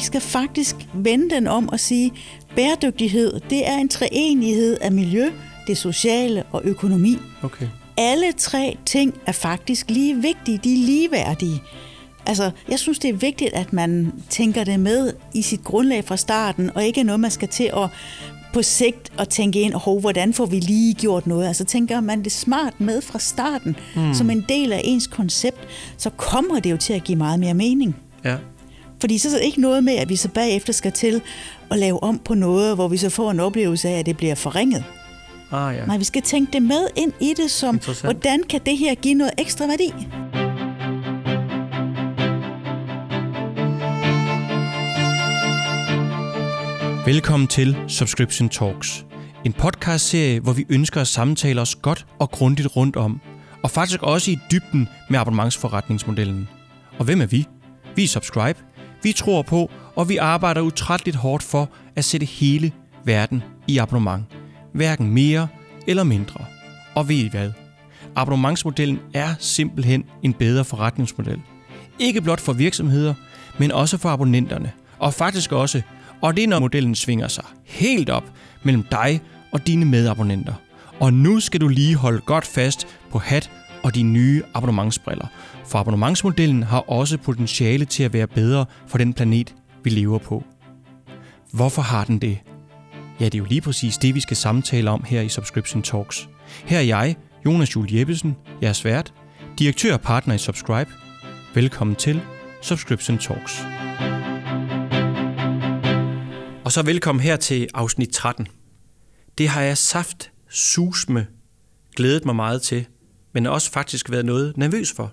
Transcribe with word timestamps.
skal 0.00 0.20
faktisk 0.20 0.76
vende 0.94 1.34
den 1.34 1.46
om 1.46 1.68
og 1.68 1.80
sige, 1.80 2.12
bæredygtighed, 2.56 3.40
det 3.50 3.68
er 3.68 3.76
en 3.76 3.88
treenighed 3.88 4.76
af 4.80 4.92
miljø, 4.92 5.30
det 5.66 5.78
sociale 5.78 6.42
og 6.52 6.62
økonomi. 6.64 7.18
Okay. 7.42 7.68
Alle 7.96 8.32
tre 8.32 8.76
ting 8.86 9.14
er 9.26 9.32
faktisk 9.32 9.90
lige 9.90 10.16
vigtige, 10.16 10.60
de 10.64 10.72
er 10.72 10.86
ligeværdige. 10.86 11.62
Altså, 12.26 12.50
jeg 12.68 12.78
synes, 12.78 12.98
det 12.98 13.10
er 13.10 13.14
vigtigt, 13.14 13.54
at 13.54 13.72
man 13.72 14.12
tænker 14.28 14.64
det 14.64 14.80
med 14.80 15.12
i 15.34 15.42
sit 15.42 15.64
grundlag 15.64 16.04
fra 16.04 16.16
starten, 16.16 16.70
og 16.74 16.84
ikke 16.84 17.02
noget, 17.02 17.20
man 17.20 17.30
skal 17.30 17.48
til 17.48 17.70
at 17.76 17.88
på 18.52 18.62
sigt 18.62 19.12
at 19.18 19.28
tænke 19.28 19.60
ind, 19.60 19.74
oh, 19.86 20.00
hvordan 20.00 20.34
får 20.34 20.46
vi 20.46 20.60
lige 20.60 20.94
gjort 20.94 21.26
noget? 21.26 21.46
Altså 21.46 21.64
tænker 21.64 22.00
man 22.00 22.24
det 22.24 22.32
smart 22.32 22.80
med 22.80 23.02
fra 23.02 23.18
starten, 23.18 23.76
mm. 23.96 24.14
som 24.14 24.30
en 24.30 24.44
del 24.48 24.72
af 24.72 24.80
ens 24.84 25.06
koncept, 25.06 25.68
så 25.96 26.10
kommer 26.10 26.60
det 26.60 26.70
jo 26.70 26.76
til 26.76 26.92
at 26.92 27.04
give 27.04 27.18
meget 27.18 27.40
mere 27.40 27.54
mening. 27.54 27.96
Ja. 28.24 28.36
Fordi 29.00 29.18
så 29.18 29.28
er 29.28 29.32
det 29.32 29.44
ikke 29.44 29.60
noget 29.60 29.84
med, 29.84 29.96
at 29.96 30.08
vi 30.08 30.16
så 30.16 30.28
bagefter 30.28 30.72
skal 30.72 30.92
til 30.92 31.22
at 31.70 31.78
lave 31.78 32.02
om 32.02 32.18
på 32.18 32.34
noget, 32.34 32.74
hvor 32.74 32.88
vi 32.88 32.96
så 32.96 33.10
får 33.10 33.30
en 33.30 33.40
oplevelse 33.40 33.88
af, 33.88 33.98
at 33.98 34.06
det 34.06 34.16
bliver 34.16 34.34
forringet. 34.34 34.84
Ah, 35.52 35.76
ja. 35.76 35.86
Nej, 35.86 35.98
vi 35.98 36.04
skal 36.04 36.22
tænke 36.22 36.52
det 36.52 36.62
med 36.62 36.86
ind 36.96 37.12
i 37.20 37.34
det, 37.36 37.50
som 37.50 37.80
hvordan 38.02 38.42
kan 38.42 38.60
det 38.66 38.78
her 38.78 38.94
give 38.94 39.14
noget 39.14 39.32
ekstra 39.38 39.66
værdi? 39.66 39.92
Velkommen 47.06 47.46
til 47.46 47.76
Subscription 47.88 48.48
Talks. 48.48 49.04
En 49.44 49.52
podcastserie, 49.52 50.40
hvor 50.40 50.52
vi 50.52 50.66
ønsker 50.68 51.00
at 51.00 51.06
samtale 51.06 51.60
os 51.60 51.74
godt 51.74 52.06
og 52.18 52.30
grundigt 52.30 52.76
rundt 52.76 52.96
om, 52.96 53.20
og 53.62 53.70
faktisk 53.70 54.02
også 54.02 54.30
i 54.30 54.38
dybden 54.50 54.88
med 55.10 55.18
abonnementsforretningsmodellen. 55.18 56.48
Og 56.98 57.04
hvem 57.04 57.20
er 57.20 57.26
vi? 57.26 57.46
Vi 57.96 58.04
er 58.04 58.08
Subscribe. 58.08 58.58
Vi 59.02 59.12
tror 59.12 59.42
på, 59.42 59.70
og 59.94 60.08
vi 60.08 60.16
arbejder 60.16 60.60
utrætteligt 60.60 61.16
hårdt 61.16 61.42
for 61.42 61.68
at 61.96 62.04
sætte 62.04 62.26
hele 62.26 62.72
verden 63.04 63.42
i 63.66 63.78
abonnement. 63.78 64.24
Hverken 64.72 65.10
mere 65.10 65.48
eller 65.86 66.04
mindre. 66.04 66.44
Og 66.94 67.08
ved 67.08 67.16
I 67.16 67.28
hvad? 67.28 67.50
Abonnementsmodellen 68.16 68.98
er 69.14 69.34
simpelthen 69.38 70.04
en 70.22 70.32
bedre 70.32 70.64
forretningsmodel. 70.64 71.40
Ikke 71.98 72.20
blot 72.20 72.40
for 72.40 72.52
virksomheder, 72.52 73.14
men 73.58 73.72
også 73.72 73.98
for 73.98 74.08
abonnenterne. 74.08 74.72
Og 74.98 75.14
faktisk 75.14 75.52
også 75.52 75.82
og 76.20 76.36
det 76.36 76.44
er, 76.44 76.48
når 76.48 76.58
modellen 76.58 76.94
svinger 76.94 77.28
sig 77.28 77.44
helt 77.64 78.10
op 78.10 78.24
mellem 78.62 78.82
dig 78.82 79.20
og 79.52 79.66
dine 79.66 79.84
medabonnenter. 79.84 80.54
Og 81.00 81.12
nu 81.12 81.40
skal 81.40 81.60
du 81.60 81.68
lige 81.68 81.96
holde 81.96 82.20
godt 82.20 82.46
fast 82.46 82.86
på 83.10 83.18
hat 83.18 83.50
og 83.82 83.94
de 83.94 84.02
nye 84.02 84.42
abonnementsbriller. 84.54 85.26
For 85.70 85.78
abonnementsmodellen 85.78 86.62
har 86.62 86.80
også 86.80 87.18
potentiale 87.18 87.84
til 87.84 88.02
at 88.02 88.12
være 88.12 88.26
bedre 88.26 88.66
for 88.86 88.98
den 88.98 89.14
planet, 89.14 89.54
vi 89.84 89.90
lever 89.90 90.18
på. 90.18 90.44
Hvorfor 91.52 91.82
har 91.82 92.04
den 92.04 92.18
det? 92.18 92.38
Ja, 93.20 93.24
det 93.24 93.34
er 93.34 93.38
jo 93.38 93.44
lige 93.44 93.60
præcis 93.60 93.98
det, 93.98 94.14
vi 94.14 94.20
skal 94.20 94.36
samtale 94.36 94.90
om 94.90 95.04
her 95.04 95.20
i 95.20 95.28
Subscription 95.28 95.82
Talks. 95.82 96.28
Her 96.64 96.78
er 96.78 96.82
jeg, 96.82 97.16
Jonas 97.46 97.76
Jul 97.76 97.92
Jeppesen, 97.92 98.36
jeres 98.62 98.84
vært, 98.84 99.14
direktør 99.58 99.94
og 99.94 100.00
partner 100.00 100.34
i 100.34 100.38
Subscribe. 100.38 100.90
Velkommen 101.54 101.96
til 101.96 102.20
Subscription 102.62 103.18
Talks. 103.18 103.62
Og 106.64 106.72
så 106.72 106.82
velkommen 106.84 107.22
her 107.22 107.36
til 107.36 107.68
afsnit 107.74 108.08
13. 108.08 108.48
Det 109.38 109.48
har 109.48 109.62
jeg 109.62 109.78
saft 109.78 110.32
susme 110.48 111.26
glædet 111.96 112.24
mig 112.24 112.36
meget 112.36 112.62
til, 112.62 112.86
men 113.34 113.46
også 113.46 113.70
faktisk 113.70 114.10
været 114.10 114.24
noget 114.24 114.56
nervøs 114.56 114.92
for. 114.92 115.12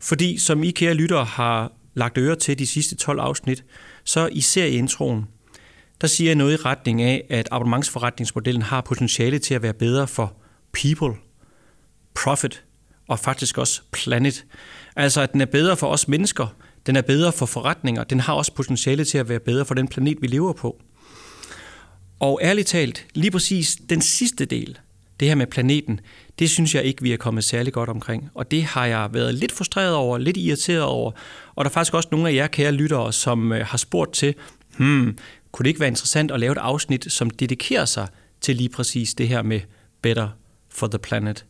Fordi 0.00 0.38
som 0.38 0.62
I 0.62 0.70
kære 0.70 0.94
lyttere 0.94 1.24
har 1.24 1.72
lagt 1.94 2.18
øre 2.18 2.36
til 2.36 2.58
de 2.58 2.66
sidste 2.66 2.96
12 2.96 3.20
afsnit, 3.20 3.64
så 4.04 4.28
i 4.32 4.40
serieintroen, 4.40 5.26
der 6.00 6.06
siger 6.06 6.28
jeg 6.28 6.36
noget 6.36 6.52
i 6.52 6.56
retning 6.56 7.02
af, 7.02 7.26
at 7.30 7.48
abonnementsforretningsmodellen 7.50 8.62
har 8.62 8.80
potentiale 8.80 9.38
til 9.38 9.54
at 9.54 9.62
være 9.62 9.72
bedre 9.72 10.08
for 10.08 10.36
people, 10.72 11.14
profit 12.14 12.64
og 13.08 13.18
faktisk 13.18 13.58
også 13.58 13.82
planet. 13.92 14.44
Altså 14.96 15.20
at 15.20 15.32
den 15.32 15.40
er 15.40 15.46
bedre 15.46 15.76
for 15.76 15.86
os 15.86 16.08
mennesker, 16.08 16.46
den 16.86 16.96
er 16.96 17.02
bedre 17.02 17.32
for 17.32 17.46
forretninger. 17.46 18.04
Den 18.04 18.20
har 18.20 18.34
også 18.34 18.52
potentiale 18.54 19.04
til 19.04 19.18
at 19.18 19.28
være 19.28 19.40
bedre 19.40 19.64
for 19.64 19.74
den 19.74 19.88
planet, 19.88 20.18
vi 20.20 20.26
lever 20.26 20.52
på. 20.52 20.80
Og 22.20 22.38
ærligt 22.42 22.68
talt, 22.68 23.06
lige 23.14 23.30
præcis 23.30 23.78
den 23.90 24.00
sidste 24.00 24.44
del, 24.44 24.78
det 25.20 25.28
her 25.28 25.34
med 25.34 25.46
planeten, 25.46 26.00
det 26.38 26.50
synes 26.50 26.74
jeg 26.74 26.84
ikke, 26.84 27.02
vi 27.02 27.12
er 27.12 27.16
kommet 27.16 27.44
særlig 27.44 27.72
godt 27.72 27.88
omkring. 27.88 28.30
Og 28.34 28.50
det 28.50 28.64
har 28.64 28.86
jeg 28.86 29.08
været 29.12 29.34
lidt 29.34 29.52
frustreret 29.52 29.94
over, 29.94 30.18
lidt 30.18 30.36
irriteret 30.36 30.82
over. 30.82 31.12
Og 31.54 31.64
der 31.64 31.70
er 31.70 31.72
faktisk 31.72 31.94
også 31.94 32.08
nogle 32.12 32.28
af 32.28 32.34
jer 32.34 32.46
kære 32.46 32.72
lyttere, 32.72 33.12
som 33.12 33.52
øh, 33.52 33.66
har 33.66 33.78
spurgt 33.78 34.12
til, 34.12 34.34
hmm, 34.78 35.18
kunne 35.52 35.64
det 35.64 35.70
ikke 35.70 35.80
være 35.80 35.88
interessant 35.88 36.30
at 36.30 36.40
lave 36.40 36.52
et 36.52 36.58
afsnit, 36.58 37.12
som 37.12 37.30
dedikerer 37.30 37.84
sig 37.84 38.08
til 38.40 38.56
lige 38.56 38.68
præcis 38.68 39.14
det 39.14 39.28
her 39.28 39.42
med 39.42 39.60
Better 40.02 40.28
for 40.68 40.86
the 40.86 40.98
Planet. 40.98 41.44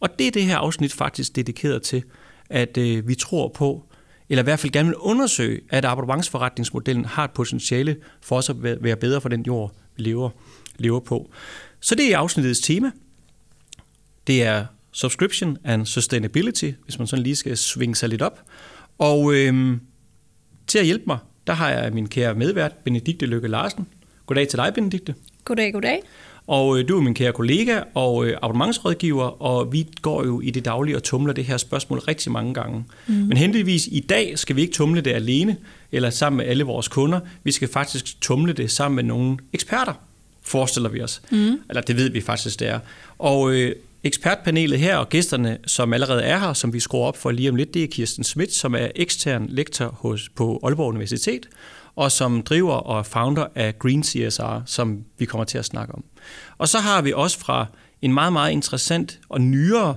Og 0.00 0.18
det 0.18 0.26
er 0.26 0.30
det 0.30 0.44
her 0.44 0.56
afsnit 0.56 0.92
faktisk 0.92 1.36
dedikeret 1.36 1.82
til, 1.82 2.02
at 2.50 2.78
øh, 2.78 3.08
vi 3.08 3.14
tror 3.14 3.48
på, 3.48 3.84
eller 4.28 4.42
i 4.42 4.44
hvert 4.44 4.58
fald 4.58 4.72
gerne 4.72 4.88
vil 4.88 4.96
undersøge, 4.96 5.60
at 5.70 5.84
abonnementsforretningsmodellen 5.84 7.04
har 7.04 7.24
et 7.24 7.30
potentiale 7.30 7.96
for 8.20 8.36
os 8.36 8.50
at 8.50 8.56
være 8.62 8.96
bedre 8.96 9.20
for 9.20 9.28
den 9.28 9.42
jord, 9.46 9.72
vi 9.96 10.02
lever, 10.02 10.30
lever 10.78 11.00
på. 11.00 11.30
Så 11.80 11.94
det 11.94 12.12
er 12.12 12.18
afsnittets 12.18 12.60
tema. 12.60 12.90
Det 14.26 14.42
er 14.42 14.64
subscription 14.92 15.58
and 15.64 15.86
sustainability, 15.86 16.70
hvis 16.84 16.98
man 16.98 17.06
sådan 17.06 17.22
lige 17.22 17.36
skal 17.36 17.56
svinge 17.56 17.94
sig 17.94 18.08
lidt 18.08 18.22
op. 18.22 18.40
Og 18.98 19.34
øhm, 19.34 19.80
til 20.66 20.78
at 20.78 20.84
hjælpe 20.84 21.04
mig, 21.06 21.18
der 21.46 21.52
har 21.52 21.70
jeg 21.70 21.92
min 21.92 22.08
kære 22.08 22.34
medvært, 22.34 22.72
Benedikte 22.84 23.26
Lykke 23.26 23.48
Larsen. 23.48 23.86
Goddag 24.26 24.48
til 24.48 24.56
dig, 24.56 24.74
Benedikte. 24.74 25.14
Goddag, 25.44 25.72
goddag. 25.72 26.02
Og 26.46 26.78
øh, 26.78 26.88
du 26.88 26.96
er 26.96 27.00
min 27.00 27.14
kære 27.14 27.32
kollega 27.32 27.80
og 27.94 28.26
øh, 28.26 28.36
abonnementsrådgiver, 28.42 29.42
og 29.42 29.72
vi 29.72 29.86
går 30.02 30.24
jo 30.24 30.40
i 30.40 30.50
det 30.50 30.64
daglige 30.64 30.96
og 30.96 31.02
tumler 31.02 31.32
det 31.32 31.44
her 31.44 31.56
spørgsmål 31.56 31.98
rigtig 31.98 32.32
mange 32.32 32.54
gange. 32.54 32.84
Mm. 33.06 33.14
Men 33.14 33.36
heldigvis 33.36 33.88
i 33.92 34.00
dag 34.00 34.38
skal 34.38 34.56
vi 34.56 34.60
ikke 34.60 34.72
tumle 34.72 35.00
det 35.00 35.10
alene, 35.10 35.56
eller 35.92 36.10
sammen 36.10 36.36
med 36.36 36.46
alle 36.46 36.64
vores 36.64 36.88
kunder. 36.88 37.20
Vi 37.44 37.52
skal 37.52 37.68
faktisk 37.68 38.20
tumle 38.20 38.52
det 38.52 38.70
sammen 38.70 38.96
med 38.96 39.04
nogle 39.04 39.38
eksperter, 39.52 39.92
forestiller 40.42 40.88
vi 40.88 41.00
os. 41.00 41.22
Mm. 41.30 41.60
Eller 41.68 41.80
det 41.82 41.96
ved 41.96 42.10
vi 42.10 42.20
faktisk, 42.20 42.60
det 42.60 42.68
er. 42.68 42.78
Og 43.18 43.52
øh, 43.52 43.74
ekspertpanelet 44.04 44.78
her 44.78 44.96
og 44.96 45.08
gæsterne, 45.08 45.58
som 45.66 45.92
allerede 45.92 46.22
er 46.22 46.38
her, 46.38 46.52
som 46.52 46.72
vi 46.72 46.80
skruer 46.80 47.06
op 47.06 47.16
for 47.16 47.30
lige 47.30 47.48
om 47.48 47.56
lidt, 47.56 47.74
det 47.74 47.82
er 47.84 47.88
Kirsten 47.90 48.24
Schmidt, 48.24 48.52
som 48.52 48.74
er 48.74 48.88
ekstern 48.96 49.46
lektor 49.48 49.86
hos, 49.86 50.28
på 50.28 50.60
Aalborg 50.62 50.88
Universitet, 50.88 51.48
og 51.96 52.12
som 52.12 52.42
driver 52.42 52.74
og 52.74 52.98
er 52.98 53.02
founder 53.02 53.46
af 53.54 53.78
Green 53.78 54.04
CSR, 54.04 54.62
som 54.66 55.04
vi 55.18 55.24
kommer 55.24 55.44
til 55.44 55.58
at 55.58 55.64
snakke 55.64 55.94
om. 55.94 56.04
Og 56.58 56.68
så 56.68 56.78
har 56.78 57.02
vi 57.02 57.12
også 57.12 57.38
fra 57.38 57.66
en 58.02 58.14
meget, 58.14 58.32
meget 58.32 58.52
interessant 58.52 59.20
og 59.28 59.40
nyere 59.40 59.94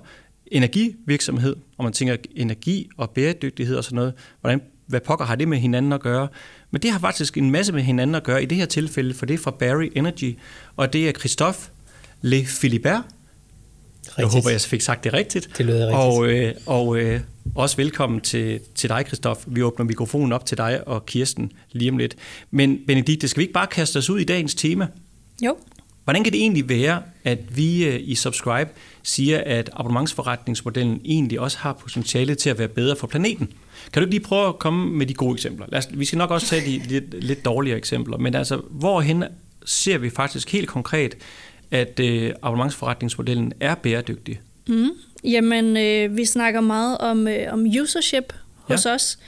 energivirksomhed, 0.48 1.56
og 1.78 1.84
man 1.84 1.94
tænker 1.94 2.16
energi 2.36 2.90
og 2.98 3.10
bæredygtighed 3.10 3.78
og 3.78 3.84
sådan 3.84 3.96
noget, 3.96 4.14
hvordan, 4.42 4.62
hvad 4.88 5.00
pokker 5.00 5.26
har 5.26 5.36
det 5.36 5.48
med 5.48 5.58
hinanden 5.58 5.94
at 5.94 6.02
gøre? 6.02 6.28
Men 6.72 6.82
det 6.82 6.92
har 6.92 7.00
faktisk 7.00 7.38
en 7.38 7.52
masse 7.52 7.74
med 7.74 7.82
hinanden 7.82 8.16
at 8.16 8.24
gøre 8.24 8.44
i 8.44 8.46
det 8.46 8.58
her 8.58 8.66
tilfælde, 8.66 9.14
for 9.14 9.26
det 9.26 9.34
er 9.34 9.38
fra 9.38 9.52
Barry 9.52 9.92
Energy, 9.96 10.38
og 10.76 10.94
det 10.94 11.10
er 11.10 11.12
Christophe 11.12 11.72
Le 12.22 12.46
Philibert. 12.60 13.04
Rigtigt. 14.08 14.18
Jeg 14.18 14.28
håber, 14.28 14.50
jeg 14.50 14.62
fik 14.62 14.82
sagt 14.82 15.04
det 15.04 15.14
rigtigt. 15.14 15.50
Det 15.58 15.66
lyder 15.66 15.88
rigtigt. 15.88 16.00
Og, 16.00 16.28
øh, 16.28 16.54
og 16.66 16.98
øh, 16.98 17.22
også 17.56 17.78
velkommen 17.78 18.22
til, 18.22 18.60
til 18.76 18.90
dig, 18.90 19.04
Christoph. 19.08 19.42
Vi 19.48 19.64
åbner 19.64 19.86
mikrofonen 19.86 20.34
op 20.34 20.46
til 20.46 20.58
dig 20.58 20.88
og 20.88 21.06
Kirsten 21.06 21.52
lige 21.72 21.92
om 21.92 21.98
lidt. 21.98 22.16
Men 22.52 22.80
Benedikte, 22.88 23.28
skal 23.28 23.40
vi 23.40 23.44
ikke 23.44 23.54
bare 23.54 23.68
kaste 23.68 23.98
os 23.98 24.10
ud 24.10 24.20
i 24.20 24.24
dagens 24.24 24.56
tema? 24.56 24.88
Jo. 25.46 25.58
Hvordan 26.04 26.24
kan 26.24 26.34
det 26.34 26.42
egentlig 26.42 26.70
være, 26.70 27.02
at 27.24 27.58
vi 27.58 27.86
øh, 27.86 28.00
i 28.04 28.16
Subscribe 28.16 28.70
siger, 29.04 29.44
at 29.46 29.70
abonnementsforretningsmodellen 29.74 31.02
egentlig 31.06 31.40
også 31.40 31.58
har 31.58 31.74
potentiale 31.74 32.36
til 32.36 32.50
at 32.50 32.60
være 32.60 32.68
bedre 32.68 32.96
for 32.96 33.08
planeten? 33.08 33.48
Kan 33.94 34.02
du 34.02 34.06
ikke 34.06 34.14
lige 34.14 34.24
prøve 34.24 34.48
at 34.48 34.60
komme 34.60 34.98
med 34.98 35.06
de 35.06 35.14
gode 35.14 35.34
eksempler? 35.34 35.66
Lad 35.70 35.80
os, 35.80 35.88
vi 35.94 36.06
skal 36.06 36.18
nok 36.18 36.32
også 36.32 36.48
tage 36.48 36.66
de 36.66 36.88
lidt, 36.88 37.24
lidt 37.24 37.46
dårligere 37.46 37.78
eksempler, 37.78 38.18
men 38.18 38.36
altså, 38.36 38.62
hvorhen 38.70 39.24
ser 39.66 39.98
vi 39.98 40.10
faktisk 40.10 40.52
helt 40.52 40.68
konkret, 40.68 41.16
at 41.72 42.00
øh, 42.00 42.34
abonnementsforretningsmodellen 42.44 43.54
er 43.60 43.76
bæredygtig? 43.76 44.42
Mm. 44.68 44.90
Jamen, 45.24 45.78
øh, 45.78 46.18
vi 46.18 46.26
snakker 46.26 46.62
meget 46.62 46.98
om, 46.98 47.28
øh, 47.28 47.54
om 47.54 47.66
usership 47.82 48.34
hos 48.58 48.86
ja. 48.86 48.94
os. 48.94 49.20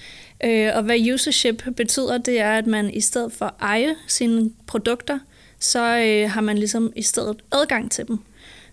Øh, 0.43 0.69
og 0.75 0.83
hvad 0.83 1.13
usership 1.13 1.63
betyder, 1.77 2.17
det 2.17 2.39
er, 2.39 2.51
at 2.51 2.67
man 2.67 2.93
i 2.93 3.01
stedet 3.01 3.33
for 3.33 3.45
at 3.45 3.53
eje 3.61 3.95
sine 4.07 4.51
produkter, 4.67 5.19
så 5.59 5.97
øh, 5.97 6.31
har 6.31 6.41
man 6.41 6.57
ligesom 6.57 6.93
i 6.95 7.01
stedet 7.01 7.37
adgang 7.51 7.91
til 7.91 8.07
dem. 8.07 8.19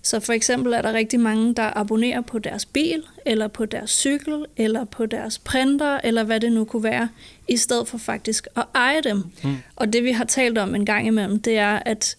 Så 0.02 0.20
for 0.20 0.32
eksempel 0.32 0.72
er 0.72 0.82
der 0.82 0.92
rigtig 0.92 1.20
mange, 1.20 1.54
der 1.54 1.78
abonnerer 1.78 2.20
på 2.20 2.38
deres 2.38 2.64
bil, 2.66 3.02
eller 3.26 3.48
på 3.48 3.64
deres 3.64 3.90
cykel, 3.90 4.44
eller 4.56 4.84
på 4.84 5.06
deres 5.06 5.38
printer, 5.38 6.00
eller 6.04 6.24
hvad 6.24 6.40
det 6.40 6.52
nu 6.52 6.64
kunne 6.64 6.82
være, 6.82 7.08
i 7.48 7.56
stedet 7.56 7.88
for 7.88 7.98
faktisk 7.98 8.46
at 8.56 8.64
eje 8.74 9.00
dem. 9.00 9.24
Mm. 9.44 9.56
Og 9.76 9.92
det 9.92 10.04
vi 10.04 10.12
har 10.12 10.24
talt 10.24 10.58
om 10.58 10.74
en 10.74 10.86
gang 10.86 11.06
imellem, 11.06 11.42
det 11.42 11.58
er, 11.58 11.78
at 11.86 12.16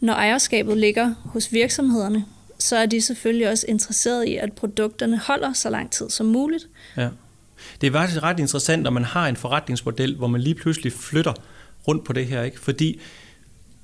når 0.00 0.12
ejerskabet 0.12 0.76
ligger 0.76 1.14
hos 1.24 1.52
virksomhederne, 1.52 2.24
så 2.58 2.76
er 2.76 2.86
de 2.86 3.00
selvfølgelig 3.00 3.50
også 3.50 3.66
interesseret 3.68 4.28
i, 4.28 4.36
at 4.36 4.52
produkterne 4.52 5.18
holder 5.18 5.52
så 5.52 5.70
lang 5.70 5.90
tid 5.90 6.10
som 6.10 6.26
muligt. 6.26 6.68
Ja. 6.96 7.08
Det 7.80 7.86
er 7.86 7.92
faktisk 7.92 8.22
ret 8.22 8.38
interessant, 8.40 8.82
når 8.82 8.90
man 8.90 9.04
har 9.04 9.28
en 9.28 9.36
forretningsmodel, 9.36 10.16
hvor 10.16 10.26
man 10.26 10.40
lige 10.40 10.54
pludselig 10.54 10.92
flytter 10.92 11.32
rundt 11.88 12.04
på 12.04 12.12
det 12.12 12.26
her. 12.26 12.42
Ikke? 12.42 12.60
Fordi, 12.60 13.00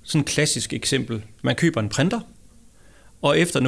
sådan 0.02 0.20
et 0.20 0.26
klassisk 0.26 0.72
eksempel, 0.72 1.25
man 1.43 1.56
køber 1.56 1.81
en 1.81 1.88
printer, 1.88 2.20
og 3.22 3.38
efter 3.38 3.60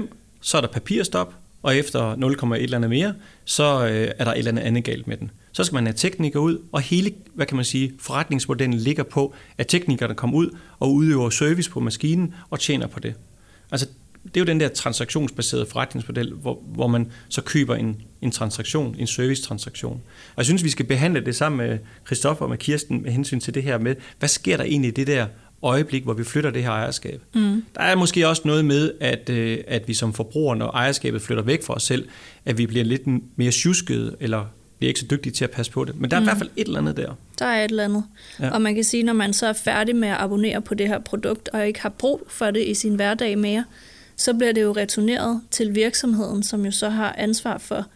0,5, 0.00 0.14
så 0.40 0.56
er 0.56 0.60
der 0.60 0.68
papirstop, 0.68 1.34
og 1.62 1.76
efter 1.76 2.14
0,1 2.14 2.54
eller 2.54 2.76
andet 2.76 2.90
mere, 2.90 3.14
så 3.44 3.86
øh, 3.86 4.10
er 4.18 4.24
der 4.24 4.32
et 4.32 4.38
eller 4.38 4.50
andet 4.50 4.62
andet 4.62 4.84
galt 4.84 5.06
med 5.06 5.16
den. 5.16 5.30
Så 5.52 5.64
skal 5.64 5.74
man 5.74 5.86
have 5.86 5.94
teknikere 5.94 6.42
ud, 6.42 6.58
og 6.72 6.80
hele, 6.80 7.12
hvad 7.34 7.46
kan 7.46 7.56
man 7.56 7.64
sige, 7.64 7.92
forretningsmodellen 7.98 8.78
ligger 8.78 9.02
på, 9.02 9.34
at 9.58 9.66
teknikerne 9.66 10.14
kommer 10.14 10.36
ud 10.36 10.56
og 10.78 10.94
udøver 10.94 11.30
service 11.30 11.70
på 11.70 11.80
maskinen 11.80 12.34
og 12.50 12.60
tjener 12.60 12.86
på 12.86 13.00
det. 13.00 13.14
Altså, 13.70 13.88
det 14.24 14.36
er 14.36 14.40
jo 14.40 14.46
den 14.46 14.60
der 14.60 14.68
transaktionsbaserede 14.68 15.66
forretningsmodel, 15.66 16.32
hvor, 16.32 16.62
hvor 16.66 16.86
man 16.86 17.10
så 17.28 17.42
køber 17.42 17.74
en, 17.74 18.02
en 18.22 18.30
transaktion, 18.30 18.96
en 18.98 19.06
servicetransaktion. 19.06 20.02
Og 20.28 20.36
jeg 20.36 20.44
synes, 20.44 20.64
vi 20.64 20.70
skal 20.70 20.86
behandle 20.86 21.24
det 21.24 21.36
sammen 21.36 21.66
med 21.66 21.78
Christoffer 22.06 22.44
og 22.44 22.50
med 22.50 22.58
Kirsten 22.58 23.02
med 23.02 23.12
hensyn 23.12 23.40
til 23.40 23.54
det 23.54 23.62
her 23.62 23.78
med, 23.78 23.94
hvad 24.18 24.28
sker 24.28 24.56
der 24.56 24.64
egentlig 24.64 24.88
i 24.88 24.94
det 24.94 25.06
der 25.06 25.26
øjeblik, 25.62 26.02
hvor 26.04 26.12
vi 26.12 26.24
flytter 26.24 26.50
det 26.50 26.62
her 26.62 26.70
ejerskab. 26.70 27.22
Mm. 27.34 27.64
Der 27.74 27.80
er 27.80 27.96
måske 27.96 28.28
også 28.28 28.42
noget 28.44 28.64
med, 28.64 28.92
at, 29.00 29.30
øh, 29.30 29.58
at 29.66 29.88
vi 29.88 29.94
som 29.94 30.12
forbrugere, 30.12 30.56
når 30.56 30.66
ejerskabet 30.70 31.22
flytter 31.22 31.42
væk 31.44 31.62
fra 31.62 31.74
os 31.74 31.82
selv, 31.82 32.08
at 32.44 32.58
vi 32.58 32.66
bliver 32.66 32.84
lidt 32.84 33.02
mere 33.36 33.50
tjuskede, 33.50 34.16
eller 34.20 34.44
bliver 34.78 34.88
ikke 34.88 35.00
så 35.00 35.06
dygtige 35.10 35.32
til 35.32 35.44
at 35.44 35.50
passe 35.50 35.72
på 35.72 35.84
det. 35.84 36.00
Men 36.00 36.10
der 36.10 36.16
er 36.16 36.20
mm. 36.20 36.24
i 36.24 36.26
hvert 36.26 36.38
fald 36.38 36.50
et 36.56 36.66
eller 36.66 36.80
andet 36.80 36.96
der. 36.96 37.14
Der 37.38 37.46
er 37.46 37.64
et 37.64 37.70
eller 37.70 37.84
andet. 37.84 38.04
Ja. 38.40 38.50
Og 38.50 38.62
man 38.62 38.74
kan 38.74 38.84
sige, 38.84 39.02
når 39.02 39.12
man 39.12 39.32
så 39.32 39.46
er 39.46 39.52
færdig 39.52 39.96
med 39.96 40.08
at 40.08 40.16
abonnere 40.18 40.62
på 40.62 40.74
det 40.74 40.88
her 40.88 40.98
produkt, 40.98 41.48
og 41.48 41.66
ikke 41.66 41.80
har 41.80 41.88
brug 41.88 42.22
for 42.28 42.50
det 42.50 42.66
i 42.66 42.74
sin 42.74 42.94
hverdag 42.94 43.38
mere, 43.38 43.64
så 44.16 44.34
bliver 44.34 44.52
det 44.52 44.62
jo 44.62 44.72
returneret 44.72 45.40
til 45.50 45.74
virksomheden, 45.74 46.42
som 46.42 46.64
jo 46.64 46.70
så 46.70 46.88
har 46.88 47.14
ansvar 47.18 47.58
for, 47.58 47.86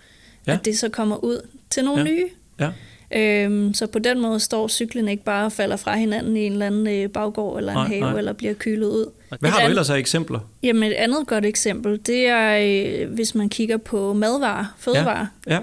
ja. 0.47 0.53
at 0.53 0.65
det 0.65 0.79
så 0.79 0.89
kommer 0.89 1.25
ud 1.25 1.47
til 1.71 1.85
nogle 1.85 2.03
ja. 2.03 2.09
nye. 2.09 2.29
Ja. 2.61 2.71
Øhm, 3.15 3.75
så 3.75 3.87
på 3.87 3.99
den 3.99 4.21
måde 4.21 4.41
står 4.41 4.69
cyklen 4.69 5.09
ikke 5.09 5.25
bare 5.25 5.45
og 5.45 5.53
falder 5.53 5.77
fra 5.77 5.97
hinanden 5.97 6.37
i 6.37 6.41
en 6.41 6.53
eller 6.53 6.67
anden 6.67 6.87
øh, 6.87 7.09
baggård 7.09 7.59
eller 7.59 7.73
en 7.73 7.77
nej, 7.77 7.87
have, 7.87 8.01
nej. 8.01 8.19
eller 8.19 8.33
bliver 8.33 8.55
kylet 8.55 8.87
ud. 8.87 9.11
Hvad 9.41 9.51
har 9.51 9.61
du 9.61 9.67
ellers 9.67 9.91
af 9.91 9.99
eksempler? 9.99 10.41
Jamen 10.63 10.83
et 10.83 10.95
andet 10.95 11.27
godt 11.27 11.45
eksempel, 11.45 12.01
det 12.07 12.27
er, 12.27 12.59
øh, 13.03 13.11
hvis 13.15 13.35
man 13.35 13.49
kigger 13.49 13.77
på 13.77 14.13
madvarer, 14.13 14.75
fødevarer. 14.79 15.27
Ja. 15.47 15.55
Ja. 15.55 15.61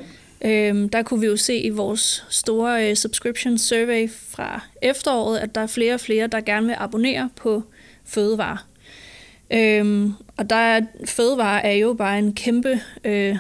Øhm, 0.70 0.90
der 0.90 1.04
kunne 1.04 1.20
vi 1.20 1.26
jo 1.26 1.38
se 1.38 1.58
i 1.58 1.70
vores 1.70 2.26
store 2.30 2.90
øh, 2.90 2.96
subscription 2.96 3.58
survey 3.58 4.10
fra 4.30 4.62
efteråret, 4.82 5.38
at 5.38 5.56
der 5.56 5.62
er 5.62 5.68
flere 5.68 5.94
og 5.94 6.00
flere, 6.00 6.28
der 6.28 6.42
gerne 6.42 6.68
vil 6.68 6.76
abonnere 6.80 7.30
på 7.36 7.64
fødevarer. 8.06 8.68
Øhm, 9.54 10.14
og 10.38 10.50
der 10.50 10.56
er, 10.56 10.82
fødevarer 11.06 11.62
er 11.62 11.74
jo 11.74 11.94
bare 11.94 12.20
en 12.20 12.34
kæmpe 12.34 12.80
øh, 13.04 13.38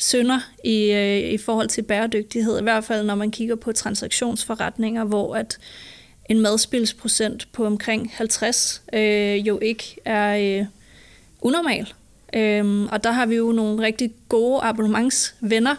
sønder 0.00 0.40
i, 0.64 0.92
øh, 0.92 1.32
i 1.32 1.38
forhold 1.38 1.68
til 1.68 1.82
bæredygtighed, 1.82 2.58
i 2.58 2.62
hvert 2.62 2.84
fald 2.84 3.06
når 3.06 3.14
man 3.14 3.30
kigger 3.30 3.56
på 3.56 3.72
transaktionsforretninger, 3.72 5.04
hvor 5.04 5.34
at 5.34 5.58
en 6.28 6.40
madspilsprocent 6.40 7.48
på 7.52 7.66
omkring 7.66 8.10
50 8.14 8.82
øh, 8.92 9.48
jo 9.48 9.58
ikke 9.62 9.96
er 10.04 10.60
øh, 10.60 10.66
unormal. 11.40 11.92
Øhm, 12.34 12.86
og 12.86 13.04
der 13.04 13.10
har 13.10 13.26
vi 13.26 13.34
jo 13.34 13.52
nogle 13.52 13.82
rigtig 13.82 14.12
gode 14.28 14.60
abonnementsvenner, 14.62 15.74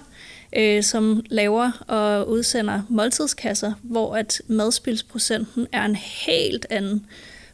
øh, 0.55 0.83
som 0.83 1.25
laver 1.29 1.71
og 1.87 2.29
udsender 2.29 2.81
måltidskasser, 2.89 3.73
hvor 3.81 4.15
at 4.15 4.41
madspilsprocenten 4.47 5.67
er 5.71 5.85
en 5.85 5.95
helt 5.95 6.65
anden. 6.69 7.05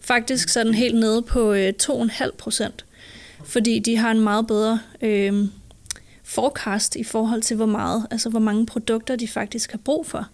Faktisk 0.01 0.49
sådan 0.49 0.73
helt 0.73 0.95
nede 0.95 1.21
på 1.21 1.53
øh, 1.53 1.73
2,5 1.83 2.31
procent, 2.37 2.85
fordi 3.45 3.79
de 3.79 3.97
har 3.97 4.11
en 4.11 4.21
meget 4.21 4.47
bedre 4.47 4.79
øh, 5.01 5.47
forecast 6.27 6.95
i 6.95 7.03
forhold 7.03 7.41
til, 7.41 7.55
hvor 7.55 7.65
meget, 7.65 8.07
altså 8.11 8.29
hvor 8.29 8.39
mange 8.39 8.65
produkter 8.65 9.15
de 9.15 9.27
faktisk 9.27 9.71
har 9.71 9.79
brug 9.85 10.05
for. 10.05 10.27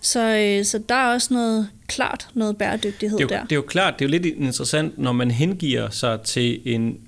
Så, 0.00 0.36
øh, 0.36 0.64
så 0.64 0.78
der 0.88 0.94
er 0.94 1.14
også 1.14 1.34
noget 1.34 1.68
klart 1.86 2.28
noget 2.34 2.56
bæredygtighed 2.56 3.18
det 3.18 3.24
er 3.24 3.36
jo, 3.36 3.40
der. 3.40 3.42
Det 3.42 3.52
er 3.52 3.56
jo 3.56 3.62
klart, 3.62 3.94
det 3.98 4.04
er 4.04 4.08
jo 4.08 4.10
lidt 4.10 4.26
interessant, 4.26 4.98
når 4.98 5.12
man 5.12 5.30
hengiver 5.30 5.90
sig 5.90 6.20
til 6.20 6.60
en, 6.64 6.98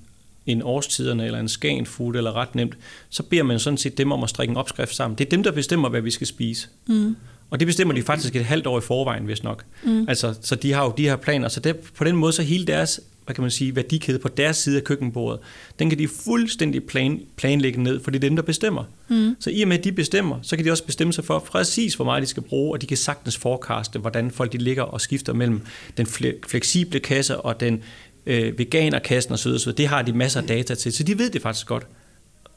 en 0.45 0.61
årstiderne 0.61 1.25
eller 1.25 1.39
en 1.39 1.49
scan 1.49 1.85
food 1.85 2.15
eller 2.15 2.35
ret 2.35 2.55
nemt, 2.55 2.77
så 3.09 3.23
beder 3.23 3.43
man 3.43 3.59
sådan 3.59 3.77
set 3.77 3.97
dem 3.97 4.11
om 4.11 4.23
at 4.23 4.29
strikke 4.29 4.51
en 4.51 4.57
opskrift 4.57 4.95
sammen. 4.95 5.17
Det 5.17 5.25
er 5.25 5.29
dem, 5.29 5.43
der 5.43 5.51
bestemmer, 5.51 5.89
hvad 5.89 6.01
vi 6.01 6.11
skal 6.11 6.27
spise. 6.27 6.67
Mm. 6.87 7.15
Og 7.49 7.59
det 7.59 7.67
bestemmer 7.67 7.93
de 7.93 8.03
faktisk 8.03 8.35
et 8.35 8.45
halvt 8.45 8.67
år 8.67 8.77
i 8.77 8.81
forvejen, 8.81 9.25
hvis 9.25 9.43
nok. 9.43 9.65
Mm. 9.83 10.05
Altså, 10.09 10.35
så 10.41 10.55
de 10.55 10.73
har 10.73 10.83
jo 10.83 10.93
de 10.97 11.03
her 11.03 11.15
planer. 11.15 11.47
Så 11.47 11.59
det, 11.59 11.79
på 11.79 12.03
den 12.03 12.15
måde, 12.15 12.33
så 12.33 12.41
hele 12.41 12.65
deres 12.65 12.99
hvad 13.25 13.35
kan 13.35 13.41
man 13.41 13.51
sige, 13.51 13.75
værdikæde 13.75 14.19
på 14.19 14.27
deres 14.27 14.57
side 14.57 14.77
af 14.77 14.83
køkkenbordet, 14.83 15.39
den 15.79 15.89
kan 15.89 15.99
de 15.99 16.07
fuldstændig 16.07 16.83
plan, 16.83 17.21
planlægge 17.35 17.83
ned, 17.83 17.99
for 18.03 18.11
det 18.11 18.17
er 18.17 18.27
dem, 18.27 18.35
der 18.35 18.43
bestemmer. 18.43 18.83
Mm. 19.07 19.35
Så 19.39 19.49
i 19.49 19.61
og 19.61 19.67
med, 19.67 19.77
at 19.77 19.83
de 19.83 19.91
bestemmer, 19.91 20.39
så 20.41 20.55
kan 20.55 20.65
de 20.65 20.71
også 20.71 20.83
bestemme 20.83 21.13
sig 21.13 21.25
for 21.25 21.39
præcis, 21.39 21.95
hvor 21.95 22.05
meget 22.05 22.21
de 22.21 22.27
skal 22.27 22.43
bruge, 22.43 22.75
og 22.75 22.81
de 22.81 22.87
kan 22.87 22.97
sagtens 22.97 23.37
forekaste, 23.37 23.99
hvordan 23.99 24.31
folk 24.31 24.51
de 24.51 24.57
ligger 24.57 24.83
og 24.83 25.01
skifter 25.01 25.33
mellem 25.33 25.61
den 25.97 26.05
fleksible 26.47 26.99
kasse 26.99 27.37
og 27.37 27.59
den 27.59 27.83
øh, 28.25 28.59
veganerkassen 28.59 29.33
osv. 29.33 29.57
Så 29.57 29.71
det 29.71 29.87
har 29.87 30.01
de 30.01 30.13
masser 30.13 30.41
af 30.41 30.47
data 30.47 30.75
til, 30.75 30.93
så 30.93 31.03
de 31.03 31.19
ved 31.19 31.29
det 31.29 31.41
faktisk 31.41 31.67
godt. 31.67 31.87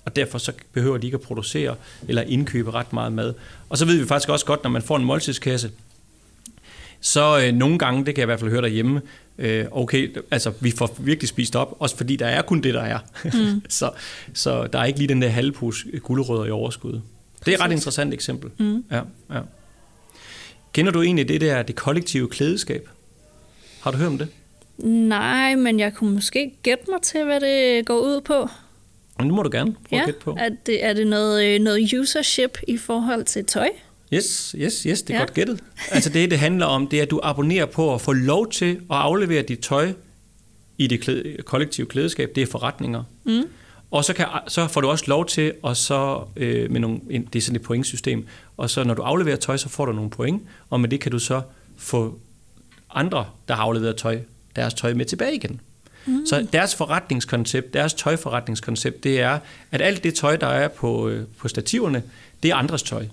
Og 0.05 0.17
derfor 0.17 0.39
så 0.39 0.53
behøver 0.73 0.99
de 0.99 1.07
ikke 1.07 1.15
at 1.15 1.21
producere 1.21 1.77
eller 2.09 2.23
indkøbe 2.23 2.71
ret 2.71 2.93
meget 2.93 3.13
mad. 3.13 3.35
Og 3.69 3.79
så 3.79 3.85
ved 3.85 3.97
vi 3.97 4.07
faktisk 4.07 4.29
også 4.29 4.47
godt, 4.47 4.63
når 4.63 4.71
man 4.71 4.83
får 4.83 4.97
en 4.97 5.05
måltidskasse, 5.05 5.71
så 7.01 7.41
øh, 7.45 7.55
nogle 7.55 7.79
gange, 7.79 8.07
det 8.07 8.15
kan 8.15 8.21
jeg 8.21 8.25
i 8.25 8.27
hvert 8.27 8.41
fald 8.41 8.51
høre 8.51 8.63
derhjemme, 8.63 9.01
øh, 9.39 9.67
okay, 9.71 10.17
altså 10.31 10.53
vi 10.61 10.71
får 10.71 10.97
virkelig 10.99 11.29
spist 11.29 11.57
op, 11.57 11.77
også 11.79 11.97
fordi 11.97 12.17
der 12.17 12.27
er 12.27 12.43
kun 12.43 12.61
det, 12.61 12.75
der 12.75 12.83
er. 12.83 12.99
Mm. 13.25 13.63
så, 13.69 13.91
så 14.35 14.67
der 14.67 14.79
er 14.79 14.85
ikke 14.85 14.99
lige 14.99 15.09
den 15.09 15.23
der 15.23 15.29
halvpus 15.29 15.87
gulerødder 16.03 16.45
i 16.45 16.51
overskud. 16.51 17.01
Det 17.45 17.53
er 17.53 17.57
et 17.57 17.61
ret 17.61 17.73
interessant 17.73 18.15
eksempel. 18.15 18.51
Mm. 18.59 18.85
Ja, 18.91 19.01
ja. 19.35 19.41
Kender 20.73 20.93
du 20.93 21.03
egentlig 21.03 21.29
det 21.29 21.41
der, 21.41 21.63
det 21.63 21.77
kollektive 21.77 22.29
klædeskab? 22.29 22.89
Har 23.81 23.91
du 23.91 23.97
hørt 23.97 24.07
om 24.07 24.19
det? 24.19 24.29
Nej, 24.85 25.55
men 25.55 25.81
jeg 25.81 25.95
kunne 25.95 26.15
måske 26.15 26.53
gætte 26.63 26.85
mig 26.91 27.03
til, 27.03 27.25
hvad 27.25 27.41
det 27.41 27.87
går 27.87 27.99
ud 27.99 28.21
på. 28.21 28.49
Men 29.19 29.27
det 29.27 29.35
må 29.35 29.43
du 29.43 29.51
gerne 29.53 29.73
prøve 29.73 29.87
ja, 29.93 30.01
at 30.01 30.07
gætte 30.07 30.21
på. 30.21 30.37
Er 30.39 30.49
det, 30.67 30.85
er 30.85 30.93
det 30.93 31.07
noget, 31.07 31.45
øh, 31.45 31.61
noget 31.61 31.95
usership 31.95 32.59
i 32.69 32.77
forhold 32.77 33.25
til 33.25 33.45
tøj? 33.45 33.69
Yes, 34.13 34.55
yes, 34.59 34.83
yes, 34.83 35.03
det 35.03 35.11
er 35.11 35.15
ja. 35.15 35.21
godt 35.21 35.35
gættet. 35.35 35.61
Altså 35.91 36.11
det, 36.11 36.31
det 36.31 36.39
handler 36.39 36.67
om, 36.67 36.87
det 36.87 36.99
er, 36.99 37.03
at 37.03 37.11
du 37.11 37.21
abonnerer 37.23 37.67
på 37.67 37.95
at 37.95 38.01
få 38.01 38.13
lov 38.13 38.51
til 38.51 38.71
at 38.71 38.97
aflevere 38.97 39.43
dit 39.43 39.59
tøj 39.59 39.93
i 40.79 40.87
det 40.87 41.01
klæde, 41.01 41.37
kollektive 41.45 41.87
klædeskab. 41.87 42.31
Det 42.35 42.43
er 42.43 42.47
forretninger. 42.47 43.05
Mm. 43.25 43.43
Og 43.91 44.05
så, 44.05 44.13
kan, 44.13 44.27
så 44.49 44.67
får 44.67 44.81
du 44.81 44.89
også 44.89 45.05
lov 45.07 45.27
til, 45.27 45.53
og 45.63 45.77
så 45.77 46.25
øh, 46.37 46.71
med 46.71 46.81
nogle, 46.81 47.01
det 47.09 47.37
er 47.37 47.41
sådan 47.41 47.57
et 47.57 47.63
pointsystem, 47.63 48.27
og 48.57 48.71
så 48.71 48.85
når 48.85 48.95
du 48.95 49.03
afleverer 49.03 49.37
tøj, 49.37 49.57
så 49.57 49.69
får 49.69 49.87
du 49.87 49.93
nogle 49.93 50.11
point, 50.11 50.43
og 50.71 50.81
med 50.81 50.89
det 50.89 51.01
kan 51.01 51.13
du 51.13 51.19
så 51.19 51.43
få 51.77 52.19
andre, 52.95 53.27
der 53.49 53.55
har 53.55 53.63
afleveret 53.63 53.97
tøj, 53.97 54.19
deres 54.57 54.75
tøj 54.75 54.95
med 54.95 55.05
tilbage 55.05 55.35
igen. 55.35 55.61
Mm. 56.07 56.27
Så 56.27 56.47
deres 56.53 56.75
forretningskoncept, 56.75 57.75
deres 57.75 57.95
tøjforretningskoncept, 57.95 59.05
det 59.05 59.21
er, 59.21 59.39
at 59.71 59.83
alt 59.83 60.05
det 60.05 60.15
tøj, 60.15 60.37
der 60.37 60.47
er 60.47 60.69
på, 60.69 61.09
øh, 61.09 61.27
på 61.39 61.49
stativerne, 61.49 62.03
det 62.43 62.51
er 62.51 62.55
andres 62.55 62.83
tøj. 62.83 63.07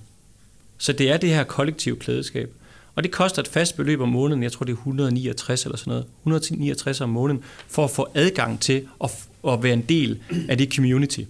Så 0.78 0.94
det 0.94 1.12
er 1.12 1.18
det 1.18 1.30
her 1.30 1.44
kollektive 1.44 1.96
klædeskab. 1.96 2.54
Og 2.96 3.04
det 3.04 3.12
koster 3.12 3.42
et 3.42 3.48
fast 3.48 3.76
beløb 3.76 4.02
om 4.02 4.10
måneden, 4.10 4.44
jeg 4.44 4.52
tror 4.52 4.64
det 4.64 4.74
er 4.74 4.78
169 4.78 5.64
eller 5.64 5.78
sådan 5.78 5.92
noget, 5.92 6.06
169 6.22 7.02
om 7.02 7.10
måneden, 7.10 7.44
for 7.68 7.84
at 7.84 7.92
få 7.92 8.08
adgang 8.14 8.60
til 8.60 8.88
at, 9.04 9.12
at 9.48 9.64
være 9.64 9.74
en 9.74 9.82
del 9.82 10.20
af 10.50 10.58
det 10.58 10.74
community. 10.74 11.22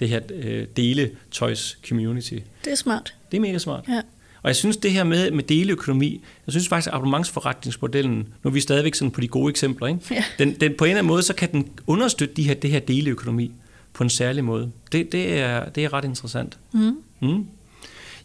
Det 0.00 0.08
her 0.08 0.20
øh, 0.34 0.66
deletøjs 0.76 1.78
community. 1.88 2.38
Det 2.64 2.72
er 2.72 2.76
smart. 2.76 3.14
Det 3.30 3.36
er 3.36 3.40
mega 3.40 3.58
smart. 3.58 3.84
Ja. 3.88 4.00
Og 4.42 4.48
jeg 4.48 4.56
synes 4.56 4.76
det 4.76 4.92
her 4.92 5.04
med, 5.04 5.30
med 5.30 5.42
deleøkonomi, 5.44 6.22
jeg 6.46 6.52
synes 6.52 6.68
faktisk 6.68 6.88
at 6.88 6.94
abonnementsforretningsmodellen, 6.94 8.28
nu 8.42 8.48
er 8.48 8.50
vi 8.50 8.60
stadigvæk 8.60 8.94
sådan 8.94 9.10
på 9.10 9.20
de 9.20 9.28
gode 9.28 9.50
eksempler, 9.50 9.86
ikke? 9.86 10.00
Ja. 10.10 10.24
Den, 10.38 10.54
den, 10.60 10.74
på 10.78 10.84
en 10.84 10.90
eller 10.90 10.98
anden 10.98 11.08
måde, 11.08 11.22
så 11.22 11.34
kan 11.34 11.52
den 11.52 11.68
understøtte 11.86 12.34
de 12.34 12.42
her, 12.42 12.54
det 12.54 12.70
her 12.70 12.80
deleøkonomi 12.80 13.52
på 13.92 14.02
en 14.02 14.10
særlig 14.10 14.44
måde. 14.44 14.70
Det, 14.92 15.12
det, 15.12 15.38
er, 15.38 15.68
det 15.68 15.84
er 15.84 15.92
ret 15.92 16.04
interessant. 16.04 16.58
Mm. 16.72 16.96
Mm. 17.20 17.46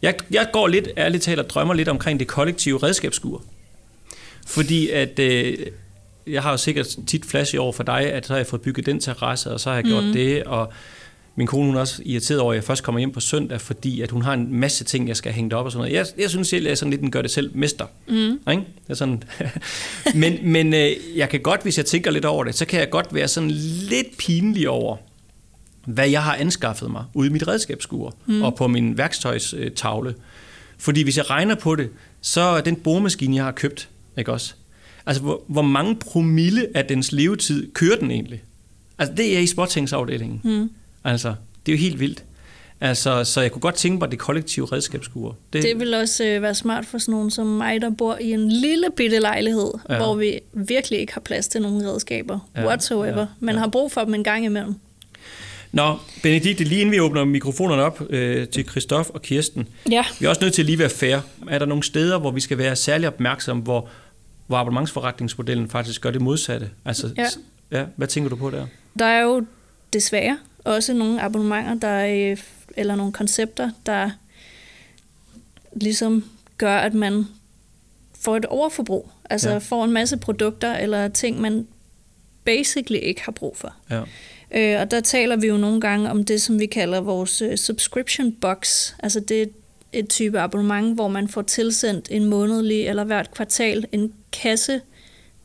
Jeg, 0.02 0.14
jeg 0.30 0.48
går 0.52 0.68
lidt, 0.68 0.88
ærligt 0.96 1.22
talt, 1.22 1.40
og 1.40 1.50
drømmer 1.50 1.74
lidt 1.74 1.88
omkring 1.88 2.20
det 2.20 2.28
kollektive 2.28 2.78
redskabsskur. 2.78 3.42
Fordi 4.46 4.90
at... 4.90 5.18
Øh, 5.18 5.56
jeg 6.26 6.42
har 6.42 6.50
jo 6.50 6.56
sikkert 6.56 6.96
tit 7.06 7.24
flash 7.24 7.54
over 7.58 7.72
for 7.72 7.82
dig, 7.82 8.12
at 8.12 8.26
så 8.26 8.32
har 8.32 8.38
jeg 8.38 8.46
fået 8.46 8.62
bygget 8.62 8.86
den 8.86 9.00
terrasse, 9.00 9.50
og 9.50 9.60
så 9.60 9.68
har 9.68 9.76
jeg 9.76 9.84
gjort 9.84 10.04
mm. 10.04 10.12
det, 10.12 10.44
og 10.44 10.72
min 11.36 11.46
kone 11.46 11.66
hun 11.66 11.76
er 11.76 11.80
også 11.80 12.02
irriteret 12.04 12.40
over, 12.40 12.52
at 12.52 12.56
jeg 12.56 12.64
først 12.64 12.82
kommer 12.82 12.98
hjem 12.98 13.12
på 13.12 13.20
søndag, 13.20 13.60
fordi 13.60 14.00
at 14.00 14.10
hun 14.10 14.22
har 14.22 14.32
en 14.34 14.54
masse 14.54 14.84
ting, 14.84 15.08
jeg 15.08 15.16
skal 15.16 15.32
hænge 15.32 15.56
op 15.56 15.64
og 15.64 15.72
sådan 15.72 15.80
noget. 15.80 15.94
Jeg, 15.94 16.06
jeg 16.18 16.30
synes 16.30 16.48
selv, 16.48 16.60
at 16.60 16.64
jeg 16.64 16.70
er 16.70 16.74
sådan 16.74 16.90
lidt 16.90 17.02
en 17.02 17.10
gør 17.10 17.22
det 17.22 17.30
selv 17.30 17.50
mester. 17.54 17.86
Mm. 18.08 18.50
Ikke? 18.50 18.62
Er 18.88 18.94
sådan. 18.94 19.22
men 20.14 20.38
men 20.42 20.74
øh, 20.74 20.90
jeg 21.16 21.28
kan 21.28 21.40
godt, 21.40 21.62
hvis 21.62 21.78
jeg 21.78 21.86
tænker 21.86 22.10
lidt 22.10 22.24
over 22.24 22.44
det, 22.44 22.54
så 22.54 22.64
kan 22.64 22.80
jeg 22.80 22.90
godt 22.90 23.14
være 23.14 23.28
sådan 23.28 23.50
lidt 23.50 24.16
pinlig 24.18 24.68
over, 24.68 24.96
hvad 25.86 26.08
jeg 26.08 26.22
har 26.22 26.34
anskaffet 26.34 26.90
mig 26.90 27.04
ude 27.14 27.28
i 27.28 27.32
mit 27.32 27.48
redskabsskur 27.48 28.14
mm. 28.26 28.42
og 28.42 28.54
på 28.54 28.68
min 28.68 28.98
værktøjstavle. 28.98 30.14
Fordi 30.78 31.02
hvis 31.02 31.16
jeg 31.16 31.30
regner 31.30 31.54
på 31.54 31.76
det, 31.76 31.88
så 32.20 32.40
er 32.40 32.60
den 32.60 32.76
boremaskine, 32.76 33.36
jeg 33.36 33.44
har 33.44 33.52
købt, 33.52 33.88
ikke 34.18 34.32
også? 34.32 34.54
Altså, 35.06 35.22
hvor, 35.22 35.42
hvor 35.46 35.62
mange 35.62 35.96
promille 35.96 36.66
af 36.74 36.84
dens 36.84 37.12
levetid 37.12 37.72
kører 37.72 37.96
den 37.96 38.10
egentlig? 38.10 38.42
Altså, 38.98 39.14
det 39.14 39.36
er 39.36 39.40
i 39.40 39.46
spottingsafdelingen. 39.46 40.40
Mm. 40.44 40.70
Altså, 41.04 41.34
det 41.66 41.72
er 41.72 41.76
jo 41.76 41.80
helt 41.80 42.00
vildt. 42.00 42.24
Altså, 42.80 43.24
så 43.24 43.40
jeg 43.40 43.52
kunne 43.52 43.60
godt 43.60 43.74
tænke 43.74 43.98
mig, 43.98 44.10
det 44.10 44.18
kollektive 44.18 44.66
redskabsskure. 44.66 45.34
Det, 45.52 45.62
det 45.62 45.78
vil 45.78 45.94
også 45.94 46.24
øh, 46.24 46.42
være 46.42 46.54
smart 46.54 46.86
for 46.86 46.98
sådan 46.98 47.12
nogen 47.12 47.30
som 47.30 47.46
mig, 47.46 47.80
der 47.80 47.90
bor 47.90 48.18
i 48.20 48.32
en 48.32 48.52
lille 48.52 48.86
bitte 48.96 49.18
lejlighed, 49.18 49.72
ja. 49.88 49.96
hvor 49.96 50.14
vi 50.14 50.40
virkelig 50.52 50.98
ikke 51.00 51.12
har 51.12 51.20
plads 51.20 51.48
til 51.48 51.62
nogle 51.62 51.90
redskaber 51.90 52.38
ja, 52.56 52.66
whatsoever, 52.66 53.26
ja, 53.42 53.52
ja. 53.52 53.58
har 53.58 53.68
brug 53.68 53.92
for 53.92 54.04
dem 54.04 54.14
en 54.14 54.24
gang 54.24 54.44
imellem. 54.44 54.74
Nå, 55.72 55.98
Benedikte, 56.22 56.64
lige 56.64 56.80
inden 56.80 56.92
vi 56.92 57.00
åbner 57.00 57.24
mikrofonerne 57.24 57.82
op 57.82 58.02
øh, 58.10 58.48
til 58.48 58.68
Christoph 58.68 59.10
og 59.14 59.22
Kirsten, 59.22 59.68
ja. 59.90 60.04
vi 60.20 60.26
er 60.26 60.28
også 60.28 60.40
nødt 60.40 60.54
til 60.54 60.62
at 60.62 60.66
lige 60.66 60.78
være 60.78 60.90
fair. 60.90 61.18
Er 61.48 61.58
der 61.58 61.66
nogle 61.66 61.82
steder, 61.82 62.18
hvor 62.18 62.30
vi 62.30 62.40
skal 62.40 62.58
være 62.58 62.76
særlig 62.76 63.08
opmærksomme, 63.08 63.62
hvor, 63.62 63.88
hvor 64.46 64.56
abonnementsforretningsmodellen 64.56 65.68
faktisk 65.68 66.00
gør 66.00 66.10
det 66.10 66.22
modsatte? 66.22 66.70
Altså, 66.84 67.10
ja. 67.16 67.26
ja. 67.70 67.84
Hvad 67.96 68.08
tænker 68.08 68.30
du 68.30 68.36
på 68.36 68.50
der? 68.50 68.66
Der 68.98 69.04
er 69.04 69.22
jo 69.22 69.46
desværre 69.92 70.38
også 70.64 70.92
nogle 70.92 71.22
abonnementer, 71.22 71.74
der, 71.74 72.36
eller 72.76 72.96
nogle 72.96 73.12
koncepter, 73.12 73.70
der 73.86 74.10
ligesom 75.72 76.24
gør, 76.58 76.76
at 76.76 76.94
man 76.94 77.24
får 78.20 78.36
et 78.36 78.44
overforbrug. 78.44 79.10
Altså 79.30 79.50
ja. 79.50 79.58
får 79.58 79.84
en 79.84 79.92
masse 79.92 80.16
produkter 80.16 80.74
eller 80.74 81.08
ting, 81.08 81.40
man 81.40 81.66
basically 82.44 83.00
ikke 83.02 83.22
har 83.24 83.32
brug 83.32 83.56
for. 83.56 83.74
Ja. 83.90 84.02
Øh, 84.54 84.80
og 84.80 84.90
der 84.90 85.00
taler 85.00 85.36
vi 85.36 85.46
jo 85.46 85.56
nogle 85.56 85.80
gange 85.80 86.10
om 86.10 86.24
det, 86.24 86.42
som 86.42 86.60
vi 86.60 86.66
kalder 86.66 87.00
vores 87.00 87.42
øh, 87.42 87.56
subscription 87.56 88.32
box. 88.32 88.92
Altså 88.98 89.20
det 89.20 89.42
er 89.42 89.46
et 89.92 90.08
type 90.08 90.40
abonnement, 90.40 90.94
hvor 90.94 91.08
man 91.08 91.28
får 91.28 91.42
tilsendt 91.42 92.08
en 92.10 92.24
månedlig 92.24 92.86
eller 92.86 93.04
hvert 93.04 93.30
kvartal 93.30 93.86
en 93.92 94.12
kasse 94.32 94.80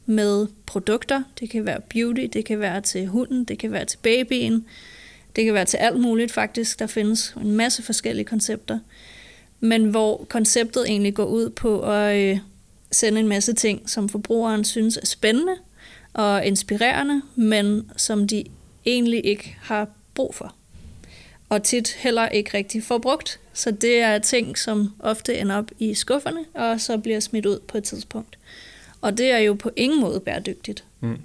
med 0.05 0.47
produkter. 0.65 1.23
Det 1.39 1.49
kan 1.49 1.65
være 1.65 1.81
beauty, 1.89 2.27
det 2.33 2.45
kan 2.45 2.59
være 2.59 2.81
til 2.81 3.07
hunden, 3.07 3.43
det 3.43 3.59
kan 3.59 3.71
være 3.71 3.85
til 3.85 3.97
babyen, 3.97 4.65
det 5.35 5.45
kan 5.45 5.53
være 5.53 5.65
til 5.65 5.77
alt 5.77 5.99
muligt 5.99 6.31
faktisk. 6.31 6.79
Der 6.79 6.87
findes 6.87 7.35
en 7.41 7.51
masse 7.51 7.83
forskellige 7.83 8.25
koncepter. 8.25 8.79
Men 9.59 9.85
hvor 9.85 10.25
konceptet 10.29 10.89
egentlig 10.89 11.13
går 11.13 11.25
ud 11.25 11.49
på 11.49 11.81
at 11.81 12.15
øh, 12.15 12.37
sende 12.91 13.19
en 13.19 13.27
masse 13.27 13.53
ting, 13.53 13.89
som 13.89 14.09
forbrugeren 14.09 14.63
synes 14.63 14.97
er 14.97 15.05
spændende 15.05 15.55
og 16.13 16.45
inspirerende, 16.45 17.21
men 17.35 17.91
som 17.97 18.27
de 18.27 18.43
egentlig 18.85 19.25
ikke 19.25 19.57
har 19.61 19.87
brug 20.13 20.35
for. 20.35 20.55
Og 21.49 21.63
tit 21.63 21.89
heller 21.97 22.29
ikke 22.29 22.57
rigtig 22.57 22.83
får 22.83 22.97
brugt. 22.97 23.39
Så 23.53 23.71
det 23.71 23.99
er 23.99 24.19
ting, 24.19 24.57
som 24.57 24.93
ofte 24.99 25.37
ender 25.37 25.55
op 25.55 25.71
i 25.79 25.93
skufferne, 25.93 26.45
og 26.53 26.81
så 26.81 26.97
bliver 26.97 27.19
smidt 27.19 27.45
ud 27.45 27.59
på 27.67 27.77
et 27.77 27.83
tidspunkt. 27.83 28.37
Og 29.01 29.17
det 29.17 29.31
er 29.31 29.37
jo 29.37 29.53
på 29.53 29.71
ingen 29.75 30.01
måde 30.01 30.19
bæredygtigt. 30.19 30.83
Mm. 30.99 31.17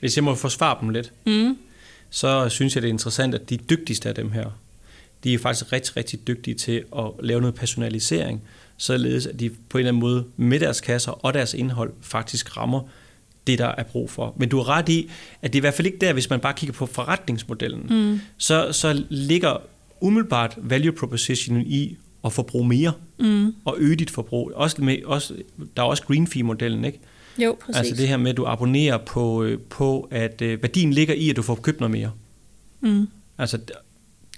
Hvis 0.00 0.16
jeg 0.16 0.24
må 0.24 0.34
forsvare 0.34 0.78
dem 0.80 0.88
lidt, 0.88 1.12
mm. 1.26 1.58
så 2.10 2.48
synes 2.48 2.74
jeg, 2.74 2.82
det 2.82 2.88
er 2.88 2.92
interessant, 2.92 3.34
at 3.34 3.50
de 3.50 3.56
dygtigste 3.56 4.08
af 4.08 4.14
dem 4.14 4.32
her, 4.32 4.50
de 5.24 5.34
er 5.34 5.38
faktisk 5.38 5.72
rigtig, 5.72 5.96
rigtig 5.96 6.26
dygtige 6.26 6.54
til 6.54 6.84
at 6.98 7.04
lave 7.20 7.40
noget 7.40 7.54
personalisering, 7.54 8.42
således 8.76 9.26
at 9.26 9.40
de 9.40 9.50
på 9.68 9.78
en 9.78 9.80
eller 9.80 9.88
anden 9.88 10.00
måde 10.00 10.24
med 10.36 10.60
deres 10.60 10.80
kasser 10.80 11.12
og 11.12 11.34
deres 11.34 11.54
indhold 11.54 11.92
faktisk 12.00 12.56
rammer 12.56 12.88
det, 13.46 13.58
der 13.58 13.66
er 13.78 13.82
brug 13.82 14.10
for. 14.10 14.34
Men 14.36 14.48
du 14.48 14.56
har 14.56 14.68
ret 14.68 14.88
i, 14.88 15.10
at 15.42 15.52
det 15.52 15.58
er 15.58 15.60
i 15.60 15.64
hvert 15.64 15.74
fald 15.74 15.86
ikke 15.86 15.98
der, 15.98 16.12
hvis 16.12 16.30
man 16.30 16.40
bare 16.40 16.54
kigger 16.54 16.72
på 16.74 16.86
forretningsmodellen, 16.86 17.86
mm. 17.90 18.20
så, 18.38 18.72
så 18.72 19.04
ligger 19.08 19.56
umiddelbart 20.00 20.54
value 20.56 20.92
proposition 20.92 21.60
i 21.60 21.96
at 22.24 22.32
forbruge 22.32 22.68
mere 22.68 22.92
mm. 23.18 23.54
og 23.64 23.76
øge 23.78 23.96
dit 23.96 24.10
forbrug. 24.10 24.52
Også 24.54 24.82
med, 24.82 25.04
også, 25.04 25.34
der 25.76 25.82
er 25.82 25.86
også 25.86 26.02
green 26.02 26.26
fee-modellen, 26.26 26.84
ikke? 26.84 27.00
Jo, 27.38 27.56
præcis. 27.60 27.76
Altså 27.76 27.94
det 27.94 28.08
her 28.08 28.16
med, 28.16 28.30
at 28.30 28.36
du 28.36 28.46
abonnerer 28.46 28.98
på, 28.98 29.42
øh, 29.42 29.58
på 29.58 30.08
at 30.10 30.42
øh, 30.42 30.62
værdien 30.62 30.92
ligger 30.92 31.14
i, 31.14 31.30
at 31.30 31.36
du 31.36 31.42
får 31.42 31.54
købt 31.54 31.80
noget 31.80 31.90
mere. 31.90 32.10
Mm. 32.80 33.08
Altså 33.38 33.58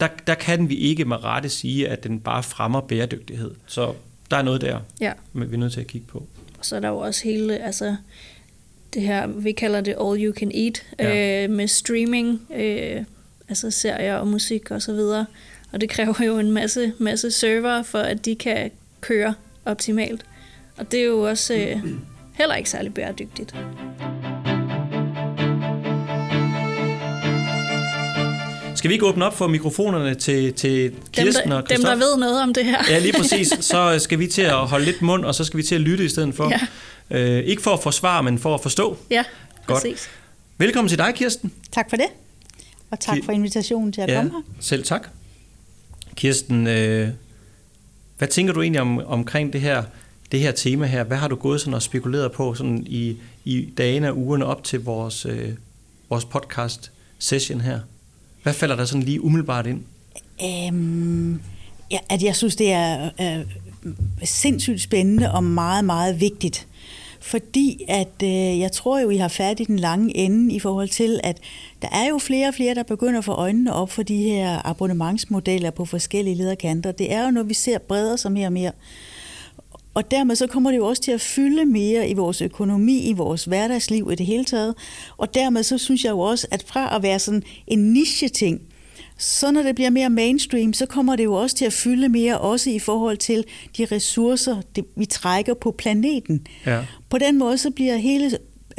der, 0.01 0.09
der 0.27 0.35
kan 0.35 0.69
vi 0.69 0.75
ikke 0.75 1.05
med 1.05 1.25
rette 1.25 1.49
sige, 1.49 1.89
at 1.89 2.05
den 2.05 2.21
bare 2.21 2.43
fremmer 2.43 2.81
bæredygtighed. 2.81 3.51
Så 3.67 3.93
der 4.31 4.37
er 4.37 4.43
noget 4.43 4.61
der, 4.61 4.81
ja. 5.01 5.13
vi 5.33 5.55
er 5.55 5.59
nødt 5.59 5.73
til 5.73 5.81
at 5.81 5.87
kigge 5.87 6.07
på. 6.07 6.27
Og 6.59 6.65
så 6.65 6.77
er 6.77 6.81
der 6.81 6.89
jo 6.89 6.99
også 6.99 7.25
hele, 7.25 7.59
altså 7.59 7.97
det 8.95 9.03
her, 9.03 9.27
vi 9.27 9.53
kalder 9.53 9.81
det 9.81 9.95
all 10.01 10.25
you 10.25 10.35
can 10.35 10.51
eat, 10.55 10.83
ja. 10.99 11.45
øh, 11.45 11.51
med 11.51 11.69
streaming, 11.69 12.41
øh, 12.57 13.01
altså 13.49 13.71
serier 13.71 14.17
og 14.17 14.27
musik 14.27 14.71
og 14.71 14.83
så 14.83 14.93
videre. 14.93 15.27
Og 15.73 15.81
det 15.81 15.89
kræver 15.89 16.25
jo 16.27 16.39
en 16.39 16.53
masse, 16.53 16.93
masse 16.99 17.31
server 17.31 17.83
for, 17.83 17.99
at 17.99 18.25
de 18.25 18.35
kan 18.35 18.71
køre 19.01 19.35
optimalt. 19.65 20.25
Og 20.77 20.93
det 20.93 21.01
er 21.01 21.05
jo 21.05 21.21
også 21.21 21.55
øh, 21.55 21.83
heller 22.35 22.55
ikke 22.55 22.71
særlig 22.71 22.95
bæredygtigt. 22.95 23.55
Skal 28.77 28.89
vi 28.89 28.95
ikke 28.95 29.07
åbne 29.07 29.25
op 29.25 29.37
for 29.37 29.47
mikrofonerne 29.47 30.15
til, 30.15 30.53
til 30.53 30.93
Kirsten 31.13 31.43
dem, 31.43 31.51
der, 31.51 31.57
og 31.57 31.69
Dem, 31.69 31.83
der 31.83 31.95
ved 31.95 32.17
noget 32.19 32.43
om 32.43 32.55
det 32.55 32.65
her. 32.65 32.79
ja, 32.91 32.99
lige 32.99 33.13
præcis. 33.13 33.53
Så 33.61 33.99
skal 33.99 34.19
vi 34.19 34.27
til 34.27 34.43
at 34.43 34.55
holde 34.55 34.85
lidt 34.85 35.03
mund, 35.03 35.25
og 35.25 35.35
så 35.35 35.45
skal 35.45 35.59
vi 35.59 35.63
til 35.63 35.75
at 35.75 35.81
lytte 35.81 36.05
i 36.05 36.09
stedet 36.09 36.35
for. 36.35 36.51
Ja. 36.51 36.61
Øh, 37.11 37.45
ikke 37.45 37.63
for 37.63 37.71
at 37.71 37.83
forsvare, 37.83 38.23
men 38.23 38.39
for 38.39 38.55
at 38.55 38.61
forstå. 38.61 38.97
Ja, 39.11 39.25
Godt. 39.67 39.83
præcis. 39.83 40.09
Velkommen 40.59 40.89
til 40.89 40.99
dig, 40.99 41.15
Kirsten. 41.15 41.53
Tak 41.73 41.91
for 41.91 41.97
det. 41.97 42.07
Og 42.91 43.01
tak 43.01 43.19
for 43.25 43.33
invitationen 43.33 43.93
til 43.93 44.01
at 44.01 44.11
ja, 44.11 44.17
komme 44.17 44.31
her. 44.31 44.41
Selv 44.61 44.85
tak. 44.85 45.09
Kirsten, 46.15 46.67
øh, 46.67 47.09
hvad 48.19 48.29
tænker 48.29 48.53
du 48.53 48.63
egentlig 48.63 48.81
om, 48.81 48.99
omkring 49.07 49.53
det 49.53 49.61
her, 49.61 49.83
det 50.33 50.41
her 50.41 50.53
tema 50.53 50.87
her? 50.87 51.05
Hvad 51.05 51.17
har 51.17 51.29
du 51.29 51.37
gået 51.37 51.61
sådan 51.61 51.75
og 51.75 51.83
spekuleret 51.83 52.33
på 52.33 52.55
sådan 52.55 52.87
i, 52.87 53.17
i 53.45 53.69
dagene 53.79 54.09
og 54.09 54.19
ugerne 54.19 54.47
op 54.47 54.65
til 54.65 54.85
vores, 54.85 55.27
øh, 55.27 55.49
vores 56.11 56.25
podcast 56.25 56.93
session 57.19 57.61
her? 57.61 57.81
Hvad 58.43 58.55
falder 58.55 58.77
der 58.77 58.85
sådan 58.85 59.03
lige 59.03 59.25
umiddelbart 59.25 59.67
ind? 59.67 59.83
Øhm, 60.45 61.43
ja, 61.91 61.99
at 62.09 62.23
jeg 62.23 62.37
synes, 62.37 62.57
det 62.57 62.73
er 62.73 63.11
øh, 63.21 63.47
sindssygt 64.25 64.83
spændende 64.83 65.33
og 65.33 65.45
meget, 65.45 65.85
meget 65.85 66.21
vigtigt. 66.21 66.67
Fordi 67.25 67.85
at 67.89 68.23
øh, 68.23 68.59
jeg 68.61 68.73
tror 68.73 68.99
jo, 68.99 69.11
I 69.11 69.17
har 69.17 69.29
fat 69.29 69.61
i 69.61 69.65
den 69.65 69.79
lange 69.79 70.17
ende 70.17 70.55
i 70.55 70.59
forhold 70.59 70.89
til, 70.89 71.21
at 71.23 71.41
der 71.83 71.89
er 71.93 72.09
jo 72.09 72.19
flere 72.19 72.49
og 72.49 72.55
flere, 72.55 72.75
der 72.75 72.83
begynder 72.83 73.19
at 73.19 73.25
få 73.25 73.33
øjnene 73.33 73.73
op 73.73 73.91
for 73.91 74.03
de 74.03 74.17
her 74.23 74.67
abonnementsmodeller 74.67 75.71
på 75.71 75.85
forskellige 75.85 76.37
lederkanter. 76.37 76.93
Det 76.93 77.13
er 77.13 77.25
jo 77.25 77.31
noget, 77.31 77.49
vi 77.49 77.55
ser 77.55 77.79
breder 77.79 78.17
sig 78.17 78.33
mere 78.33 78.47
og 78.47 78.53
mere. 78.53 78.73
Og 79.95 80.11
dermed 80.11 80.37
så 80.37 80.47
kommer 80.47 80.71
det 80.71 80.79
jo 80.79 80.87
også 80.87 81.03
til 81.03 81.13
at 81.13 81.21
fylde 81.21 81.65
mere 81.65 82.09
i 82.09 82.15
vores 82.15 82.43
økonomi, 82.43 83.09
i 83.09 83.13
vores 83.13 83.45
hverdagsliv 83.45 84.09
i 84.13 84.15
det 84.15 84.27
hele 84.27 84.45
taget. 84.45 84.75
Og 85.17 85.35
dermed 85.35 85.63
så 85.63 85.79
synes 85.79 86.05
jeg 86.05 86.11
jo 86.11 86.21
også, 86.21 86.47
at 86.51 86.65
fra 86.67 86.97
at 86.97 87.03
være 87.03 87.19
sådan 87.19 87.43
en 87.67 87.93
niche-ting, 87.93 88.61
så 89.25 89.51
når 89.51 89.63
det 89.63 89.75
bliver 89.75 89.91
mere 89.91 90.11
mainstream, 90.11 90.73
så 90.73 90.87
kommer 90.87 91.17
det 91.17 91.25
jo 91.25 91.35
også 91.35 91.57
til 91.57 91.65
at 91.65 91.73
fylde 91.73 92.09
mere, 92.09 92.39
også 92.39 92.71
i 92.71 92.79
forhold 92.79 93.17
til 93.17 93.45
de 93.79 93.85
ressourcer, 93.93 94.61
det, 94.77 94.85
vi 94.97 95.05
trækker 95.05 95.55
på 95.55 95.71
planeten. 95.71 96.47
Ja. 96.67 96.81
På 97.11 97.19
den 97.19 97.39
måde, 97.39 97.59
så 97.59 97.71
bliver 97.71 97.97
hele 97.97 98.27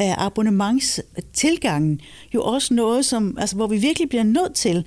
øh, 0.02 0.26
abonnementstilgangen 0.26 2.02
jo 2.34 2.44
også 2.44 2.74
noget, 2.74 3.06
som, 3.06 3.38
altså, 3.40 3.56
hvor 3.56 3.68
vi 3.68 3.78
virkelig 3.78 4.10
bliver 4.10 4.24
nødt 4.24 4.54
til, 4.56 4.84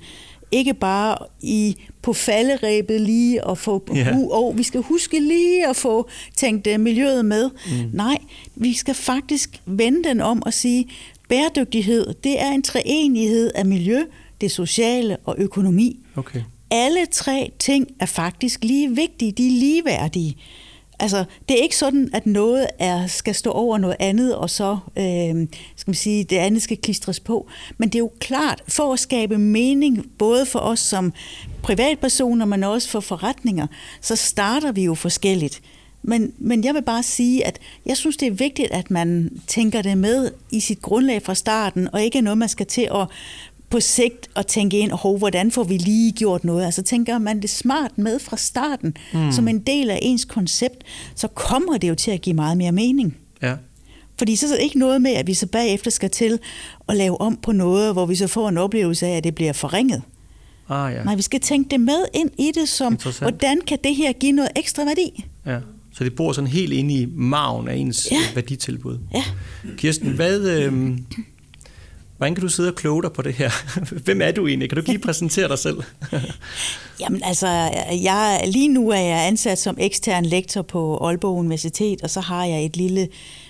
ikke 0.51 0.73
bare 0.73 1.17
i 1.41 1.75
på 2.01 2.13
falderæbet 2.13 3.01
lige 3.01 3.47
at 3.49 3.57
få, 3.57 3.83
Ja. 3.95 4.15
uh, 4.15 4.27
oh, 4.29 4.57
vi 4.57 4.63
skal 4.63 4.81
huske 4.81 5.19
lige 5.19 5.67
at 5.67 5.75
få 5.75 6.09
tænkt 6.35 6.67
uh, 6.67 6.79
miljøet 6.79 7.25
med. 7.25 7.49
Mm. 7.65 7.89
Nej, 7.93 8.17
vi 8.55 8.73
skal 8.73 8.93
faktisk 8.95 9.61
vende 9.65 10.03
den 10.03 10.21
om 10.21 10.43
og 10.43 10.53
sige, 10.53 10.87
bæredygtighed, 11.29 12.13
det 12.23 12.41
er 12.41 12.51
en 12.51 12.61
treenighed 12.63 13.51
af 13.55 13.65
miljø, 13.65 14.03
det 14.41 14.51
sociale 14.51 15.17
og 15.25 15.35
økonomi. 15.37 15.99
Okay. 16.15 16.41
Alle 16.71 17.05
tre 17.11 17.51
ting 17.59 17.87
er 17.99 18.05
faktisk 18.05 18.63
lige 18.63 18.95
vigtige, 18.95 19.31
de 19.31 19.47
er 19.47 19.59
ligeværdige. 19.59 20.37
Altså, 20.99 21.25
det 21.49 21.59
er 21.59 21.63
ikke 21.63 21.77
sådan, 21.77 22.09
at 22.13 22.25
noget 22.25 22.67
er, 22.79 23.07
skal 23.07 23.35
stå 23.35 23.51
over 23.51 23.77
noget 23.77 23.95
andet, 23.99 24.35
og 24.35 24.49
så 24.49 24.77
øh, 24.97 25.47
skal 25.75 25.89
man 25.89 25.95
sige, 25.95 26.23
det 26.23 26.35
andet 26.35 26.61
skal 26.61 26.77
klistres 26.77 27.19
på. 27.19 27.47
Men 27.77 27.89
det 27.89 27.95
er 27.95 27.99
jo 27.99 28.11
klart, 28.19 28.63
for 28.67 28.93
at 28.93 28.99
skabe 28.99 29.37
mening, 29.37 30.05
både 30.17 30.45
for 30.45 30.59
os 30.59 30.79
som 30.79 31.13
privatpersoner, 31.63 32.45
men 32.45 32.63
også 32.63 32.89
for 32.89 32.99
forretninger, 32.99 33.67
så 34.01 34.15
starter 34.15 34.71
vi 34.71 34.83
jo 34.83 34.95
forskelligt. 34.95 35.61
Men, 36.01 36.33
men 36.37 36.63
jeg 36.63 36.73
vil 36.73 36.81
bare 36.81 37.03
sige, 37.03 37.47
at 37.47 37.59
jeg 37.85 37.97
synes, 37.97 38.17
det 38.17 38.27
er 38.27 38.31
vigtigt, 38.31 38.71
at 38.71 38.91
man 38.91 39.39
tænker 39.47 39.81
det 39.81 39.97
med 39.97 40.31
i 40.51 40.59
sit 40.59 40.81
grundlag 40.81 41.21
fra 41.21 41.35
starten, 41.35 41.87
og 41.93 42.03
ikke 42.03 42.17
er 42.17 42.21
noget, 42.21 42.37
man 42.37 42.49
skal 42.49 42.65
til 42.65 42.89
at 42.91 43.07
på 43.69 43.79
sigt 43.79 44.29
at 44.35 44.47
tænke 44.47 44.79
ind, 44.79 44.91
hov, 44.91 45.17
hvordan 45.17 45.51
får 45.51 45.63
vi 45.63 45.77
lige 45.77 46.11
gjort 46.11 46.43
noget? 46.43 46.65
Altså 46.65 46.81
tænker 46.81 47.17
man 47.17 47.41
det 47.41 47.49
smart 47.49 47.97
med 47.97 48.19
fra 48.19 48.37
starten, 48.37 48.97
mm. 49.13 49.31
som 49.31 49.47
en 49.47 49.59
del 49.59 49.89
af 49.89 49.99
ens 50.01 50.25
koncept, 50.25 50.83
så 51.15 51.27
kommer 51.27 51.77
det 51.77 51.89
jo 51.89 51.95
til 51.95 52.11
at 52.11 52.21
give 52.21 52.35
meget 52.35 52.57
mere 52.57 52.71
mening. 52.71 53.17
Ja. 53.41 53.55
Fordi 54.17 54.35
så 54.35 54.47
er 54.47 54.51
det 54.51 54.63
ikke 54.63 54.79
noget 54.79 55.01
med, 55.01 55.11
at 55.11 55.27
vi 55.27 55.33
så 55.33 55.47
bagefter 55.47 55.91
skal 55.91 56.09
til 56.09 56.39
at 56.89 56.95
lave 56.95 57.21
om 57.21 57.39
på 57.41 57.51
noget, 57.51 57.93
hvor 57.93 58.05
vi 58.05 58.15
så 58.15 58.27
får 58.27 58.49
en 58.49 58.57
oplevelse 58.57 59.07
af, 59.07 59.17
at 59.17 59.23
det 59.23 59.35
bliver 59.35 59.53
forringet. 59.53 60.01
Ah, 60.69 60.93
ja. 60.93 61.03
Nej, 61.03 61.15
vi 61.15 61.21
skal 61.21 61.39
tænke 61.39 61.69
det 61.69 61.79
med 61.79 62.05
ind 62.13 62.29
i 62.37 62.51
det, 62.55 62.69
som 62.69 62.97
hvordan 63.19 63.61
kan 63.67 63.77
det 63.83 63.95
her 63.95 64.13
give 64.13 64.31
noget 64.31 64.51
ekstra 64.55 64.83
værdi? 64.83 65.25
ja. 65.45 65.59
Så 65.93 66.03
det 66.03 66.15
bor 66.15 66.33
sådan 66.33 66.47
helt 66.47 66.73
inde 66.73 66.93
i 66.93 67.07
maven 67.15 67.67
af 67.67 67.75
ens 67.75 68.07
ja. 68.11 68.17
værditilbud. 68.35 68.97
Ja. 69.13 69.23
Kirsten, 69.77 70.11
hvad, 70.11 70.39
øh, 70.39 70.97
Hvordan 72.19 72.35
kan 72.35 72.41
du 72.41 72.49
sidde 72.49 72.69
og 72.69 72.75
kloge 72.75 73.03
dig 73.03 73.11
på 73.11 73.21
det 73.21 73.33
her? 73.33 73.51
Hvem 74.05 74.21
er 74.21 74.31
du 74.31 74.47
egentlig? 74.47 74.69
Kan 74.69 74.75
du 74.75 74.83
lige 74.87 74.99
præsentere 74.99 75.47
dig 75.47 75.59
selv? 75.59 75.77
Jamen 77.01 77.23
altså, 77.23 77.47
jeg, 78.03 78.41
lige 78.47 78.67
nu 78.67 78.89
er 78.89 78.99
jeg 78.99 79.27
ansat 79.27 79.59
som 79.59 79.77
ekstern 79.79 80.25
lektor 80.25 80.61
på 80.61 80.97
Aalborg 80.97 81.37
Universitet, 81.37 82.01
og 82.01 82.09
så 82.09 82.19
har 82.19 82.45
jeg 82.45 82.65
et 82.65 82.77
lille 82.77 83.07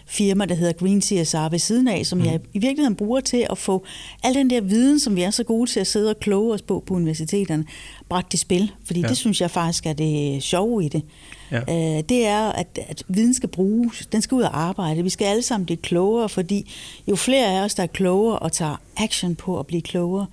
firma, 0.07 0.45
der 0.45 0.55
hedder 0.55 0.73
Green 0.73 1.01
CSR 1.01 1.49
ved 1.49 1.59
siden 1.59 1.87
af, 1.87 2.05
som 2.05 2.19
mm. 2.19 2.25
jeg 2.25 2.39
i 2.53 2.59
virkeligheden 2.59 2.95
bruger 2.95 3.19
til 3.19 3.47
at 3.49 3.57
få 3.57 3.85
al 4.23 4.33
den 4.33 4.49
der 4.49 4.61
viden, 4.61 4.99
som 4.99 5.15
vi 5.15 5.21
er 5.21 5.31
så 5.31 5.43
gode 5.43 5.69
til 5.69 5.79
at 5.79 5.87
sidde 5.87 6.09
og 6.09 6.19
kloge 6.19 6.53
os 6.53 6.61
på 6.61 6.83
på 6.87 6.93
universiteterne, 6.93 7.65
bragt 8.09 8.33
i 8.33 8.37
spil. 8.37 8.71
Fordi 8.85 9.01
ja. 9.01 9.07
det 9.07 9.17
synes 9.17 9.41
jeg 9.41 9.51
faktisk 9.51 9.85
er 9.85 9.93
det 9.93 10.43
sjove 10.43 10.85
i 10.85 10.87
det. 10.87 11.03
Ja. 11.51 11.59
Øh, 11.59 12.03
det 12.09 12.25
er, 12.25 12.51
at, 12.51 12.79
at 12.87 13.03
viden 13.07 13.33
skal 13.33 13.49
bruges. 13.49 14.07
Den 14.11 14.21
skal 14.21 14.35
ud 14.35 14.41
og 14.41 14.59
arbejde. 14.59 15.03
Vi 15.03 15.09
skal 15.09 15.25
alle 15.25 15.41
sammen 15.41 15.65
blive 15.65 15.77
klogere, 15.77 16.29
fordi 16.29 16.71
jo 17.07 17.15
flere 17.15 17.45
af 17.45 17.63
os, 17.63 17.75
der 17.75 17.83
er 17.83 17.87
klogere 17.87 18.39
og 18.39 18.51
tager 18.51 18.81
action 18.97 19.35
på 19.35 19.59
at 19.59 19.67
blive 19.67 19.81
klogere, 19.81 20.25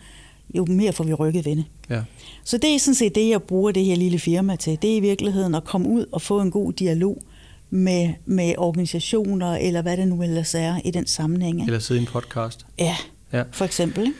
jo 0.54 0.64
mere 0.64 0.92
får 0.92 1.04
vi 1.04 1.14
rykket 1.14 1.44
vende. 1.44 1.64
Ja. 1.90 2.02
Så 2.44 2.58
det 2.58 2.74
er 2.74 2.78
sådan 2.78 2.94
set 2.94 3.14
det, 3.14 3.28
jeg 3.28 3.42
bruger 3.42 3.72
det 3.72 3.84
her 3.84 3.96
lille 3.96 4.18
firma 4.18 4.56
til. 4.56 4.78
Det 4.82 4.92
er 4.92 4.96
i 4.96 5.00
virkeligheden 5.00 5.54
at 5.54 5.64
komme 5.64 5.88
ud 5.88 6.06
og 6.12 6.22
få 6.22 6.40
en 6.40 6.50
god 6.50 6.72
dialog 6.72 7.22
med, 7.70 8.12
med 8.26 8.54
organisationer, 8.58 9.56
eller 9.56 9.82
hvad 9.82 9.96
det 9.96 10.08
nu 10.08 10.22
ellers 10.22 10.54
er 10.54 10.80
i 10.84 10.90
den 10.90 11.06
sammenhæng. 11.06 11.62
Eller 11.62 11.78
sidde 11.78 12.00
i 12.00 12.02
en 12.02 12.08
podcast. 12.08 12.66
Ja, 12.78 12.96
ja. 13.32 13.42
for 13.52 13.64
eksempel. 13.64 14.12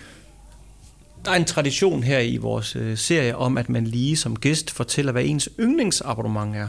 Der 1.25 1.31
er 1.31 1.37
en 1.37 1.45
tradition 1.45 2.03
her 2.03 2.19
i 2.19 2.37
vores 2.37 2.77
øh, 2.77 2.99
serie 2.99 3.37
om, 3.37 3.59
at 3.59 3.69
man 3.69 3.87
lige 3.87 4.17
som 4.17 4.37
gæst 4.37 4.71
fortæller, 4.71 5.13
hvad 5.13 5.25
ens 5.25 5.49
yndlingsabonnement 5.61 6.57
er. 6.57 6.69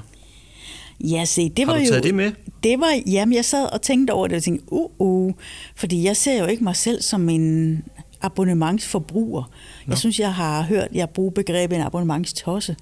Ja, 0.99 1.25
se, 1.25 1.49
det 1.49 1.65
Har 1.65 1.73
var 1.73 1.79
du 1.79 1.85
taget 1.85 1.97
jo, 1.97 2.03
det 2.03 2.15
med? 2.15 2.31
Det 2.63 2.79
var, 2.79 3.01
jamen, 3.07 3.35
jeg 3.35 3.45
sad 3.45 3.73
og 3.73 3.81
tænkte 3.81 4.11
over 4.11 4.27
det, 4.27 4.37
og 4.37 4.43
tænkte, 4.43 4.73
uh, 4.73 4.91
uh, 4.97 5.33
fordi 5.75 6.03
jeg 6.03 6.17
ser 6.17 6.39
jo 6.39 6.45
ikke 6.45 6.63
mig 6.63 6.75
selv 6.75 7.01
som 7.01 7.29
en 7.29 7.83
abonnementsforbruger. 8.21 9.41
Nå. 9.85 9.91
Jeg 9.91 9.97
synes, 9.97 10.19
jeg 10.19 10.33
har 10.33 10.61
hørt 10.61 10.87
jeg 10.93 11.09
bruger 11.09 11.31
begrebet 11.31 11.75
en 11.75 11.81
abonnementstosse. 11.81 12.75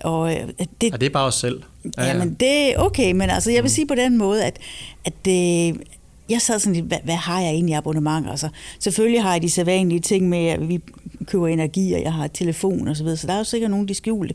Og 0.00 0.32
øh, 0.34 0.48
det, 0.80 0.92
og 0.92 1.00
det 1.00 1.06
er 1.06 1.10
bare 1.10 1.26
os 1.26 1.34
selv. 1.34 1.62
Ja, 1.98 2.04
jamen, 2.04 2.34
det 2.40 2.72
er 2.72 2.78
okay, 2.78 3.12
men 3.12 3.30
altså, 3.30 3.50
jeg 3.50 3.62
vil 3.62 3.68
mm. 3.68 3.74
sige 3.74 3.86
på 3.86 3.94
den 3.94 4.16
måde, 4.16 4.44
at, 4.44 4.58
at 5.04 5.12
det, 5.24 5.76
jeg 6.28 6.40
sad 6.40 6.58
sådan 6.58 6.74
lidt, 6.74 6.86
hvad, 6.86 6.98
hvad 7.04 7.14
har 7.14 7.40
jeg 7.40 7.50
egentlig 7.50 7.74
abonnement? 7.74 8.30
Altså, 8.30 8.48
selvfølgelig 8.78 9.22
har 9.22 9.32
jeg 9.32 9.42
de 9.42 9.50
sædvanlige 9.50 10.00
ting 10.00 10.28
med, 10.28 10.46
at 10.46 10.68
vi 10.68 10.80
køber 11.26 11.46
energi, 11.46 11.92
og 11.92 12.02
jeg 12.02 12.12
har 12.12 12.26
telefon 12.26 12.88
og 12.88 12.96
så 12.96 13.02
videre, 13.02 13.16
så 13.16 13.26
der 13.26 13.32
er 13.32 13.38
jo 13.38 13.44
sikkert 13.44 13.70
nogle, 13.70 13.88
de 13.88 13.94
skjulte. 13.94 14.34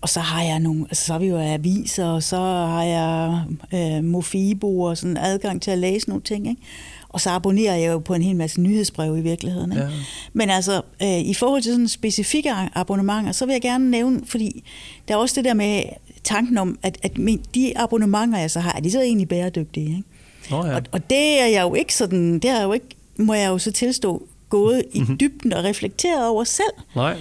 Og 0.00 0.08
så 0.08 0.20
har 0.20 0.42
jeg 0.42 0.60
nogle, 0.60 0.86
altså 0.90 1.04
så 1.04 1.12
har 1.12 1.20
vi 1.20 1.26
jo 1.26 1.38
aviser, 1.38 2.04
og 2.04 2.22
så 2.22 2.36
har 2.36 2.82
jeg 2.82 3.44
øh, 3.74 4.04
Mofibo 4.04 4.80
og 4.80 4.98
sådan 4.98 5.16
adgang 5.16 5.62
til 5.62 5.70
at 5.70 5.78
læse 5.78 6.08
nogle 6.08 6.22
ting, 6.22 6.48
ikke? 6.48 6.62
Og 7.08 7.20
så 7.20 7.30
abonnerer 7.30 7.76
jeg 7.76 7.92
jo 7.92 7.98
på 7.98 8.14
en 8.14 8.22
hel 8.22 8.36
masse 8.36 8.60
nyhedsbreve 8.60 9.18
i 9.18 9.22
virkeligheden. 9.22 9.72
Ikke? 9.72 9.84
Ja. 9.84 9.90
Men 10.32 10.50
altså, 10.50 10.82
øh, 11.02 11.18
i 11.18 11.34
forhold 11.34 11.62
til 11.62 11.72
sådan 11.72 11.88
specifikke 11.88 12.52
abonnementer, 12.74 13.32
så 13.32 13.46
vil 13.46 13.52
jeg 13.52 13.62
gerne 13.62 13.90
nævne, 13.90 14.20
fordi 14.24 14.64
der 15.08 15.14
er 15.14 15.18
også 15.18 15.34
det 15.34 15.44
der 15.44 15.54
med 15.54 15.82
tanken 16.24 16.58
om, 16.58 16.78
at, 16.82 16.98
at 17.02 17.16
de 17.54 17.72
abonnementer, 17.76 18.38
jeg 18.38 18.50
så 18.50 18.60
har, 18.60 18.72
er 18.72 18.80
de 18.80 18.90
så 18.90 19.00
egentlig 19.00 19.28
bæredygtige? 19.28 19.86
Ikke? 19.86 20.56
Oh, 20.56 20.68
ja. 20.68 20.74
og, 20.74 20.82
og 20.92 21.10
det 21.10 21.40
er 21.40 21.46
jeg 21.46 21.62
jo 21.62 21.74
ikke 21.74 21.94
sådan, 21.94 22.34
det 22.34 22.50
er 22.50 22.62
jo 22.62 22.72
ikke, 22.72 22.86
må 23.16 23.34
jeg 23.34 23.48
jo 23.48 23.58
så 23.58 23.72
tilstå, 23.72 24.28
gået 24.48 24.82
i 24.92 25.00
mm-hmm. 25.00 25.18
dybden 25.18 25.52
og 25.52 25.64
reflekteret 25.64 26.28
over 26.28 26.44
selv. 26.44 26.72
Nej. 26.96 27.16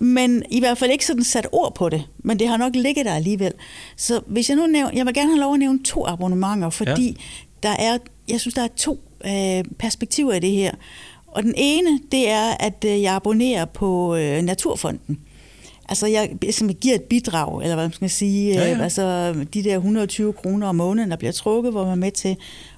Men 0.00 0.42
i 0.50 0.60
hvert 0.60 0.78
fald 0.78 0.90
ikke 0.90 1.06
sådan 1.06 1.24
sat 1.24 1.46
ord 1.52 1.74
på 1.74 1.88
det, 1.88 2.04
men 2.18 2.38
det 2.38 2.48
har 2.48 2.56
nok 2.56 2.76
ligget 2.76 3.06
der 3.06 3.14
alligevel. 3.14 3.52
Så 3.96 4.20
hvis 4.26 4.48
jeg 4.48 4.56
nu 4.56 4.66
nævner, 4.66 4.90
jeg 4.94 5.06
vil 5.06 5.14
gerne 5.14 5.30
have 5.30 5.40
lov 5.40 5.52
at 5.54 5.58
nævne 5.58 5.82
to 5.82 6.06
abonnementer, 6.06 6.70
fordi 6.70 7.06
ja. 7.06 7.68
der 7.68 7.76
er, 7.78 7.98
jeg 8.28 8.40
synes, 8.40 8.54
der 8.54 8.62
er 8.62 8.68
to 8.76 9.00
øh, 9.26 9.64
perspektiver 9.78 10.32
i 10.32 10.38
det 10.38 10.50
her. 10.50 10.72
Og 11.26 11.42
den 11.42 11.54
ene, 11.56 12.00
det 12.12 12.28
er, 12.28 12.50
at 12.60 12.84
øh, 12.86 13.02
jeg 13.02 13.14
abonnerer 13.14 13.64
på 13.64 14.16
øh, 14.16 14.42
Naturfonden. 14.42 15.18
Altså, 15.88 16.06
jeg 16.06 16.30
jeg 16.42 16.76
giver 16.76 16.94
et 16.94 17.02
bidrag, 17.02 17.62
eller 17.62 17.74
hvad 17.74 17.84
man 17.84 17.92
skal 17.92 18.10
sige, 18.10 18.52
ja, 18.54 18.66
ja. 18.66 18.74
Øh, 18.74 18.84
altså 18.84 19.34
de 19.54 19.64
der 19.64 19.76
120 19.76 20.32
kroner 20.32 20.66
om 20.66 20.76
måneden, 20.76 21.10
der 21.10 21.16
bliver 21.16 21.32
trukket, 21.32 21.72
hvor 21.72 21.84
man 21.84 21.92
er 21.92 21.96
med 21.96 22.12
til 22.12 22.36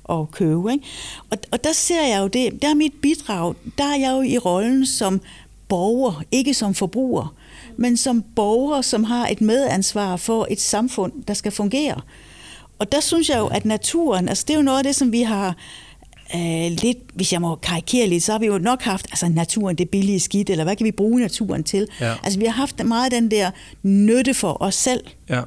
at 0.09 0.31
købe. 0.31 0.73
Ikke? 0.73 0.85
Og, 1.31 1.39
og 1.51 1.65
der 1.65 1.73
ser 1.73 2.07
jeg 2.07 2.21
jo 2.23 2.27
det, 2.27 2.63
der 2.63 2.69
er 2.69 2.75
mit 2.75 2.93
bidrag, 3.03 3.55
der 3.79 3.85
er 3.85 3.97
jeg 3.97 4.13
jo 4.17 4.23
i 4.23 4.39
rollen 4.39 4.87
som 4.87 5.21
borger, 5.73 6.23
ikke 6.31 6.55
som 6.55 6.75
forbruger, 6.75 7.35
men 7.77 7.97
som 7.97 8.25
borger, 8.37 8.81
som 8.81 9.05
har 9.05 9.29
et 9.29 9.41
medansvar 9.41 10.17
for 10.17 10.47
et 10.51 10.61
samfund, 10.61 11.13
der 11.29 11.35
skal 11.35 11.53
fungere. 11.53 12.01
Og 12.79 12.93
der 12.93 13.01
synes 13.01 13.29
jeg 13.29 13.39
jo, 13.39 13.47
at 13.47 13.65
naturen, 13.65 14.29
altså 14.29 14.45
det 14.49 14.55
er 14.55 14.59
jo 14.59 14.63
noget 14.63 14.79
af 14.79 14.85
det, 14.85 14.95
som 14.95 15.13
vi 15.13 15.23
har 15.23 15.57
øh, 16.35 16.71
lidt, 16.83 16.99
hvis 17.15 17.33
jeg 17.33 17.41
må 17.41 17.55
karikere 17.55 18.07
lidt, 18.07 18.23
så 18.23 18.33
har 18.33 18.39
vi 18.39 18.47
jo 18.47 18.59
nok 18.59 18.83
haft, 18.83 19.07
altså 19.11 19.29
naturen, 19.29 19.77
det 19.77 19.91
billige 19.91 20.21
skidt, 20.21 20.51
eller 20.51 20.65
hvad 20.65 20.77
kan 20.77 20.85
vi 20.85 20.91
bruge 20.91 21.21
naturen 21.21 21.65
til? 21.65 21.89
Ja. 22.01 22.15
Altså 22.23 22.39
vi 22.39 22.45
har 22.45 22.53
haft 22.53 22.85
meget 22.85 23.13
den 23.13 23.31
der 23.31 23.51
nytte 23.83 24.35
for 24.35 24.63
os 24.63 24.75
selv. 24.75 25.05
Ja. 25.29 25.41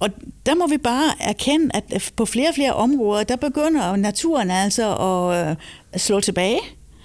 Og 0.00 0.10
der 0.46 0.54
må 0.54 0.66
vi 0.66 0.78
bare 0.78 1.12
erkende, 1.20 1.70
at 1.74 2.12
på 2.16 2.24
flere 2.24 2.48
og 2.48 2.54
flere 2.54 2.72
områder, 2.72 3.24
der 3.24 3.36
begynder 3.36 3.96
naturen 3.96 4.50
altså 4.50 4.96
at 4.96 5.48
øh, 5.50 5.56
slå 5.96 6.20
tilbage. 6.20 6.58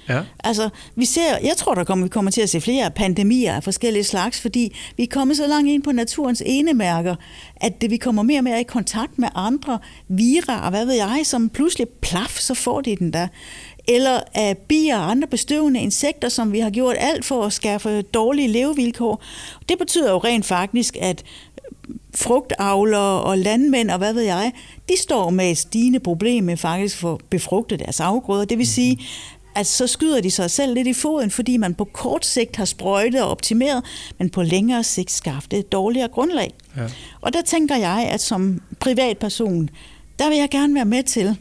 Ja. 0.10 0.22
Altså, 0.44 0.70
vi 0.96 1.06
ser, 1.06 1.38
jeg 1.44 1.54
tror, 1.58 1.76
der 1.76 1.84
kommer, 1.84 2.06
vi 2.06 2.10
kommer 2.10 2.32
til 2.32 2.42
at 2.42 2.50
se 2.50 2.62
flere 2.62 2.92
pandemier 2.92 3.54
af 3.54 3.64
forskellige 3.64 4.04
slags, 4.04 4.42
fordi 4.42 4.76
vi 4.98 5.04
er 5.04 5.08
kommet 5.12 5.38
så 5.38 5.48
langt 5.48 5.70
ind 5.70 5.84
på 5.84 5.92
naturens 5.92 6.44
enemærker, 6.46 7.16
at 7.56 7.82
det, 7.82 7.92
vi 7.92 7.98
kommer 7.98 8.24
mere 8.24 8.40
og 8.40 8.44
mere 8.44 8.62
i 8.62 8.64
kontakt 8.64 9.20
med 9.20 9.28
andre 9.36 9.80
vira, 10.08 10.64
og 10.64 10.70
hvad 10.70 10.86
ved 10.86 10.94
jeg, 10.94 11.22
som 11.24 11.50
pludselig 11.50 11.88
plaf, 12.02 12.38
så 12.40 12.54
får 12.54 12.82
de 12.82 12.96
den 12.96 13.14
der. 13.14 13.28
Eller 13.88 14.20
af 14.34 14.58
bier 14.58 14.98
og 14.98 15.12
andre 15.12 15.28
bestøvende 15.28 15.80
insekter, 15.80 16.30
som 16.30 16.52
vi 16.52 16.60
har 16.60 16.70
gjort 16.70 16.96
alt 17.00 17.26
for 17.26 17.44
at 17.44 17.54
skaffe 17.54 18.02
dårlige 18.02 18.48
levevilkår. 18.48 19.24
Det 19.70 19.78
betyder 19.78 20.12
jo 20.12 20.18
rent 20.18 20.46
faktisk, 20.46 20.98
at 21.02 21.24
frugtavlere 22.16 23.22
og 23.22 23.38
landmænd 23.38 23.90
og 23.92 23.98
hvad 23.98 24.14
ved 24.14 24.22
jeg, 24.22 24.52
de 24.90 24.98
står 24.98 25.30
med 25.30 25.52
et 25.52 25.58
stigende 25.58 26.00
problem 26.00 26.44
med 26.44 26.58
faktisk 26.58 26.98
for 26.98 27.22
befrugte 27.30 27.78
deres 27.78 28.00
afgrøder. 28.00 28.46
Det 28.46 28.58
vil 28.58 28.68
sige, 28.68 28.98
at 29.56 29.68
så 29.68 29.88
skyder 29.88 30.22
de 30.22 30.32
sig 30.32 30.52
selv 30.52 30.74
lidt 30.74 30.88
i 30.88 30.94
foden, 30.94 31.32
fordi 31.32 31.58
man 31.58 31.74
på 31.74 31.86
kort 31.86 32.26
sigt 32.26 32.56
har 32.56 32.66
sprøjtet 32.66 33.22
og 33.22 33.30
optimeret, 33.30 33.84
men 34.20 34.30
på 34.30 34.44
længere 34.44 34.84
sigt 34.84 35.12
skaftet 35.12 35.60
et 35.60 35.72
dårligere 35.72 36.08
grundlag. 36.08 36.54
Ja. 36.78 36.82
Og 37.22 37.34
der 37.34 37.42
tænker 37.42 37.76
jeg, 37.76 38.08
at 38.12 38.22
som 38.22 38.62
privatperson, 38.80 39.70
der 40.20 40.30
vil 40.30 40.38
jeg 40.38 40.50
gerne 40.50 40.76
være 40.76 40.86
med 40.86 41.04
til 41.04 41.38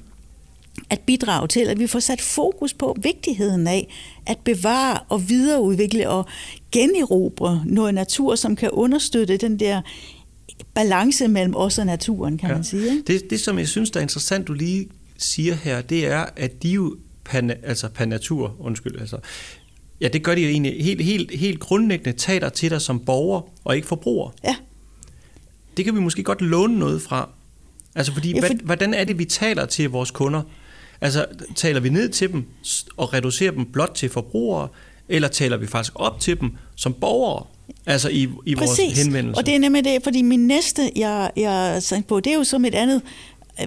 at 0.91 1.01
bidrage 1.01 1.49
til, 1.49 1.61
at 1.61 1.79
vi 1.79 1.87
får 1.87 2.01
sat 2.01 2.21
fokus 2.21 2.75
på 2.75 2.97
vigtigheden 3.03 3.67
af 3.67 3.95
at 4.27 4.39
bevare 4.39 4.99
og 5.09 5.29
videreudvikle 5.29 6.09
og 6.09 6.27
generobre 6.73 7.63
noget 7.67 7.95
natur, 7.95 8.35
som 8.35 8.57
kan 8.57 8.71
understøtte 8.71 9.37
den 9.37 9.61
der 9.61 9.81
balance 10.75 11.29
mellem 11.29 11.57
os 11.57 11.79
og 11.79 11.87
naturen, 11.87 12.39
kan 12.39 12.49
ja. 12.49 12.55
man 12.55 12.65
sige. 12.65 12.91
Ikke? 12.91 13.03
Det, 13.07 13.31
det, 13.31 13.41
som 13.41 13.59
jeg 13.59 13.69
synes, 13.69 13.91
der 13.91 14.01
er 14.01 14.03
interessant, 14.03 14.49
du 14.49 14.53
lige 14.53 14.89
siger 15.19 15.55
her, 15.55 15.81
det 15.81 16.07
er, 16.07 16.27
at 16.37 16.63
de 16.63 16.69
jo 16.69 16.97
per, 17.25 17.55
altså 17.63 17.89
per 17.89 18.05
natur, 18.05 18.57
undskyld, 18.59 19.01
altså, 19.01 19.19
ja, 20.01 20.09
det 20.09 20.23
gør 20.23 20.35
de 20.35 20.41
jo 20.41 20.49
egentlig 20.49 20.85
helt, 20.85 21.01
helt, 21.01 21.39
helt 21.39 21.61
grundlæggende, 21.61 22.19
tager 22.19 22.41
dig 22.41 22.53
til 22.53 22.71
dig 22.71 22.81
som 22.81 23.01
borger 23.05 23.41
og 23.65 23.77
ikke 23.77 23.89
forbruger. 23.89 24.31
Ja. 24.45 24.57
Det 25.77 25.85
kan 25.85 25.95
vi 25.95 26.01
måske 26.01 26.23
godt 26.23 26.41
låne 26.41 26.79
noget 26.79 27.03
fra. 27.03 27.29
Altså, 27.95 28.13
fordi, 28.13 28.33
ja, 28.35 28.49
for... 28.49 28.55
hvordan 28.65 28.95
er 28.95 29.05
det, 29.05 29.19
vi 29.19 29.25
taler 29.25 29.67
til 29.67 29.91
vores 29.91 30.11
kunder? 30.11 30.43
Altså, 31.01 31.27
taler 31.55 31.81
vi 31.81 31.89
ned 31.89 32.09
til 32.09 32.33
dem 32.33 32.45
og 32.97 33.13
reducerer 33.13 33.53
dem 33.53 33.73
blot 33.73 33.93
til 33.95 34.09
forbrugere, 34.09 34.69
eller 35.09 35.29
taler 35.29 35.57
vi 35.57 35.67
faktisk 35.67 35.93
op 35.95 36.21
til 36.21 36.41
dem 36.41 36.51
som 36.77 36.95
borgere? 36.95 37.47
Altså 37.87 38.09
i, 38.09 38.29
i 38.47 38.55
vores 38.55 38.79
henvendelse. 38.95 39.39
og 39.39 39.47
det 39.47 39.55
er 39.55 39.59
nemlig 39.59 39.85
det, 39.85 40.03
fordi 40.03 40.23
min 40.23 40.47
næste, 40.47 40.91
jeg, 40.97 41.31
jeg 41.37 41.83
på, 42.09 42.21
det 42.21 42.33
er 42.33 42.37
jo 42.37 42.45
som 42.45 42.65
et 42.65 42.75
andet, 42.75 43.03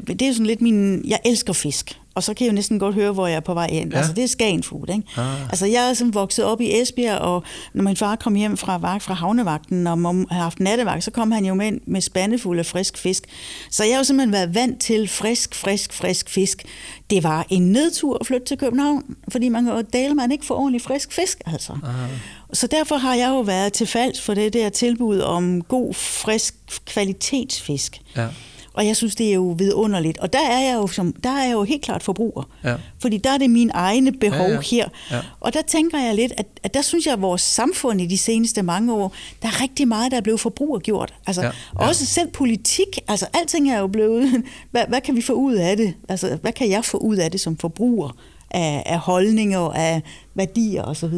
det 0.07 0.21
er 0.21 0.27
jo 0.27 0.33
sådan 0.33 0.45
lidt 0.45 0.61
min, 0.61 1.05
jeg 1.07 1.19
elsker 1.25 1.53
fisk 1.53 1.99
og 2.15 2.23
så 2.23 2.33
kan 2.33 2.45
jeg 2.45 2.51
jo 2.51 2.55
næsten 2.55 2.79
godt 2.79 2.95
høre, 2.95 3.11
hvor 3.11 3.27
jeg 3.27 3.35
er 3.35 3.39
på 3.39 3.53
vej 3.53 3.67
ind. 3.71 3.91
Ja. 3.91 3.97
Altså, 3.97 4.13
det 4.13 4.23
er 4.23 4.27
Skagen 4.27 4.63
Food, 4.63 4.89
ikke? 4.89 5.03
Ah. 5.17 5.41
Altså, 5.41 5.65
jeg 5.65 5.89
er 5.89 5.93
sådan 5.93 6.13
vokset 6.13 6.45
op 6.45 6.61
i 6.61 6.81
Esbjerg, 6.81 7.17
og 7.17 7.43
når 7.73 7.83
min 7.83 7.95
far 7.95 8.15
kom 8.15 8.35
hjem 8.35 8.57
fra 8.57 8.77
vagt 8.77 9.03
fra 9.03 9.13
havnevagten, 9.13 9.87
og 9.87 9.99
mom 9.99 10.27
havde 10.31 10.43
haft 10.43 10.59
nattevagt, 10.59 11.03
så 11.03 11.11
kom 11.11 11.31
han 11.31 11.45
jo 11.45 11.53
med 11.53 11.71
med 11.85 12.01
spandefuld 12.01 12.59
af 12.59 12.65
frisk 12.65 12.97
fisk. 12.97 13.23
Så 13.71 13.83
jeg 13.83 13.93
har 13.93 13.97
jo 13.97 14.03
simpelthen 14.03 14.33
været 14.33 14.55
vant 14.55 14.81
til 14.81 15.07
frisk, 15.07 15.55
frisk, 15.55 15.93
frisk 15.93 16.29
fisk. 16.29 16.63
Det 17.09 17.23
var 17.23 17.45
en 17.49 17.71
nedtur 17.71 18.17
at 18.19 18.27
flytte 18.27 18.47
til 18.47 18.57
København, 18.57 19.03
fordi 19.29 19.49
man 19.49 19.65
kan 19.65 19.85
dele, 19.93 20.15
man 20.15 20.31
ikke 20.31 20.45
får 20.45 20.55
ordentlig 20.55 20.81
frisk 20.81 21.13
fisk, 21.13 21.41
altså. 21.45 21.73
Ah. 21.73 22.09
Så 22.53 22.67
derfor 22.67 22.95
har 22.95 23.15
jeg 23.15 23.29
jo 23.29 23.39
været 23.39 23.73
til 23.73 23.87
falds 23.87 24.21
for 24.21 24.33
det 24.33 24.53
der 24.53 24.69
tilbud 24.69 25.19
om 25.19 25.61
god, 25.61 25.93
frisk 25.93 26.55
kvalitetsfisk. 26.85 28.01
Ja. 28.15 28.27
Og 28.75 28.85
jeg 28.87 28.95
synes, 28.95 29.15
det 29.15 29.29
er 29.29 29.33
jo 29.33 29.55
vidunderligt. 29.57 30.17
Og 30.17 30.33
der 30.33 30.49
er 30.49 30.59
jeg 30.59 30.75
jo, 30.75 30.87
som, 30.87 31.13
der 31.13 31.29
er 31.29 31.43
jeg 31.43 31.53
jo 31.53 31.63
helt 31.63 31.81
klart 31.81 32.03
forbruger. 32.03 32.49
Ja. 32.63 32.75
Fordi 32.99 33.17
der 33.17 33.29
er 33.29 33.37
det 33.37 33.49
mine 33.49 33.71
egne 33.73 34.11
behov 34.11 34.47
ja, 34.47 34.53
ja. 34.53 34.59
her. 34.61 34.87
Ja. 35.11 35.19
Og 35.39 35.53
der 35.53 35.61
tænker 35.61 35.99
jeg 35.99 36.15
lidt, 36.15 36.33
at, 36.37 36.45
at 36.63 36.73
der 36.73 36.81
synes 36.81 37.05
jeg, 37.05 37.13
at 37.13 37.21
vores 37.21 37.41
samfund 37.41 38.01
i 38.01 38.05
de 38.05 38.17
seneste 38.17 38.63
mange 38.63 38.93
år, 38.93 39.13
der 39.41 39.47
er 39.47 39.61
rigtig 39.61 39.87
meget, 39.87 40.11
der 40.11 40.17
er 40.17 40.21
blevet 40.21 40.39
forbrugergjort. 40.39 41.13
Altså, 41.27 41.41
ja. 41.41 41.47
Ja. 41.47 41.87
Også 41.87 42.05
selv 42.05 42.31
politik. 42.31 42.99
Altså 43.07 43.27
alting 43.33 43.71
er 43.71 43.79
jo 43.79 43.87
blevet, 43.87 44.43
hvad, 44.71 44.83
hvad 44.87 45.01
kan 45.01 45.15
vi 45.15 45.21
få 45.21 45.33
ud 45.33 45.53
af 45.53 45.77
det? 45.77 45.93
Altså, 46.09 46.37
hvad 46.41 46.51
kan 46.51 46.69
jeg 46.69 46.85
få 46.85 46.97
ud 46.97 47.15
af 47.15 47.31
det 47.31 47.39
som 47.39 47.57
forbruger? 47.57 48.17
af, 48.51 48.83
af 48.85 48.99
holdninger, 48.99 49.59
af 49.59 50.01
værdier 50.35 50.83
osv. 50.83 51.13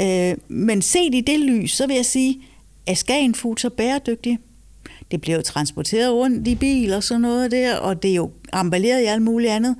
Øh, 0.00 0.36
men 0.48 0.82
set 0.82 1.14
i 1.14 1.20
det 1.20 1.40
lys, 1.40 1.72
så 1.72 1.86
vil 1.86 1.96
jeg 1.96 2.04
sige, 2.04 2.40
er 2.86 2.94
Skagen 2.94 3.34
Food 3.34 3.56
så 3.56 3.70
bæredygtig? 3.70 4.38
Det 5.10 5.20
bliver 5.20 5.36
jo 5.36 5.42
transporteret 5.42 6.12
rundt 6.12 6.48
i 6.48 6.54
bil 6.54 6.92
og 6.92 7.04
sådan 7.04 7.20
noget 7.20 7.50
der, 7.50 7.76
og 7.76 8.02
det 8.02 8.10
er 8.10 8.14
jo 8.14 8.30
emballeret 8.54 9.02
i 9.02 9.04
alt 9.04 9.22
muligt 9.22 9.52
andet. 9.52 9.76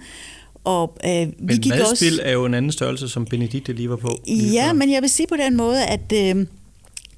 Og, 0.65 0.97
øh, 1.05 1.11
vi 1.11 1.35
men 1.39 1.59
gik 1.61 1.73
madspil 1.73 2.13
også... 2.13 2.23
er 2.23 2.33
jo 2.33 2.45
en 2.45 2.55
anden 2.55 2.73
størrelse, 2.73 3.09
som 3.09 3.25
Benedikte 3.25 3.73
lige 3.73 3.91
var 3.91 3.97
på. 3.97 4.19
Ja, 4.29 4.73
men 4.73 4.93
jeg 4.93 5.03
vil 5.03 5.11
sige 5.11 5.27
på 5.27 5.37
den 5.37 5.57
måde, 5.57 5.85
at 5.85 6.13
øh, 6.15 6.47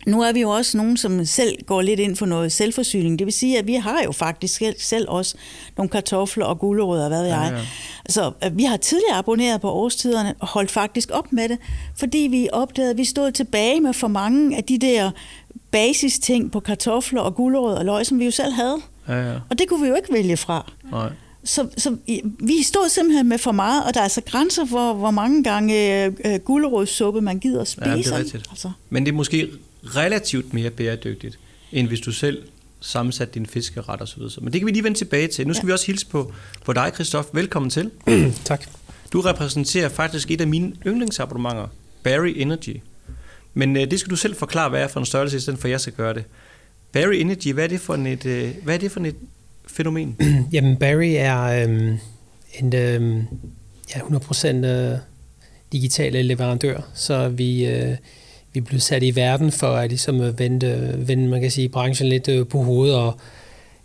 nu 0.07 0.23
er 0.23 0.33
vi 0.33 0.41
jo 0.41 0.51
også 0.51 0.77
nogen, 0.77 0.97
som 0.97 1.25
selv 1.25 1.57
går 1.67 1.83
lidt 1.83 2.01
ind 2.01 2.17
for 2.17 2.27
noget 2.27 2.53
selvforsyning. 2.53 3.19
Det 3.19 3.25
vil 3.25 3.33
sige, 3.33 3.59
at 3.59 3.67
vi 3.67 3.75
har 3.75 4.03
jo 4.05 4.13
faktisk 4.13 4.63
selv 4.79 5.09
også 5.09 5.35
nogle 5.77 5.91
kartofler 5.91 6.45
og 6.45 6.59
gulerødder, 6.59 7.09
hvad 7.09 7.21
ved 7.21 7.29
jeg. 7.29 7.49
Ja, 7.53 7.59
ja. 7.59 7.65
Så 8.09 8.33
øh, 8.45 8.59
vi 8.59 8.65
har 8.65 8.77
tidligere 8.77 9.17
abonneret 9.17 9.61
på 9.61 9.71
årstiderne 9.71 10.35
og 10.41 10.49
holdt 10.49 10.71
faktisk 10.71 11.11
op 11.13 11.33
med 11.33 11.49
det, 11.49 11.59
fordi 11.97 12.19
vi 12.19 12.49
opdagede, 12.53 12.91
at 12.91 12.97
vi 12.99 13.05
stod 13.05 13.31
tilbage 13.31 13.81
med 13.81 13.93
for 13.93 14.09
mange 14.09 14.57
af 14.57 14.65
de 14.65 14.79
der 14.79 15.11
basis 15.71 16.19
ting 16.19 16.53
på 16.53 16.61
kartofler 16.61 17.21
og 17.21 17.35
gulerødder 17.35 17.79
og 17.79 17.85
løg, 17.85 18.07
som 18.07 18.19
vi 18.19 18.25
jo 18.25 18.31
selv 18.31 18.53
havde. 18.53 18.77
Ja, 19.09 19.33
ja. 19.33 19.35
Og 19.51 19.59
det 19.59 19.69
kunne 19.69 19.83
vi 19.83 19.89
jo 19.89 19.95
ikke 19.95 20.13
vælge 20.13 20.37
fra. 20.37 20.73
Nej. 20.91 21.11
Så, 21.45 21.69
så 21.77 21.97
vi 22.39 22.63
stod 22.63 22.89
simpelthen 22.89 23.29
med 23.29 23.39
for 23.39 23.53
meget, 23.53 23.85
og 23.85 23.95
der 23.95 24.01
er 24.01 24.05
altså 24.05 24.21
grænser 24.27 24.67
for, 24.67 24.95
hvor 24.95 25.11
mange 25.11 25.45
gange 25.45 26.05
øh, 26.05 26.41
gulerødssuppe 26.45 27.21
man 27.21 27.39
gider 27.39 27.61
at 27.61 27.69
spise. 27.69 27.91
Ja, 27.91 27.97
det 27.97 28.07
er 28.07 28.19
rigtigt. 28.19 28.47
Altså. 28.51 28.71
Men 28.91 29.07
det 29.07 29.13
er 29.13 29.17
måske 29.17 29.51
relativt 29.83 30.55
mere 30.55 30.71
bæredygtigt, 30.71 31.39
end 31.73 31.89
hvis 31.89 32.01
du 32.01 32.13
selv 32.13 32.43
sammensat 32.81 33.35
din 33.35 33.47
fiskeret 33.47 34.01
og 34.01 34.09
så 34.09 34.17
videre. 34.17 34.33
Men 34.41 34.53
det 34.53 34.61
kan 34.61 34.67
vi 34.67 34.73
lige 34.73 34.85
vende 34.85 34.99
tilbage 34.99 35.29
til. 35.29 35.47
Nu 35.47 35.55
skal 35.55 35.65
ja. 35.65 35.67
vi 35.67 35.73
også 35.73 35.87
hilse 35.87 36.07
på, 36.07 36.33
på 36.65 36.73
dig, 36.73 36.91
Christoph. 36.95 37.29
Velkommen 37.33 37.71
til. 37.71 37.91
tak. 38.45 38.65
Du 39.13 39.21
repræsenterer 39.21 39.89
faktisk 39.89 40.31
et 40.31 40.41
af 40.41 40.47
mine 40.47 40.73
yndlingsabonnementer, 40.87 41.67
Barry 42.03 42.33
Energy. 42.37 42.77
Men 43.55 43.77
øh, 43.77 43.91
det 43.91 44.01
skal 44.01 44.11
du 44.11 44.17
selv 44.17 44.37
forklare, 44.37 44.69
hvad 44.69 44.83
er 44.83 44.89
for 44.89 45.01
en 45.01 45.07
størrelse, 45.07 45.37
i 45.37 45.41
stedet 45.41 45.59
for 45.59 45.69
at 45.69 45.73
jeg 45.73 45.81
skal 45.81 45.93
gøre 45.93 46.15
det. 46.15 46.25
Barry 46.93 47.15
Energy, 47.15 47.53
hvad 47.53 47.65
er 47.65 47.69
det 47.69 47.81
for 47.81 47.95
et, 47.95 48.27
øh, 48.27 48.55
hvad 48.63 48.75
er 48.75 48.79
det 48.79 48.91
for 48.91 49.01
et 49.01 49.17
fænomen? 49.67 50.17
Jamen, 50.53 50.77
Barry 50.77 51.15
er 51.17 51.63
øhm, 51.63 51.75
øhm, 51.75 51.89
øh, 51.89 51.99
en 52.59 52.75
øh, 52.75 53.25
ja, 53.95 54.01
100% 54.01 54.49
øh, 54.49 54.99
digitale 55.73 56.23
leverandør, 56.23 56.81
så 56.95 57.29
vi... 57.29 57.67
Øh, 57.67 57.97
vi 58.53 58.61
blev 58.61 58.81
sat 58.81 59.03
i 59.03 59.17
verden 59.17 59.53
for 59.53 59.67
at 59.67 59.89
ligesom 59.89 60.39
vende, 60.39 60.67
øh, 60.67 61.09
vende 61.09 61.29
man 61.29 61.41
kan 61.41 61.51
sige, 61.51 61.69
branchen 61.69 62.09
lidt 62.09 62.29
øh, 62.29 62.47
på 62.47 62.63
hovedet, 62.63 62.97
og 62.97 63.21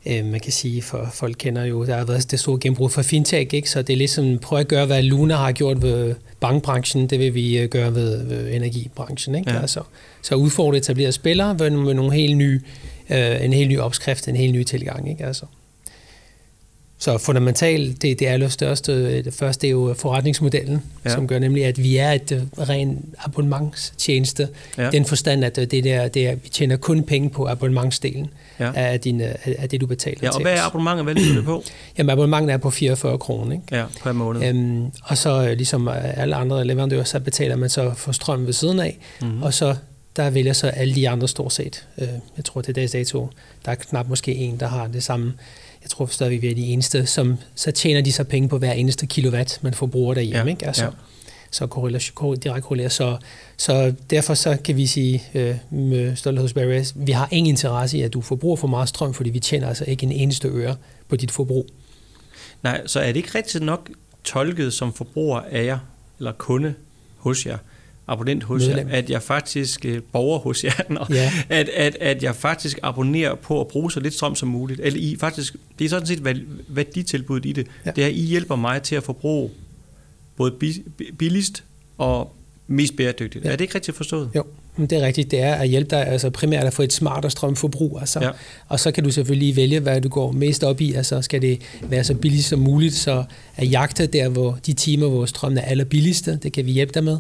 øh, 0.06 0.26
man 0.26 0.40
kan 0.40 0.52
sige, 0.52 0.82
for 0.82 1.10
folk 1.14 1.36
kender 1.40 1.66
jo, 1.66 1.86
der 1.86 1.98
har 1.98 2.06
været 2.06 2.32
det 2.32 2.40
store 2.40 2.60
gennembrud 2.62 2.90
for 2.90 3.02
fintech, 3.02 3.54
ikke? 3.54 3.70
så 3.70 3.82
det 3.82 3.94
er 3.94 3.98
ligesom, 3.98 4.40
prøv 4.40 4.60
at 4.60 4.68
gøre, 4.68 4.86
hvad 4.86 5.04
Luna 5.04 5.36
har 5.36 5.52
gjort 5.52 5.82
ved 5.82 6.16
bankbranchen, 6.40 7.08
det 7.08 7.20
vil 7.20 7.34
vi 7.34 7.58
øh, 7.58 7.70
gøre 7.70 7.96
ved, 7.96 8.24
ved 8.24 8.54
energibranchen. 8.54 9.36
Ikke? 9.36 9.52
Ja. 9.52 9.60
Altså, 9.60 9.82
så 10.22 10.36
udfordre 10.36 10.78
etablerede 10.78 11.12
spillere 11.12 11.54
med 11.54 11.94
nogle 11.94 12.14
helt 12.14 12.38
nye, 12.38 12.62
øh, 13.10 13.46
en 13.46 13.54
helt 13.54 13.70
ny 13.70 13.80
opskrift, 13.80 14.28
en 14.28 14.36
helt 14.36 14.54
ny 14.54 14.64
tilgang. 14.64 15.10
Ikke? 15.10 15.26
Altså. 15.26 15.46
Så 17.04 17.18
fundamentalt, 17.18 18.02
det, 18.02 18.20
det 18.20 18.26
allerstørste, 18.26 19.24
det 19.24 19.34
første 19.34 19.68
er 19.68 19.72
jo 19.72 19.96
forretningsmodellen, 19.98 20.84
ja. 21.06 21.10
som 21.10 21.28
gør 21.28 21.40
nemlig, 21.40 21.66
at 21.66 21.84
vi 21.84 21.98
er 21.98 22.12
et 22.12 22.32
uh, 22.32 22.70
ren 22.70 23.06
abonnementstjeneste. 23.20 24.48
Ja. 24.78 24.90
Den 24.90 25.06
forstand, 25.06 25.46
at 25.46 25.58
uh, 25.58 25.64
det 25.64 25.84
der, 25.84 26.08
det 26.08 26.28
er, 26.28 26.36
vi 26.36 26.50
tjener 26.50 26.78
kun 26.78 27.04
penge 27.04 27.30
på 27.30 27.48
abonnementsdelen 27.48 28.30
ja. 28.60 28.72
af, 28.76 29.00
din, 29.00 29.22
uh, 29.22 29.28
af 29.46 29.70
det, 29.70 29.82
du 29.82 29.86
betaler 29.86 30.18
ja, 30.22 30.28
og 30.28 30.36
til 30.36 30.42
hvad 30.42 30.54
er 30.54 30.62
abonnementet, 30.62 31.04
hvad 31.04 31.36
det 31.36 31.46
på? 31.46 31.64
Jamen, 31.98 32.10
abonnementet 32.10 32.54
er 32.54 32.58
på 32.58 32.70
44 32.70 33.18
kroner. 33.18 33.52
Ikke? 33.52 33.64
Ja, 33.72 33.86
per 34.04 34.12
måned. 34.12 34.50
Um, 34.50 34.92
og 35.04 35.18
så 35.18 35.54
ligesom 35.58 35.90
alle 35.94 36.36
andre 36.36 36.66
leverandører, 36.68 37.04
så 37.04 37.20
betaler 37.20 37.56
man 37.56 37.70
så 37.70 37.94
for 37.96 38.12
strøm 38.12 38.46
ved 38.46 38.54
siden 38.54 38.80
af, 38.80 38.98
mm-hmm. 39.22 39.44
og 39.44 39.54
så 39.54 39.76
der 40.16 40.30
vælger 40.30 40.54
så 40.54 40.68
alle 40.68 40.96
de 40.96 41.10
andre 41.10 41.28
stort 41.28 41.54
set. 41.54 41.88
Jeg 42.38 42.46
tror, 42.46 42.62
til 42.62 42.76
dags 42.76 42.92
dato, 42.92 43.30
der 43.66 43.72
er 43.72 43.76
knap 43.76 44.08
måske 44.08 44.36
en, 44.36 44.60
der 44.60 44.68
har 44.68 44.88
det 44.88 45.04
samme 45.04 45.34
jeg 45.84 45.90
tror 45.90 46.06
stadig, 46.06 46.42
vi 46.42 46.52
er 46.52 46.56
de 46.56 46.66
eneste, 46.66 47.06
som 47.06 47.38
så 47.56 47.72
tjener 47.72 48.02
de 48.02 48.12
så 48.12 48.24
penge 48.24 48.50
på 48.50 48.58
hver 48.58 48.72
eneste 48.72 49.06
kilowatt, 49.06 49.60
man 49.62 49.74
forbruger 49.74 50.14
derhjemme. 50.14 50.44
Ja. 50.44 50.50
Ikke? 50.50 50.68
Altså, 50.68 50.84
ja. 50.84 50.90
Så 51.52 51.68
korrelation, 51.68 52.38
direkte 52.38 52.62
korrelerer. 52.62 52.90
Så, 52.90 53.18
så 53.58 53.94
derfor 54.10 54.34
så 54.34 54.58
kan 54.64 54.78
vi 54.78 54.88
sige 54.88 55.24
øh, 55.34 55.56
med 55.72 56.16
stolthed 56.16 56.42
hos 56.42 56.54
Barry, 56.54 56.84
vi 56.96 57.12
har 57.12 57.28
ingen 57.32 57.50
interesse 57.50 57.98
i, 57.98 58.02
at 58.02 58.14
du 58.14 58.22
forbruger 58.22 58.56
for 58.56 58.68
meget 58.68 58.90
strøm, 58.90 59.14
fordi 59.14 59.30
vi 59.30 59.40
tjener 59.40 59.68
altså 59.68 59.86
ikke 59.88 60.04
en 60.04 60.12
eneste 60.12 60.48
øre 60.48 60.76
på 61.08 61.16
dit 61.16 61.32
forbrug. 61.32 61.68
Nej, 62.64 62.88
så 62.88 63.00
er 63.00 63.08
det 63.08 63.16
ikke 63.16 63.32
rigtigt 63.36 63.64
nok 63.64 63.90
tolket 64.24 64.74
som 64.74 64.94
forbruger 64.94 65.40
af 65.40 65.66
jer, 65.66 65.80
eller 66.20 66.32
kunde 66.32 66.74
hos 67.18 67.46
jer, 67.46 67.58
abonnent 68.08 68.44
hos 68.44 68.68
Medlem. 68.68 68.90
jer, 68.90 68.96
at 68.96 69.10
jeg 69.10 69.22
faktisk 69.22 69.86
øh, 69.86 70.02
borger 70.12 70.40
hos 70.40 70.64
jer, 70.64 70.72
når, 70.90 71.14
ja. 71.14 71.32
at, 71.50 71.70
at, 71.70 71.98
at 72.02 72.24
jeg 72.24 72.36
faktisk 72.36 72.80
abonnerer 72.84 73.36
på 73.36 73.62
at 73.62 73.68
bruge 73.68 73.92
så 73.92 74.00
lidt 74.00 74.14
strøm 74.14 74.36
som 74.36 74.50
muligt. 74.50 74.80
Eller 74.84 75.00
I 75.00 75.16
faktisk, 75.20 75.56
det 75.80 75.86
er 75.86 75.90
sådan 75.90 76.08
set 76.08 76.46
værditilbuddet 76.68 77.50
i 77.50 77.52
det. 77.52 77.68
Ja. 77.86 77.92
Det 77.92 78.04
er, 78.04 78.08
at 78.08 78.14
I 78.14 78.22
hjælper 78.22 78.56
mig 78.56 78.82
til 78.82 78.96
at 78.96 79.04
forbruge 79.04 79.50
både 80.38 80.52
billigst 81.18 81.64
og 81.98 82.36
mest 82.68 82.96
bæredygtigt. 82.96 83.46
Ja. 83.46 83.50
Er 83.50 83.56
det 83.56 83.62
ikke 83.62 83.76
rigtigt 83.76 83.98
forstået? 83.98 84.30
Jo, 84.36 84.44
det 84.78 84.92
er 84.92 85.02
rigtigt. 85.02 85.32
Det 85.32 85.40
er 85.40 85.54
at 85.54 85.70
hjælpe 85.70 85.90
dig 85.90 86.08
altså 86.08 86.30
primært 86.30 86.64
at 86.64 86.74
få 86.74 86.82
et 86.84 86.94
smartere 86.94 87.32
strømforbrug. 87.32 87.98
Altså. 88.00 88.20
Ja. 88.22 88.30
Og 88.68 88.80
så 88.80 88.92
kan 88.92 89.04
du 89.04 89.12
selvfølgelig 89.12 89.56
vælge, 89.56 89.80
hvad 89.80 90.02
du 90.02 90.10
går 90.10 90.32
mest 90.32 90.64
op 90.64 90.82
i. 90.82 90.94
Altså 90.94 91.22
skal 91.22 91.42
det 91.42 91.62
være 91.82 92.04
så 92.04 92.14
billigt 92.14 92.46
som 92.46 92.60
muligt, 92.60 92.94
så 92.94 93.24
at 93.56 93.72
jagte 93.72 94.08
der, 94.08 94.30
hvor 94.30 94.60
de 94.66 94.74
timer, 94.74 95.08
hvor 95.08 95.26
strømmen 95.26 95.58
er 95.58 95.62
allerbilligste, 95.62 96.40
det 96.44 96.54
kan 96.54 96.66
vi 96.66 96.72
hjælpe 96.72 96.94
dig 96.94 97.04
med 97.04 97.18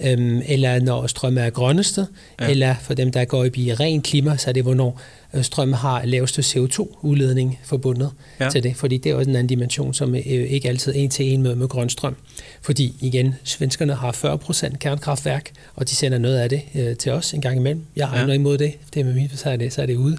øhm, 0.00 0.42
eller 0.46 0.80
når 0.80 1.06
strøm 1.06 1.38
er 1.38 1.50
grønneste, 1.50 2.06
ja. 2.40 2.48
eller 2.48 2.74
for 2.80 2.94
dem, 2.94 3.12
der 3.12 3.24
går 3.24 3.46
op 3.46 3.56
i 3.56 3.74
ren 3.74 4.02
klima, 4.02 4.36
så 4.36 4.50
er 4.50 4.52
det, 4.52 4.62
hvornår 4.62 5.00
øh, 5.34 5.44
strøm 5.44 5.72
har 5.72 6.04
laveste 6.04 6.42
CO2-udledning 6.42 7.58
forbundet 7.64 8.10
ja. 8.40 8.50
til 8.50 8.62
det, 8.62 8.76
fordi 8.76 8.96
det 8.96 9.12
er 9.12 9.14
også 9.14 9.30
en 9.30 9.36
anden 9.36 9.46
dimension, 9.46 9.94
som 9.94 10.14
øh, 10.14 10.20
ikke 10.22 10.68
altid 10.68 10.92
er 10.92 10.96
en 10.96 11.10
til 11.10 11.32
en 11.32 11.42
med, 11.42 11.54
med 11.54 11.68
grøn 11.68 11.88
strøm. 11.88 12.16
Fordi 12.62 12.94
igen, 13.00 13.34
svenskerne 13.44 13.94
har 13.94 14.12
40% 14.12 14.76
kernekraftværk, 14.76 15.50
og 15.74 15.88
de 15.88 15.94
sender 15.94 16.18
noget 16.18 16.38
af 16.38 16.48
det 16.48 16.62
øh, 16.74 16.96
til 16.96 17.12
os 17.12 17.32
en 17.32 17.40
gang 17.40 17.56
imellem. 17.56 17.82
Jeg 17.96 18.08
har 18.08 18.18
ja. 18.18 18.22
noget 18.26 18.38
imod 18.38 18.58
det, 18.58 18.74
det 18.94 19.00
er 19.00 19.04
med 19.04 19.14
mit, 19.14 19.38
så 19.38 19.50
er 19.50 19.56
det, 19.56 19.72
så 19.72 19.82
er 19.82 19.86
det 19.86 19.96
ude. 19.96 20.16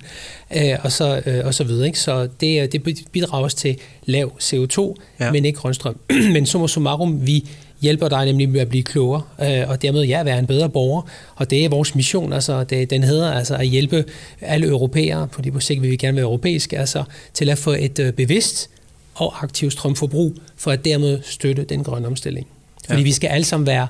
Øh, 0.56 0.78
og, 0.84 0.92
så, 0.92 1.22
øh, 1.26 1.46
og 1.46 1.54
så 1.54 1.64
videre. 1.64 1.88
Ikke? 1.88 2.00
Så 2.00 2.30
det, 2.42 2.72
det 2.72 3.04
bidrager 3.12 3.44
også 3.44 3.58
til 3.58 3.78
lav 4.06 4.32
CO2, 4.42 4.94
ja. 5.20 5.32
men 5.32 5.46
ikke 5.46 5.60
grøn 5.60 5.74
strøm. 5.74 6.00
men 6.34 6.46
summa 6.46 6.68
summarum, 6.68 7.28
vi 7.28 7.50
hjælper 7.82 8.10
dig 8.10 8.26
nemlig 8.26 8.50
med 8.50 8.60
at 8.60 8.70
blive 8.70 8.84
klogere, 8.84 9.22
øh, 9.42 9.70
og 9.70 9.82
dermed 9.82 10.04
ja, 10.04 10.24
være 10.24 10.40
en 10.40 10.48
bedre 10.48 10.70
borger. 10.70 11.02
Og 11.36 11.50
det 11.50 11.66
er 11.66 11.70
vores 11.70 11.96
mission, 11.96 12.34
altså 12.34 12.64
det, 12.64 12.90
den 12.90 13.04
hedder 13.04 13.32
altså 13.32 13.56
at 13.56 13.68
hjælpe 13.68 14.06
alle 14.42 14.68
europæere, 14.68 15.28
fordi 15.32 15.52
på 15.52 15.60
sigt 15.60 15.82
vil 15.82 15.92
vi 15.92 15.96
gerne 15.96 16.16
være 16.16 16.26
europæiske, 16.26 16.80
altså 16.80 17.04
til 17.34 17.50
at 17.50 17.58
få 17.58 17.72
et 17.72 18.00
øh, 18.00 18.14
bevidst 18.14 18.70
og 19.16 19.44
aktivt 19.44 19.74
strømforbrug, 19.74 20.36
for 20.56 20.72
at 20.72 20.86
dermed 20.86 21.20
støtte 21.24 21.64
den 21.64 21.84
grønne 21.84 22.08
omstilling. 22.08 22.48
Fordi 22.86 23.00
ja. 23.00 23.04
vi 23.04 23.12
skal 23.12 23.28
alle 23.28 23.46
sammen 23.46 23.68
være 23.68 23.88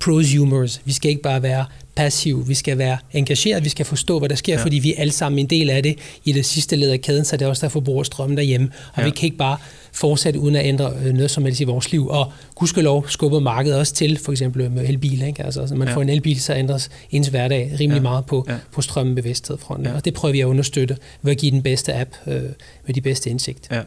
prosumers. 0.00 0.80
Vi 0.84 0.92
skal 0.92 1.10
ikke 1.10 1.22
bare 1.22 1.42
være 1.42 1.64
passive, 1.94 2.46
vi 2.46 2.54
skal 2.54 2.78
være 2.78 2.98
engageret, 3.12 3.64
vi 3.64 3.68
skal 3.68 3.86
forstå, 3.86 4.18
hvad 4.18 4.28
der 4.28 4.34
sker, 4.34 4.54
ja. 4.54 4.62
fordi 4.62 4.76
vi 4.76 4.94
er 4.94 5.00
alle 5.00 5.12
sammen 5.12 5.38
en 5.38 5.46
del 5.46 5.70
af 5.70 5.82
det 5.82 5.98
i 6.24 6.32
det 6.32 6.46
sidste 6.46 6.76
led 6.76 6.90
af 6.90 7.00
kæden, 7.00 7.24
så 7.24 7.36
det 7.36 7.44
er 7.44 7.48
også 7.48 7.66
der 7.66 7.70
forbruger 7.70 8.02
strøm 8.02 8.36
derhjemme. 8.36 8.70
Og 8.92 8.98
ja. 8.98 9.04
vi 9.04 9.10
kan 9.10 9.24
ikke 9.24 9.36
bare 9.36 9.56
fortsætte 9.96 10.40
uden 10.40 10.56
at 10.56 10.66
ændre 10.66 10.92
øh, 11.04 11.12
noget 11.12 11.30
som 11.30 11.44
helst 11.44 11.60
i 11.60 11.64
vores 11.64 11.92
liv. 11.92 12.08
Og 12.08 12.32
gudskelov 12.54 13.08
skubber 13.08 13.40
markedet 13.40 13.78
også 13.78 13.94
til, 13.94 14.18
for 14.18 14.32
eksempel 14.32 14.70
med 14.70 14.88
elbil. 14.88 15.22
Ikke? 15.22 15.42
Altså, 15.42 15.66
når 15.70 15.76
man 15.76 15.88
ja. 15.88 15.94
får 15.94 16.02
en 16.02 16.08
elbil, 16.08 16.40
så 16.40 16.54
ændres 16.54 16.90
ens 17.10 17.28
hverdag 17.28 17.76
rimelig 17.80 17.98
ja. 17.98 18.02
meget 18.02 18.26
på, 18.26 18.44
ja. 18.48 18.56
på 18.72 18.82
strømbevidsthed. 18.82 19.58
Ja. 19.84 19.94
Og 19.94 20.04
det 20.04 20.14
prøver 20.14 20.32
vi 20.32 20.40
at 20.40 20.44
understøtte 20.44 20.96
ved 21.22 21.32
at 21.32 21.38
give 21.38 21.50
den 21.50 21.62
bedste 21.62 21.94
app 21.94 22.10
øh, 22.26 22.42
med 22.86 22.94
de 22.94 23.00
bedste 23.00 23.30
indsigt. 23.30 23.68
Ja. 23.70 23.80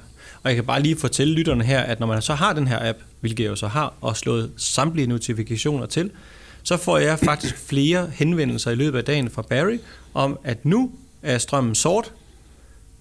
Og 0.44 0.50
jeg 0.50 0.56
kan 0.56 0.66
bare 0.66 0.82
lige 0.82 0.96
fortælle 0.96 1.34
lytterne 1.34 1.64
her, 1.64 1.80
at 1.80 2.00
når 2.00 2.08
man 2.08 2.22
så 2.22 2.34
har 2.34 2.54
den 2.54 2.68
her 2.68 2.90
app, 2.90 2.98
hvilket 3.20 3.44
jeg 3.44 3.50
jo 3.50 3.56
så 3.56 3.68
har, 3.68 3.94
og 4.02 4.18
slået 4.18 4.52
samtlige 4.58 5.08
notifikationer 5.08 5.86
til, 5.86 6.12
så 6.64 6.78
får 6.78 6.98
jeg 6.98 7.20
faktisk 7.20 7.58
flere 7.70 8.12
henvendelser 8.14 8.72
i 8.72 8.76
løbet 8.76 8.98
af 8.98 9.06
dagen 9.06 9.30
fra 9.30 9.42
Barry 9.42 9.78
om, 10.14 10.40
at 10.44 10.66
nu 10.66 10.92
er 11.24 11.38
strømmen 11.38 11.76
sort, 11.76 12.12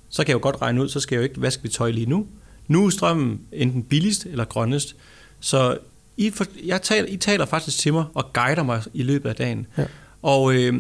så 0.09 0.25
kan 0.25 0.29
jeg 0.29 0.35
jo 0.35 0.43
godt 0.43 0.63
regne 0.63 0.83
ud, 0.83 0.89
så 0.89 1.01
skal 1.01 1.17
jeg 1.17 1.21
jo 1.21 1.23
ikke 1.23 1.43
vaske 1.43 1.61
mit 1.63 1.73
tøj 1.73 1.91
lige 1.91 2.07
nu. 2.07 2.27
Nu 2.69 2.87
er 2.87 2.91
strømmen 2.91 3.41
enten 3.53 3.83
billigst 3.83 4.27
eller 4.27 4.45
grønnest. 4.45 4.97
Så 5.41 5.79
I, 6.17 6.31
for, 6.31 6.47
jeg 6.65 6.83
taler, 6.83 7.09
I 7.09 7.17
taler 7.17 7.47
faktisk 7.47 7.79
til 7.79 7.93
mig 7.93 8.05
og 8.15 8.33
guider 8.33 8.63
mig 8.63 8.83
i 8.95 9.03
løbet 9.03 9.29
af 9.29 9.37
dagen. 9.37 9.67
Ja. 9.79 9.85
Og, 10.23 10.55
øh, 10.55 10.75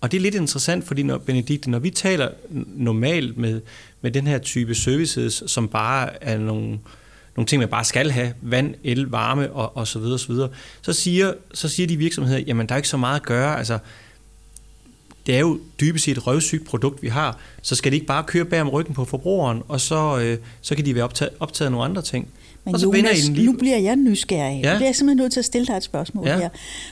og 0.00 0.12
det 0.12 0.16
er 0.16 0.22
lidt 0.22 0.34
interessant, 0.34 0.84
fordi 0.84 1.02
når, 1.02 1.18
Benedikte, 1.18 1.70
når 1.70 1.78
vi 1.78 1.90
taler 1.90 2.28
normalt 2.66 3.38
med, 3.38 3.60
med 4.00 4.10
den 4.10 4.26
her 4.26 4.38
type 4.38 4.74
services, 4.74 5.42
som 5.46 5.68
bare 5.68 6.24
er 6.24 6.38
nogle, 6.38 6.78
nogle 7.36 7.46
ting, 7.46 7.60
man 7.60 7.68
bare 7.68 7.84
skal 7.84 8.10
have, 8.10 8.32
vand, 8.42 8.74
el, 8.84 9.06
varme 9.06 9.52
og, 9.52 9.76
og 9.76 9.88
så 9.88 9.98
videre, 9.98 10.18
så 10.18 10.32
videre, 10.32 10.48
så 10.82 10.92
siger, 10.92 11.32
så 11.54 11.68
siger 11.68 11.86
de 11.86 11.96
virksomheder, 11.96 12.40
jamen 12.40 12.68
der 12.68 12.74
er 12.74 12.76
ikke 12.76 12.88
så 12.88 12.96
meget 12.96 13.16
at 13.16 13.26
gøre, 13.26 13.58
altså 13.58 13.78
det 15.26 15.34
er 15.34 15.38
jo 15.40 15.58
dybest 15.80 16.04
set 16.04 16.16
et 16.16 16.26
røvsygt 16.26 16.64
produkt, 16.66 17.02
vi 17.02 17.08
har, 17.08 17.38
så 17.62 17.74
skal 17.74 17.92
de 17.92 17.96
ikke 17.96 18.06
bare 18.06 18.24
køre 18.26 18.44
bag 18.44 18.60
om 18.60 18.68
ryggen 18.68 18.94
på 18.94 19.04
forbrugeren, 19.04 19.62
og 19.68 19.80
så, 19.80 20.18
øh, 20.22 20.38
så 20.60 20.74
kan 20.74 20.84
de 20.84 20.94
være 20.94 21.04
optaget, 21.04 21.32
optaget 21.40 21.66
af 21.66 21.72
nogle 21.72 21.84
andre 21.84 22.02
ting. 22.02 22.28
Men 22.64 22.74
og 22.74 22.80
så 22.80 22.86
Jonas, 22.86 23.28
I 23.28 23.30
lige. 23.32 23.46
nu 23.46 23.52
bliver 23.52 23.78
jeg 23.78 23.96
nysgerrig. 23.96 24.60
Ja. 24.64 24.72
Nu 24.72 24.76
bliver 24.76 24.88
jeg 24.88 24.96
simpelthen 24.96 25.16
nødt 25.22 25.32
til 25.32 25.38
at 25.40 25.44
stille 25.44 25.66
dig 25.66 25.74
et 25.76 25.82
spørgsmål 25.82 26.26
Ja. 26.26 26.38
her. 26.38 26.48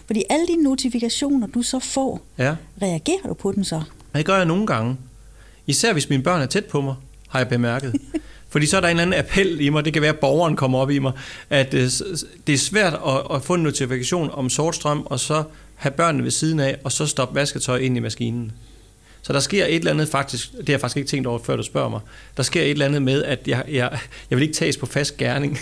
Fordi 0.06 0.22
alle 0.30 0.46
de 0.46 0.62
notifikationer, 0.62 1.46
du 1.46 1.62
så 1.62 1.78
får, 1.78 2.20
Ja. 2.38 2.54
reagerer 2.82 3.28
du 3.28 3.34
på 3.34 3.52
dem 3.52 3.64
så? 3.64 3.82
Det 4.14 4.24
gør 4.26 4.36
jeg 4.36 4.44
nogle 4.46 4.66
gange. 4.66 4.96
Især 5.66 5.92
hvis 5.92 6.08
mine 6.08 6.22
børn 6.22 6.40
er 6.42 6.46
tæt 6.46 6.64
på 6.64 6.80
mig, 6.80 6.94
har 7.28 7.38
jeg 7.38 7.48
bemærket. 7.48 7.94
Fordi 8.50 8.66
så 8.66 8.76
er 8.76 8.80
der 8.80 8.88
en 8.88 8.90
eller 9.00 9.02
anden 9.16 9.18
appel 9.20 9.60
i 9.60 9.68
mig, 9.68 9.84
det 9.84 9.92
kan 9.92 10.02
være, 10.02 10.12
at 10.12 10.18
borgeren 10.18 10.56
kommer 10.56 10.78
op 10.78 10.90
i 10.90 10.98
mig, 10.98 11.12
at 11.50 11.74
øh, 11.74 11.90
det 12.46 12.52
er 12.54 12.58
svært 12.58 12.92
at, 13.06 13.36
at 13.36 13.42
få 13.42 13.54
en 13.54 13.62
notifikation 13.62 14.30
om 14.32 14.50
sort 14.50 14.74
strøm, 14.74 15.02
og 15.06 15.20
så 15.20 15.42
have 15.78 15.92
børnene 15.92 16.24
ved 16.24 16.30
siden 16.30 16.60
af, 16.60 16.76
og 16.84 16.92
så 16.92 17.06
stoppe 17.06 17.34
vasketøj 17.34 17.78
ind 17.78 17.96
i 17.96 18.00
maskinen. 18.00 18.52
Så 19.22 19.32
der 19.32 19.40
sker 19.40 19.64
et 19.64 19.74
eller 19.74 19.90
andet 19.90 20.08
faktisk, 20.08 20.52
det 20.52 20.66
har 20.66 20.72
jeg 20.72 20.80
faktisk 20.80 20.96
ikke 20.96 21.08
tænkt 21.08 21.26
over, 21.26 21.38
før 21.38 21.56
du 21.56 21.62
spørger 21.62 21.88
mig, 21.88 22.00
der 22.36 22.42
sker 22.42 22.62
et 22.62 22.70
eller 22.70 22.86
andet 22.86 23.02
med, 23.02 23.24
at 23.24 23.48
jeg, 23.48 23.64
jeg, 23.68 23.98
jeg 24.30 24.38
vil 24.38 24.42
ikke 24.42 24.54
tages 24.54 24.76
på 24.76 24.86
fast 24.86 25.16
gerning, 25.16 25.58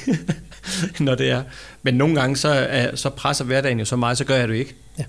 når 1.01 1.15
det 1.15 1.31
er. 1.31 1.43
Men 1.83 1.95
nogle 1.95 2.15
gange, 2.15 2.37
så, 2.37 2.49
er, 2.49 2.97
så 2.97 3.11
presser 3.11 3.45
hverdagen 3.45 3.79
jo 3.79 3.85
så 3.85 3.97
meget, 3.97 4.19
så 4.19 4.25
gør 4.25 4.37
jeg 4.37 4.49
det 4.49 4.55
ikke. 4.55 4.75
Ja. 4.99 5.05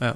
ja. 0.00 0.10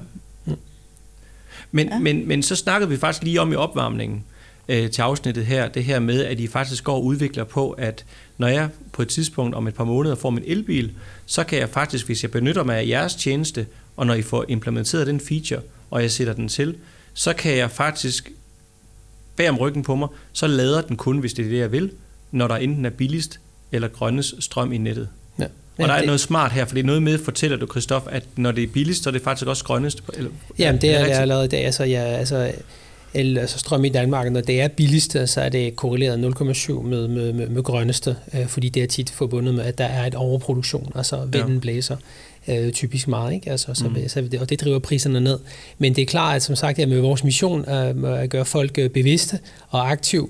Men, 1.71 1.87
ja. 1.87 1.93
Ja. 1.93 1.99
men, 1.99 2.27
men 2.27 2.43
så 2.43 2.55
snakkede 2.55 2.89
vi 2.89 2.97
faktisk 2.97 3.23
lige 3.23 3.41
om 3.41 3.51
i 3.51 3.55
opvarmningen 3.55 4.23
øh, 4.67 4.91
til 4.91 5.01
afsnittet 5.01 5.45
her, 5.45 5.67
det 5.67 5.83
her 5.83 5.99
med, 5.99 6.25
at 6.25 6.39
I 6.39 6.47
faktisk 6.47 6.83
går 6.83 6.95
og 6.95 7.05
udvikler 7.05 7.43
på, 7.43 7.71
at 7.71 8.05
når 8.37 8.47
jeg 8.47 8.69
på 8.91 9.01
et 9.01 9.07
tidspunkt 9.07 9.55
om 9.55 9.67
et 9.67 9.75
par 9.75 9.83
måneder 9.83 10.15
får 10.15 10.29
min 10.29 10.43
elbil, 10.47 10.91
så 11.25 11.43
kan 11.43 11.59
jeg 11.59 11.69
faktisk, 11.69 12.05
hvis 12.05 12.23
jeg 12.23 12.31
benytter 12.31 12.63
mig 12.63 12.77
af 12.77 12.87
jeres 12.87 13.15
tjeneste, 13.15 13.65
og 13.97 14.07
når 14.07 14.13
I 14.13 14.21
får 14.21 14.45
implementeret 14.47 15.07
den 15.07 15.19
feature, 15.19 15.61
og 15.91 16.01
jeg 16.01 16.11
sætter 16.11 16.33
den 16.33 16.47
til, 16.47 16.75
så 17.13 17.33
kan 17.33 17.57
jeg 17.57 17.71
faktisk 17.71 18.31
bag 19.35 19.49
om 19.49 19.57
ryggen 19.57 19.83
på 19.83 19.95
mig, 19.95 20.07
så 20.33 20.47
lader 20.47 20.81
den 20.81 20.95
kun, 20.95 21.17
hvis 21.17 21.33
det 21.33 21.45
er 21.45 21.49
det, 21.49 21.57
jeg 21.57 21.71
vil, 21.71 21.91
når 22.31 22.47
der 22.47 22.55
enten 22.55 22.85
er 22.85 22.89
billigst 22.89 23.39
eller 23.71 23.87
grønnest 23.87 24.35
strøm 24.39 24.71
i 24.73 24.77
nettet. 24.77 25.09
Ja. 25.39 25.45
Og 25.77 25.87
der 25.87 25.93
er 25.93 25.97
det, 25.97 26.05
noget 26.05 26.19
smart 26.19 26.51
her, 26.51 26.65
for 26.65 26.73
det 26.73 26.81
er 26.81 26.85
noget 26.85 27.03
med, 27.03 27.17
fortæller 27.17 27.57
du, 27.57 27.67
Christoph, 27.67 28.05
at 28.09 28.23
når 28.35 28.51
det 28.51 28.63
er 28.63 28.67
billigst, 28.67 29.03
så 29.03 29.09
er 29.09 29.11
det 29.11 29.21
faktisk 29.21 29.47
også 29.47 29.63
grønnest. 29.63 30.03
Eller, 30.13 30.31
Jamen, 30.59 30.81
det 30.81 30.95
er, 30.95 31.03
det 31.03 31.13
er 31.13 31.19
allerede 31.19 31.45
i 31.45 31.47
dag. 31.47 31.65
Altså, 31.65 31.83
ja, 31.83 31.99
altså, 31.99 32.51
el, 33.13 33.37
altså 33.37 33.59
strøm 33.59 33.85
i 33.85 33.89
Danmark, 33.89 34.31
når 34.31 34.41
det 34.41 34.61
er 34.61 34.67
billigste, 34.67 35.27
så 35.27 35.41
er 35.41 35.49
det 35.49 35.75
korreleret 35.75 36.35
0,7 36.41 36.81
med, 36.81 37.07
med, 37.07 37.33
med, 37.33 37.47
med 37.49 37.63
grønneste, 37.63 38.15
øh, 38.33 38.47
fordi 38.47 38.69
det 38.69 38.83
er 38.83 38.87
tit 38.87 39.09
forbundet 39.09 39.53
med, 39.55 39.63
at 39.63 39.77
der 39.77 39.85
er 39.85 40.07
et 40.07 40.15
overproduktion, 40.15 40.91
altså 40.95 41.25
vinden 41.25 41.53
Ja. 41.53 41.59
blæser 41.59 41.97
øh, 42.49 42.71
typisk 42.71 43.07
meget, 43.07 43.33
ikke? 43.33 43.51
Altså, 43.51 43.73
så, 43.73 43.87
Mm. 43.87 44.07
så, 44.07 44.37
og 44.39 44.49
det 44.49 44.61
driver 44.61 44.79
priserne 44.79 45.19
ned. 45.19 45.39
Men 45.77 45.95
det 45.95 46.01
er 46.01 46.05
klart, 46.05 46.35
at 46.35 46.43
som 46.43 46.55
sagt, 46.55 46.79
at 46.79 46.89
med 46.89 46.99
vores 46.99 47.23
mission 47.23 47.69
øh, 47.69 48.21
at 48.23 48.29
gøre 48.29 48.45
folk 48.45 48.77
øh, 48.77 48.89
bevidste 48.89 49.39
og 49.69 49.91
aktive, 49.91 50.29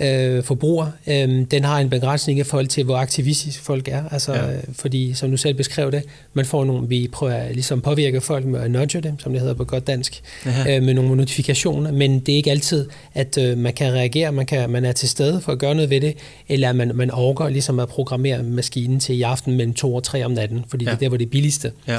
øh, 0.00 0.42
forbrugere, 0.44 0.92
øh, 1.06 1.44
den 1.50 1.64
har 1.64 1.78
en 1.78 1.90
begrænsning 1.90 2.38
i 2.38 2.42
forhold 2.42 2.66
til, 2.66 2.84
hvor 2.84 2.96
aktivistiske 2.96 3.62
folk 3.62 3.88
er. 3.88 4.02
Altså, 4.10 4.32
Ja. 4.32 4.50
ja. 4.50 4.56
Fordi, 4.72 5.14
som 5.14 5.30
du 5.30 5.36
selv 5.36 5.54
beskrev 5.54 5.92
det, 5.92 6.02
man 6.34 6.44
får 6.46 6.64
nogle, 6.64 6.88
vi 6.88 7.08
prøver 7.12 7.32
at 7.34 7.54
ligesom 7.54 7.80
påvirke 7.80 8.20
folk 8.20 8.44
med 8.46 8.60
at 8.60 8.70
nudge 8.70 9.00
dem, 9.00 9.18
som 9.18 9.32
det 9.32 9.40
hedder 9.40 9.54
på 9.54 9.64
godt 9.64 9.86
dansk, 9.86 10.22
Ja. 10.46 10.76
øh, 10.76 10.82
med 10.82 10.94
nogle 10.94 11.16
notifikationer, 11.16 11.92
men 11.92 12.20
det 12.20 12.32
er 12.32 12.36
ikke 12.36 12.50
altid, 12.50 12.88
at 13.14 13.38
øh, 13.38 13.58
man 13.58 13.72
kan 13.72 13.92
reagere, 13.92 14.32
man, 14.32 14.46
kan, 14.46 14.70
man 14.70 14.84
er 14.84 14.92
til 14.92 15.08
stede 15.08 15.40
for 15.40 15.52
at 15.52 15.58
gøre 15.58 15.74
noget 15.74 15.90
ved 15.90 16.00
det, 16.00 16.16
eller 16.48 16.72
man, 16.72 16.90
man 16.94 17.10
overgår 17.10 17.48
ligesom 17.48 17.78
at 17.78 17.88
programmere 17.88 18.42
maskinen 18.42 19.00
til 19.00 19.14
i 19.18 19.22
aften 19.22 19.56
mellem 19.56 19.74
2 19.74 19.94
og 19.94 20.02
3 20.04 20.24
om 20.24 20.30
natten, 20.30 20.64
fordi 20.68 20.84
ja. 20.84 20.90
det 20.90 20.96
er 20.96 21.00
der, 21.00 21.08
hvor 21.08 21.16
det 21.18 21.24
er 21.26 21.30
billigste. 21.30 21.72
Ja. 21.88 21.98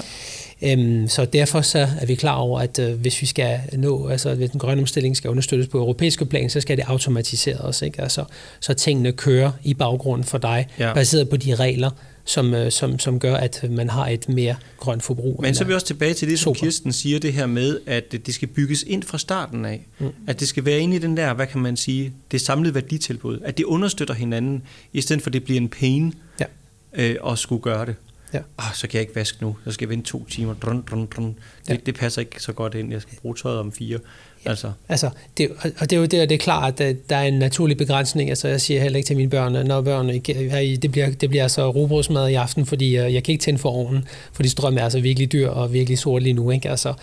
Øhm, 0.61 1.07
så 1.07 1.25
derfor 1.25 1.61
så 1.61 1.79
er 2.01 2.05
vi 2.05 2.15
klar 2.15 2.35
over, 2.35 2.59
at 2.59 2.79
øh, 2.79 2.93
hvis 2.99 3.21
vi 3.21 3.25
skal 3.27 3.59
nå, 3.73 4.07
altså 4.07 4.35
hvis 4.35 4.49
den 4.49 4.59
grønne 4.59 4.81
omstilling 4.81 5.17
skal 5.17 5.29
understøttes 5.29 5.67
på 5.67 5.77
europæiske 5.77 6.25
plan, 6.25 6.49
så 6.49 6.61
skal 6.61 6.77
det 6.77 6.83
automatiseres, 6.87 7.81
ikke? 7.81 8.01
Altså, 8.01 8.23
så 8.59 8.73
tingene 8.73 9.11
kører 9.11 9.51
i 9.63 9.73
baggrunden 9.73 10.23
for 10.27 10.37
dig, 10.37 10.67
Ja. 10.79 10.87
ja. 10.87 10.93
baseret 10.93 11.29
på 11.29 11.37
de 11.37 11.55
regler, 11.55 11.89
som, 12.27 12.53
øh, 12.53 12.71
som, 12.71 12.99
som 12.99 13.19
gør, 13.19 13.35
at 13.35 13.65
man 13.69 13.89
har 13.89 14.07
et 14.07 14.29
mere 14.29 14.55
grønt 14.79 15.03
forbrug. 15.03 15.41
Men 15.41 15.55
så 15.55 15.63
er 15.63 15.67
vi 15.67 15.73
også 15.73 15.87
tilbage 15.87 16.13
til 16.13 16.29
det, 16.29 16.39
som 16.39 16.53
Super. 16.55 16.59
Kirsten 16.65 16.93
siger, 16.93 17.19
det 17.19 17.33
her 17.33 17.45
med, 17.45 17.79
at 17.85 18.11
det 18.25 18.33
skal 18.33 18.47
bygges 18.47 18.83
ind 18.87 19.03
fra 19.03 19.17
starten 19.17 19.65
af. 19.65 19.85
Mm. 19.99 20.07
At 20.27 20.39
det 20.39 20.47
skal 20.47 20.65
være 20.65 20.79
inde 20.79 20.95
i 20.95 20.99
den 20.99 21.17
der, 21.17 21.33
hvad 21.33 21.47
kan 21.47 21.61
man 21.61 21.77
sige, 21.77 22.13
det 22.31 22.41
samlede 22.41 22.75
værditilbud. 22.75 23.39
At 23.45 23.57
det 23.57 23.63
understøtter 23.63 24.13
hinanden, 24.13 24.61
i 24.93 25.01
stedet 25.01 25.21
for 25.21 25.29
at 25.29 25.33
det 25.33 25.43
bliver 25.43 25.61
en 25.61 25.69
pain 25.69 26.13
Ja. 26.39 26.45
øh, 26.93 27.15
at 27.31 27.39
skulle 27.39 27.61
gøre 27.61 27.85
det. 27.85 27.95
Ja. 28.35 28.41
Ah, 28.57 28.73
så 28.73 28.87
kan 28.87 28.93
jeg 28.93 29.01
ikke 29.01 29.15
vaske 29.15 29.37
nu. 29.41 29.55
Så 29.65 29.71
skal 29.71 29.85
jeg 29.85 29.89
vente 29.89 30.09
to 30.09 30.25
timer. 30.25 30.53
Drun, 30.53 30.83
drun, 30.91 31.05
drun. 31.15 31.25
Det, 31.27 31.69
Ja. 31.69 31.75
det 31.85 31.95
passer 31.95 32.19
ikke 32.21 32.43
så 32.43 32.53
godt 32.53 32.75
ind. 32.75 32.91
Jeg 32.91 33.01
skal 33.01 33.17
bruge 33.21 33.35
tøjet 33.35 33.59
om 33.59 33.71
fire. 33.71 33.99
Ja. 34.45 34.49
Altså, 34.49 34.71
Altså, 34.89 35.09
det, 35.37 35.49
og- 35.79 35.89
det 35.89 35.93
er 35.93 35.97
jo 35.97 36.01
det, 36.05 36.11
det 36.29 36.31
er 36.31 36.37
klart, 36.37 36.73
at 36.73 36.77
der- 36.79 36.93
der 37.09 37.15
er 37.15 37.23
en 37.23 37.33
naturlig 37.39 37.77
begrænsning. 37.77 38.29
Altså, 38.29 38.47
jeg 38.47 38.61
siger 38.61 38.81
heller 38.81 38.97
ikke 38.97 39.07
til 39.07 39.17
mine 39.17 39.29
børn, 39.29 39.67
når 39.67 39.81
børn, 39.81 40.09
ikke- 40.09 40.77
det 40.81 40.91
bliver, 40.91 41.09
det 41.11 41.29
bliver 41.29 41.43
altså 41.43 41.71
robrødsmad 41.71 42.29
i 42.29 42.33
aften, 42.33 42.65
fordi 42.65 42.97
øh, 42.97 43.13
jeg 43.13 43.23
kan 43.23 43.31
ikke 43.31 43.41
tænde 43.43 43.59
for 43.59 43.69
ovnen, 43.69 44.07
fordi 44.33 44.49
strøm 44.49 44.77
er 44.77 44.81
altså 44.83 44.99
virkelig 44.99 45.31
dyr 45.31 45.49
og 45.49 45.73
virkelig 45.73 45.97
sort 45.99 46.23
lige 46.23 46.33
nu. 46.33 46.51
Ikke? 46.51 46.69
Altså, 46.69 46.93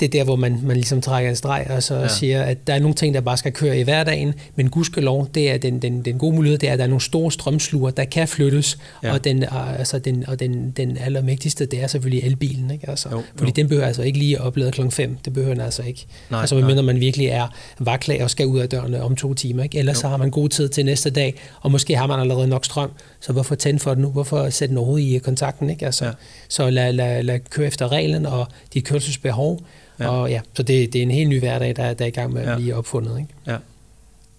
det 0.00 0.06
er 0.06 0.10
der, 0.10 0.24
hvor 0.24 0.36
man, 0.36 0.58
man 0.62 0.76
ligesom 0.76 1.00
trækker 1.00 1.30
en 1.30 1.36
streg 1.36 1.66
og 1.70 1.82
så 1.82 1.94
Ja. 1.94 2.08
siger, 2.08 2.42
at 2.42 2.66
der 2.66 2.74
er 2.74 2.78
nogle 2.78 2.94
ting, 2.94 3.14
der 3.14 3.20
bare 3.20 3.36
skal 3.36 3.52
køre 3.52 3.78
i 3.78 3.82
hverdagen, 3.82 4.34
men 4.56 4.70
gudskelov, 4.70 5.28
det 5.34 5.50
er 5.50 5.58
den, 5.58 5.82
den, 5.82 6.02
den 6.04 6.18
gode 6.18 6.34
mulighed, 6.34 6.58
det 6.58 6.68
er, 6.68 6.72
at 6.72 6.78
der 6.78 6.84
er 6.84 6.88
nogle 6.88 7.00
store 7.00 7.32
strømsluger, 7.32 7.90
der 7.90 8.04
kan 8.04 8.28
flyttes, 8.28 8.78
Ja. 9.02 9.12
og, 9.12 9.24
den, 9.24 9.42
øh, 9.42 9.78
altså 9.78 9.98
den, 9.98 10.24
og 10.28 10.40
den, 10.40 10.70
den 10.70 10.98
allermægtigste, 10.98 11.66
det 11.66 11.82
er 11.82 11.86
selvfølgelig 11.86 12.24
elbilen. 12.24 12.70
Ikke? 12.70 12.90
Altså, 12.90 13.08
Jo, 13.12 13.22
fordi 13.36 13.50
jo. 13.50 13.54
den 13.56 13.68
behøver 13.68 13.86
altså 13.86 14.02
ikke 14.02 14.18
lige 14.18 14.36
at 14.38 14.42
oplade 14.44 14.70
klokken 14.72 14.92
5, 14.92 15.16
det 15.24 15.32
behøver 15.32 15.54
den 15.54 15.62
altså 15.62 15.82
ikke. 15.82 16.06
Nej, 16.30 16.40
altså, 16.40 16.54
medmindre 16.54 16.82
man 16.82 17.00
virkelig 17.00 17.26
er 17.26 17.54
vaklag 17.78 18.22
og 18.22 18.30
skal 18.30 18.46
ud 18.46 18.58
af 18.60 18.68
dørene 18.68 19.02
om 19.02 19.16
to 19.16 19.34
timer. 19.34 19.62
Ikke? 19.62 19.78
Ellers 19.78 19.96
Jo. 19.96 20.00
så 20.00 20.08
har 20.08 20.16
man 20.16 20.30
god 20.30 20.48
tid 20.48 20.68
til 20.68 20.84
næste 20.84 21.10
dag, 21.10 21.34
og 21.60 21.70
måske 21.72 21.96
har 21.96 22.06
man 22.06 22.20
allerede 22.20 22.46
nok 22.48 22.64
strøm, 22.64 22.90
så 23.20 23.32
hvorfor 23.32 23.54
tænde 23.54 23.78
for 23.80 23.90
det 23.90 23.98
nu? 23.98 24.08
Hvorfor 24.10 24.50
sætte 24.50 24.70
den 24.70 24.78
overhovedet 24.78 25.06
i 25.06 25.18
kontakten? 25.18 25.70
Ikke? 25.70 25.86
Altså, 25.86 26.04
ja. 26.04 26.10
Så 26.48 26.70
lad, 26.70 26.92
lad, 26.92 27.22
lad 27.22 27.38
køre 27.50 27.66
efter 27.66 27.92
reglen 27.92 28.26
og 28.26 28.46
dit 28.74 28.84
kørselsbehov. 28.84 29.60
Ja. 30.00 30.04
Ja. 30.04 30.10
Og 30.10 30.30
ja, 30.30 30.40
så 30.54 30.62
det, 30.62 30.92
det 30.92 30.98
er 30.98 31.02
en 31.02 31.10
helt 31.10 31.28
ny 31.28 31.38
hverdag, 31.38 31.76
der, 31.76 31.94
der 31.94 32.04
er 32.04 32.08
i 32.08 32.10
gang 32.10 32.32
med 32.32 32.42
Ja. 32.42 32.50
at 32.50 32.56
blive 32.58 32.74
opfundet. 32.74 33.18
Ikke? 33.18 33.30
ja. 33.46 33.56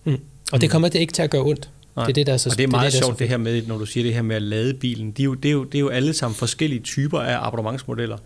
Mm. 0.04 0.18
Og 0.52 0.62
det 0.62 0.70
kommer 0.70 0.88
det 0.90 1.00
ikke 1.00 1.14
til 1.14 1.22
at 1.22 1.30
gøre 1.30 1.42
ondt. 1.42 1.70
Nej. 1.96 2.06
Det 2.06 2.12
er 2.12 2.14
det, 2.14 2.28
der 2.28 2.34
er 2.34 2.38
så 2.38 2.50
og 2.50 2.58
det 2.58 2.64
er 2.64 2.68
meget 2.68 2.92
det, 2.94 3.00
er 3.00 3.04
sjovt 3.06 3.20
det 3.20 3.30
her 3.30 3.38
med, 3.38 3.62
når 3.68 3.78
du 3.78 3.86
siger 3.86 4.04
det 4.04 4.14
her 4.14 4.22
med 4.22 4.36
at 4.36 4.42
lade 4.42 4.74
bilen. 4.74 5.12
De 5.12 5.22
er 5.22 5.26
jo, 5.26 5.34
det, 5.34 5.50
er 5.50 5.54
jo, 5.54 5.64
det 5.64 5.76
er 5.76 5.80
jo 5.80 5.90
alle 5.90 6.14
sammen 6.14 6.36
forskellige 6.36 6.80
typer 6.82 7.20
af 7.20 7.48
abonnementsmodeller. 7.48 8.18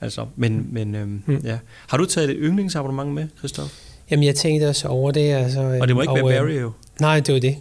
Altså, 0.00 0.26
men, 0.36 0.66
men 0.72 0.94
øhm, 0.94 1.22
Mm. 1.26 1.40
ja. 1.44 1.58
Har 1.86 1.96
du 1.96 2.04
taget 2.04 2.30
et 2.30 2.36
yndlingsabonnement 2.40 3.10
med, 3.12 3.26
Christoph? 3.38 3.68
Jamen, 4.10 4.24
jeg 4.24 4.34
tænkte 4.34 4.68
også 4.68 4.88
over 4.88 5.10
det. 5.10 5.32
Altså, 5.32 5.60
Og 5.80 5.88
det 5.88 5.96
må 5.96 6.02
ikke 6.02 6.14
være 6.14 6.24
øh, 6.24 6.38
Barry 6.38 6.60
jo. 6.60 6.72
Nej, 7.00 7.20
det 7.20 7.34
var 7.34 7.40
det, 7.40 7.56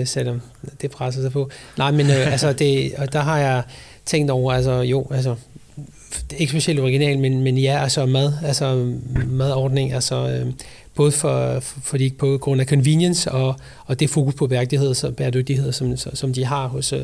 øh, 0.00 0.06
selvom 0.06 0.40
det 0.82 0.90
presser 0.90 1.20
sig 1.22 1.32
på. 1.32 1.50
Nej, 1.78 1.90
men 1.90 2.06
øh, 2.06 2.32
altså, 2.32 2.52
det, 2.52 2.92
og 2.98 3.12
der 3.12 3.20
har 3.20 3.38
jeg 3.38 3.62
tænkt 4.06 4.30
over, 4.30 4.52
altså 4.52 4.72
jo, 4.80 5.06
altså, 5.10 5.30
det 5.30 5.38
ikke 6.38 6.50
specielt 6.50 6.80
original, 6.80 7.18
men, 7.18 7.42
men 7.42 7.58
ja, 7.58 7.82
altså 7.82 8.06
mad, 8.06 8.32
altså 8.44 8.94
madordning, 9.26 9.92
altså 9.92 10.28
øh, 10.28 10.52
både 10.94 11.12
for, 11.12 11.60
for, 11.60 11.80
fordi 11.80 12.10
på 12.10 12.38
grund 12.40 12.60
af 12.60 12.66
convenience 12.66 13.32
og, 13.32 13.54
og 13.86 14.00
det 14.00 14.10
fokus 14.10 14.34
på 14.34 14.46
bæredygtighed, 14.46 14.94
så, 14.94 15.10
bæredygtighed 15.10 15.72
som, 15.72 15.96
som 15.96 16.32
de 16.32 16.44
har 16.44 16.66
hos, 16.66 16.92
øh, 16.92 17.00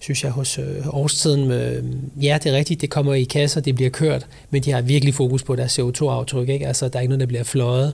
synes 0.00 0.24
jeg, 0.24 0.30
hos 0.30 0.58
øh, 0.58 0.94
årstiden. 0.94 1.48
Med, 1.48 1.82
ja, 2.22 2.38
det 2.42 2.52
er 2.52 2.56
rigtigt, 2.56 2.80
det 2.80 2.90
kommer 2.90 3.14
i 3.14 3.24
kasser, 3.24 3.60
det 3.60 3.74
bliver 3.74 3.90
kørt, 3.90 4.26
men 4.50 4.62
de 4.62 4.70
har 4.70 4.80
virkelig 4.80 5.14
fokus 5.14 5.42
på 5.42 5.56
deres 5.56 5.78
CO2-aftryk. 5.78 6.48
Ikke? 6.48 6.66
Altså, 6.66 6.88
der 6.88 6.96
er 6.96 7.00
ikke 7.00 7.10
noget, 7.10 7.20
der 7.20 7.26
bliver 7.26 7.44
fløjet. 7.44 7.92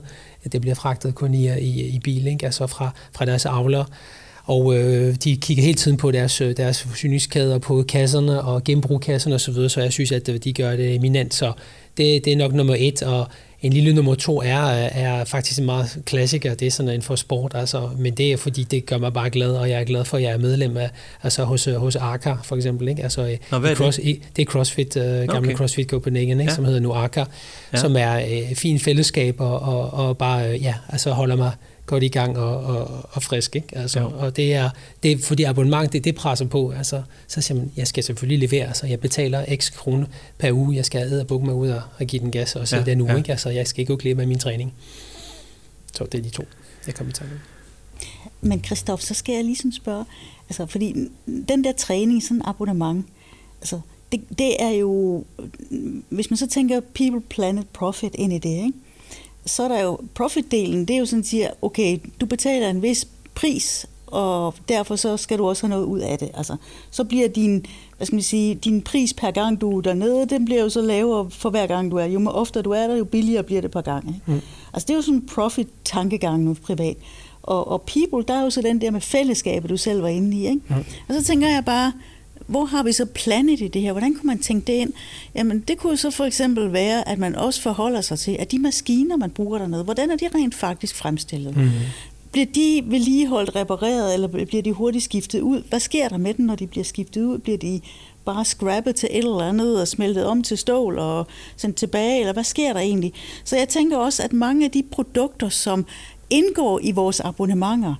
Det 0.51 0.61
bliver 0.61 0.75
fragtet 0.75 1.15
kun 1.15 1.33
i, 1.33 1.59
i, 1.59 1.87
i 1.87 1.99
bil, 1.99 2.27
ikke? 2.27 2.45
altså 2.45 2.67
fra, 2.67 2.89
fra 3.11 3.25
deres 3.25 3.45
avler. 3.45 3.85
Og 4.47 4.77
øh, 4.77 5.15
de 5.23 5.37
kigger 5.37 5.63
hele 5.63 5.75
tiden 5.75 5.97
på 5.97 6.11
deres, 6.11 6.41
øh, 6.41 6.57
deres 6.57 6.83
forsyningskæder, 6.83 7.57
på 7.57 7.83
kasserne 7.87 8.41
og 8.41 8.63
genbrugkasserne 8.63 9.35
osv., 9.35 9.45
så, 9.45 9.51
videre, 9.51 9.69
så 9.69 9.81
jeg 9.81 9.93
synes, 9.93 10.11
at 10.11 10.29
øh, 10.29 10.37
de 10.37 10.53
gør 10.53 10.75
det 10.75 10.95
eminent. 10.95 11.33
Så 11.33 11.51
det, 11.97 12.25
det 12.25 12.33
er 12.33 12.37
nok 12.37 12.53
nummer 12.53 12.75
et, 12.79 13.03
og 13.03 13.27
en 13.61 13.73
lille 13.73 13.93
nummer 13.93 14.15
to 14.15 14.41
er, 14.41 14.57
er 14.57 15.25
faktisk 15.25 15.59
en 15.59 15.65
meget 15.65 15.97
klassiker, 16.05 16.53
det 16.53 16.65
er 16.65 16.71
sådan 16.71 16.91
en 16.91 17.01
for 17.01 17.15
sport, 17.15 17.51
altså, 17.55 17.89
men 17.97 18.13
det 18.13 18.33
er 18.33 18.37
fordi, 18.37 18.63
det 18.63 18.85
gør 18.85 18.97
mig 18.97 19.13
bare 19.13 19.29
glad, 19.29 19.51
og 19.51 19.69
jeg 19.69 19.79
er 19.79 19.83
glad 19.83 20.05
for, 20.05 20.17
at 20.17 20.23
jeg 20.23 20.31
er 20.31 20.37
medlem 20.37 20.77
af, 20.77 20.89
altså 21.23 21.43
hos, 21.43 21.65
hos 21.77 21.95
Arca 21.95 22.35
for 22.43 22.55
eksempel, 22.55 22.87
ikke? 22.87 23.03
Altså, 23.03 23.37
Nå, 23.51 23.57
hvad 23.57 23.71
er 23.71 23.75
cross, 23.75 23.99
I, 23.99 24.23
det 24.35 24.41
er 24.41 24.45
CrossFit, 24.45 24.95
uh, 24.95 25.03
gamle 25.03 25.37
Okay. 25.37 25.55
CrossFit 25.55 25.89
Copenhagen, 25.89 26.39
ikke? 26.39 26.51
Ja. 26.51 26.55
Som 26.55 26.65
hedder 26.65 26.79
nu 26.79 26.93
Arca, 26.93 27.25
ja. 27.73 27.77
som 27.77 27.95
er 27.95 28.15
øh, 28.15 28.55
fint 28.55 28.83
fællesskab, 28.83 29.41
og, 29.41 29.59
og, 29.59 29.93
og 29.93 30.17
bare, 30.17 30.53
øh, 30.53 30.63
ja, 30.63 30.73
altså 30.89 31.11
holder 31.11 31.35
mig 31.35 31.51
godt 31.87 32.03
i 32.03 32.07
gang 32.07 32.37
og, 32.37 32.57
og, 32.63 33.05
og 33.11 33.23
frisk, 33.23 33.55
ikke? 33.55 33.77
Altså, 33.77 33.99
Ja. 33.99 34.05
og 34.05 34.35
det 34.35 34.53
er, 34.53 34.69
det 35.03 35.11
er 35.11 35.17
fordi 35.17 35.43
abonnement, 35.43 35.93
det, 35.93 36.03
det 36.03 36.15
presser 36.15 36.45
på, 36.45 36.71
altså, 36.71 37.03
så 37.27 37.41
siger 37.41 37.57
man, 37.57 37.71
jeg 37.77 37.87
skal 37.87 38.03
selvfølgelig 38.03 38.49
levere, 38.49 38.73
så 38.73 38.87
jeg 38.87 38.99
betaler 38.99 39.55
x 39.55 39.71
kroner 39.73 40.05
per 40.37 40.51
uge, 40.51 40.75
jeg 40.75 40.85
skal 40.85 41.01
æde 41.11 41.21
og 41.21 41.27
bukke 41.27 41.45
mig 41.45 41.55
ud 41.55 41.69
og, 41.69 41.81
og 41.99 42.05
give 42.05 42.21
den 42.21 42.31
gas 42.31 42.55
og 42.55 42.67
se 42.67 42.77
Ja, 42.77 42.83
den 42.83 43.01
uge, 43.01 43.11
ja. 43.11 43.17
ikke? 43.17 43.31
Altså, 43.31 43.49
jeg 43.49 43.67
skal 43.67 43.79
ikke 43.81 43.93
gå 43.93 43.97
glip 43.97 44.19
af 44.19 44.27
min 44.27 44.39
træning. 44.39 44.73
Så 45.93 46.05
det 46.05 46.17
er 46.17 46.21
de 46.23 46.29
to, 46.29 46.43
jeg 46.87 46.95
kommer 46.95 47.13
til 47.13 47.25
med. 47.25 47.37
Men 48.41 48.63
Christoph, 48.63 49.01
så 49.01 49.13
skal 49.13 49.35
jeg 49.35 49.43
lige 49.43 49.55
sådan 49.55 49.71
spørge, 49.71 50.05
altså 50.49 50.65
fordi 50.65 50.95
den 51.49 51.63
der 51.63 51.71
træning, 51.71 52.23
sådan 52.23 52.37
en 52.37 52.41
abonnement, 52.45 53.05
altså 53.61 53.79
det, 54.11 54.21
det 54.37 54.63
er 54.63 54.69
jo, 54.69 55.23
hvis 56.09 56.29
man 56.29 56.37
så 56.37 56.47
tænker 56.47 56.79
people, 56.79 57.21
planet, 57.29 57.67
profit 57.73 58.11
ind 58.15 58.33
i 58.33 58.37
det, 58.37 58.49
ikke? 58.49 58.73
Så 59.49 59.63
er 59.63 59.67
der 59.67 59.81
jo 59.81 59.99
profit-delen, 60.19 60.85
det 60.85 60.89
er 60.89 60.97
jo 60.97 61.05
sådan, 61.05 61.19
at 61.19 61.25
siger, 61.25 61.49
okay, 61.61 61.99
du 62.21 62.25
betaler 62.25 62.69
en 62.69 62.81
vis 62.81 63.07
pris 63.35 63.87
og 64.07 64.53
derfor 64.69 64.95
så 64.95 65.17
skal 65.17 65.37
du 65.37 65.47
også 65.47 65.63
have 65.63 65.69
noget 65.69 65.85
ud 65.85 65.99
af 65.99 66.17
det. 66.19 66.29
Altså, 66.33 66.55
så 66.91 67.03
bliver 67.03 67.27
din, 67.27 67.65
hvad 67.97 68.07
skal 68.07 68.15
man 68.15 68.23
sige, 68.23 68.55
din 68.55 68.81
pris 68.81 69.13
per 69.13 69.31
gang, 69.31 69.61
du 69.61 69.77
er 69.77 69.81
dernede, 69.81 70.25
den 70.25 70.45
bliver 70.45 70.61
jo 70.61 70.69
så 70.69 70.81
lavere 70.81 71.29
for 71.29 71.49
hver 71.49 71.67
gang, 71.67 71.91
du 71.91 71.97
er. 71.97 72.05
Jo 72.05 72.29
oftere 72.29 72.63
du 72.63 72.71
er 72.71 72.87
der, 72.87 72.95
jo 72.95 73.05
billigere 73.05 73.43
bliver 73.43 73.61
det 73.61 73.71
per 73.71 73.81
gang. 73.81 74.07
Ikke? 74.07 74.21
Mm. 74.25 74.41
Altså, 74.73 74.85
det 74.87 74.89
er 74.89 74.95
jo 74.95 75.01
sådan 75.01 75.15
en 75.15 75.25
profit-tankegang 75.25 76.43
nu 76.43 76.53
privat. 76.53 76.97
Og, 77.43 77.67
og 77.67 77.81
people, 77.81 78.23
der 78.27 78.33
er 78.33 78.43
jo 78.43 78.49
så 78.49 78.61
den 78.61 78.81
der 78.81 78.91
med 78.91 79.01
fællesskabet, 79.01 79.69
du 79.69 79.77
selv 79.77 80.01
var 80.01 80.07
inde 80.07 80.37
i. 80.37 80.47
Ikke? 80.47 80.61
Mm. 80.67 80.75
Og 81.07 81.15
så 81.15 81.23
tænker 81.23 81.47
jeg 81.47 81.65
bare, 81.65 81.93
hvor 82.47 82.65
har 82.65 82.83
vi 82.83 82.91
så 82.91 83.05
planet 83.05 83.61
i 83.61 83.67
det 83.67 83.81
her? 83.81 83.91
Hvordan 83.91 84.15
kunne 84.15 84.27
man 84.27 84.39
tænke 84.39 84.67
det 84.67 84.73
ind? 84.73 84.93
Jamen, 85.35 85.59
det 85.67 85.77
kunne 85.77 85.97
så 85.97 86.11
for 86.11 86.25
eksempel 86.25 86.73
være, 86.73 87.07
at 87.07 87.19
man 87.19 87.35
også 87.35 87.61
forholder 87.61 88.01
sig 88.01 88.19
til, 88.19 88.37
at 88.39 88.51
de 88.51 88.59
maskiner, 88.59 89.17
man 89.17 89.31
bruger 89.31 89.57
dernede, 89.57 89.83
hvordan 89.83 90.11
er 90.11 90.15
de 90.15 90.29
rent 90.35 90.55
faktisk 90.55 90.95
fremstillet? 90.95 91.55
Mm-hmm. 91.55 91.71
Bliver 92.31 92.45
de 92.55 92.83
vedligeholdt, 92.85 93.55
repareret, 93.55 94.13
eller 94.13 94.27
bliver 94.27 94.63
de 94.63 94.71
hurtigt 94.71 95.03
skiftet 95.03 95.41
ud? 95.41 95.63
Hvad 95.69 95.79
sker 95.79 96.09
der 96.09 96.17
med 96.17 96.33
dem, 96.33 96.45
når 96.45 96.55
de 96.55 96.67
bliver 96.67 96.83
skiftet 96.83 97.23
ud? 97.23 97.37
Bliver 97.37 97.57
de 97.57 97.81
bare 98.25 98.45
scrappet 98.45 98.95
til 98.95 99.09
et 99.11 99.17
eller 99.17 99.49
andet 99.49 99.81
og 99.81 99.87
smeltet 99.87 100.25
om 100.25 100.43
til 100.43 100.57
stål 100.57 100.99
og 100.99 101.27
sendt 101.57 101.75
tilbage, 101.75 102.19
eller 102.19 102.33
hvad 102.33 102.43
sker 102.43 102.73
der 102.73 102.79
egentlig? 102.79 103.13
Så 103.43 103.57
jeg 103.57 103.69
tænker 103.69 103.97
også, 103.97 104.23
at 104.23 104.33
mange 104.33 104.65
af 104.65 104.71
de 104.71 104.83
produkter, 104.91 105.49
som 105.49 105.85
indgår 106.29 106.79
i 106.83 106.91
vores 106.91 107.19
abonnementer, 107.19 107.95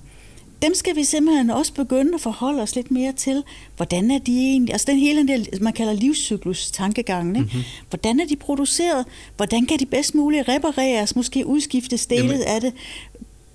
dem 0.62 0.74
skal 0.74 0.96
vi 0.96 1.04
simpelthen 1.04 1.50
også 1.50 1.72
begynde 1.74 2.14
at 2.14 2.20
forholde 2.20 2.62
os 2.62 2.76
lidt 2.76 2.90
mere 2.90 3.12
til. 3.12 3.42
Hvordan 3.76 4.10
er 4.10 4.18
de 4.18 4.38
egentlig? 4.38 4.72
Altså 4.72 4.86
den 4.90 4.98
hele 4.98 5.28
der, 5.28 5.44
man 5.60 5.72
kalder 5.72 5.92
livscyklus-tankegangen. 5.92 7.36
Ikke? 7.36 7.48
Mm-hmm. 7.52 7.64
Hvordan 7.90 8.20
er 8.20 8.26
de 8.26 8.36
produceret? 8.36 9.04
Hvordan 9.36 9.66
kan 9.66 9.78
de 9.78 9.86
bedst 9.86 10.14
muligt 10.14 10.48
repareres? 10.48 11.16
Måske 11.16 11.46
udskiftes 11.46 12.06
dele 12.06 12.44
af 12.46 12.60
det? 12.60 12.72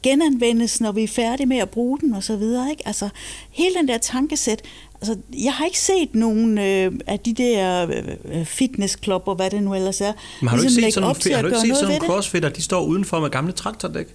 genanvendes, 0.04 0.82
når 0.82 0.92
vi 0.92 1.04
er 1.04 1.08
færdige 1.08 1.48
med 1.48 1.58
at 1.58 1.70
bruge 1.70 2.00
den 2.00 2.14
og 2.14 2.24
så 2.24 2.36
videre. 2.36 2.70
Ikke? 2.70 2.88
Altså, 2.88 3.10
hele 3.52 3.76
den 3.76 3.88
der 3.88 3.98
tankesæt, 3.98 4.62
altså, 5.02 5.18
jeg 5.44 5.54
har 5.54 5.66
ikke 5.66 5.80
set 5.80 6.16
nogen 6.16 6.58
øh, 6.58 6.92
af 7.08 7.20
de 7.20 7.34
der 7.34 7.88
øh, 8.26 8.46
fitnessklubber, 8.46 9.36
hvad 9.36 9.50
det 9.50 9.64
nu 9.64 9.76
ellers 9.76 10.02
er. 10.02 10.14
Men 10.42 10.48
har 10.50 10.58
du 10.58 10.62
ligesom 10.62 10.80
ikke 10.80 10.88
set 10.88 10.94
sådan 10.94 11.08
nogle, 11.08 11.36
har 11.36 11.42
du 11.42 11.48
ikke 11.48 11.60
set 11.60 11.78
sådan 11.78 11.96
nogle 11.96 12.14
crossfitter, 12.14 12.50
de 12.50 12.62
står 12.62 12.84
udenfor 12.84 13.20
med 13.20 13.30
gamle 13.30 13.52
traktordæk? 13.52 14.08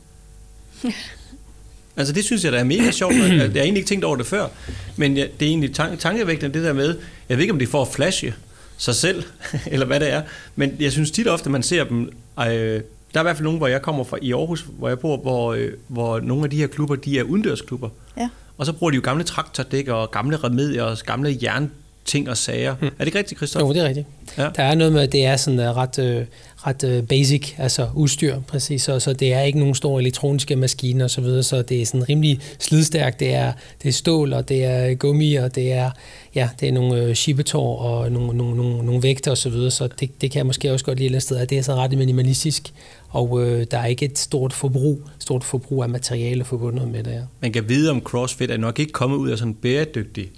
Altså 1.99 2.13
det 2.13 2.25
synes 2.25 2.45
jeg, 2.45 2.53
der 2.53 2.59
er 2.59 2.65
mega 2.65 2.91
sjovt. 2.91 3.15
Jeg 3.15 3.29
har 3.29 3.45
egentlig 3.45 3.77
ikke 3.77 3.89
tænkt 3.89 4.05
over 4.05 4.17
det 4.17 4.27
før. 4.27 4.47
Men 4.97 5.17
ja, 5.17 5.23
det 5.41 5.47
er 5.47 5.51
egentlig 5.51 5.75
tank- 5.75 5.99
tankevægtende 5.99 6.55
det 6.59 6.65
der 6.67 6.73
med, 6.73 6.97
jeg 7.29 7.37
ved 7.37 7.43
ikke 7.43 7.53
om 7.53 7.59
de 7.59 7.67
får 7.67 7.83
at 7.83 7.89
flashe 7.89 8.35
sig 8.77 8.95
selv, 8.95 9.25
eller 9.73 9.87
hvad 9.87 10.01
det 10.01 10.13
er. 10.13 10.23
Men 10.57 10.77
jeg 10.81 10.93
synes 10.93 11.11
tit 11.11 11.29
ofte, 11.29 11.51
man 11.51 11.63
ser 11.63 11.85
dem, 11.85 12.13
øh, 12.39 12.45
der 12.45 12.51
er 13.15 13.21
i 13.21 13.23
hvert 13.23 13.37
fald 13.37 13.45
nogen, 13.45 13.59
hvor 13.59 13.67
jeg 13.67 13.83
kommer 13.83 14.05
fra 14.05 14.19
i 14.23 14.33
Aarhus, 14.33 14.65
hvor 14.79 14.89
jeg 14.89 14.99
bor, 14.99 15.17
hvor, 15.17 15.53
øh, 15.53 15.71
hvor 15.89 16.21
nogle 16.21 16.45
af 16.45 16.51
de 16.51 16.57
her 16.57 16.67
klubber, 16.67 16.97
de 16.97 17.19
er 17.19 17.23
udendørsklubber. 17.23 17.89
Ja. 18.19 18.29
Og 18.59 18.67
så 18.67 18.73
bruger 18.73 18.91
de 18.91 18.95
jo 18.97 19.03
gamle 19.05 19.25
traktordæk 19.25 19.89
og 19.89 20.11
gamle 20.11 20.37
remedier 20.37 20.83
og 20.83 20.99
gamle 21.07 21.39
jern 21.43 21.71
ting 22.05 22.31
og 22.31 22.37
sager. 22.37 22.75
Hmm. 22.75 22.87
Er 22.87 22.91
det 22.99 23.07
ikke 23.07 23.19
rigtigt, 23.19 23.39
Christoffer? 23.39 23.67
Jo, 23.67 23.73
det 23.75 23.83
er 23.83 23.89
rigtigt. 23.89 24.07
Ja. 24.39 24.49
Der 24.57 24.63
er 24.63 24.75
noget 24.75 24.93
med, 24.93 25.01
at 25.03 25.13
det 25.13 25.25
er 25.25 25.37
sådan 25.37 25.59
uh, 25.59 25.65
ret, 25.77 25.99
uh, 25.99 26.27
ret 26.67 26.85
øh, 26.85 27.03
basic, 27.03 27.55
altså 27.59 27.89
udstyr, 27.95 28.41
præcis. 28.41 28.83
Så, 28.83 29.01
så 29.01 29.13
det 29.13 29.33
er 29.33 29.41
ikke 29.41 29.59
nogen 29.59 29.75
store 29.75 30.01
elektroniske 30.01 30.57
maskiner 30.57 31.05
osv., 31.05 31.15
så, 31.15 31.21
videre, 31.21 31.43
så 31.43 31.63
det 31.63 31.83
er 31.83 31.87
sådan 31.87 32.09
rimelig 32.09 32.41
slidstærkt. 32.59 33.21
Det 33.21 33.35
er, 33.35 33.53
det 33.83 33.89
er 33.89 33.93
stål, 33.93 34.33
og 34.33 34.49
det 34.49 34.65
er 34.65 34.91
øh, 34.91 34.97
gummi, 34.97 35.35
og 35.35 35.55
det 35.55 35.73
er, 35.73 35.91
ja, 36.35 36.49
det 36.61 36.69
er 36.69 36.73
nogle 36.73 37.03
øh, 37.03 37.15
chippetår 37.15 37.79
og 37.79 38.13
nogle, 38.13 38.37
nogle, 38.37 38.57
nogle, 38.57 38.87
nogle 38.87 39.03
vægter 39.03 39.31
osv., 39.31 39.43
så, 39.43 39.51
videre, 39.51 39.71
så 39.71 39.89
det, 40.01 40.21
det 40.21 40.31
kan 40.31 40.39
jeg 40.39 40.47
måske 40.47 40.73
også 40.73 40.85
godt 40.85 40.99
lide 40.99 41.05
et 41.05 41.09
eller 41.09 41.17
andet 41.17 41.23
sted, 41.23 41.37
at 41.37 41.51
det 41.51 41.59
er 41.59 41.63
så 41.63 41.75
ret 41.75 41.99
minimalistisk, 41.99 42.73
og 43.09 43.43
øh, 43.43 43.67
der 43.71 43.79
er 43.79 43.87
ikke 43.87 44.05
et 44.05 44.19
stort 44.19 44.53
forbrug, 44.53 45.03
stort 45.19 45.45
forbrug 45.45 45.83
af 45.83 45.89
materiale 45.89 46.45
forbundet 46.45 46.89
med 46.89 47.03
det 47.03 47.13
her. 47.13 47.27
Man 47.41 47.53
kan 47.53 47.69
vide 47.69 47.91
om 47.91 48.01
CrossFit 48.01 48.51
er 48.51 48.57
nok 48.57 48.79
ikke 48.79 48.93
kommet 48.93 49.17
ud 49.17 49.31
af 49.31 49.39
sådan 49.39 49.51
en 49.51 49.55
bæredygtig 49.55 50.31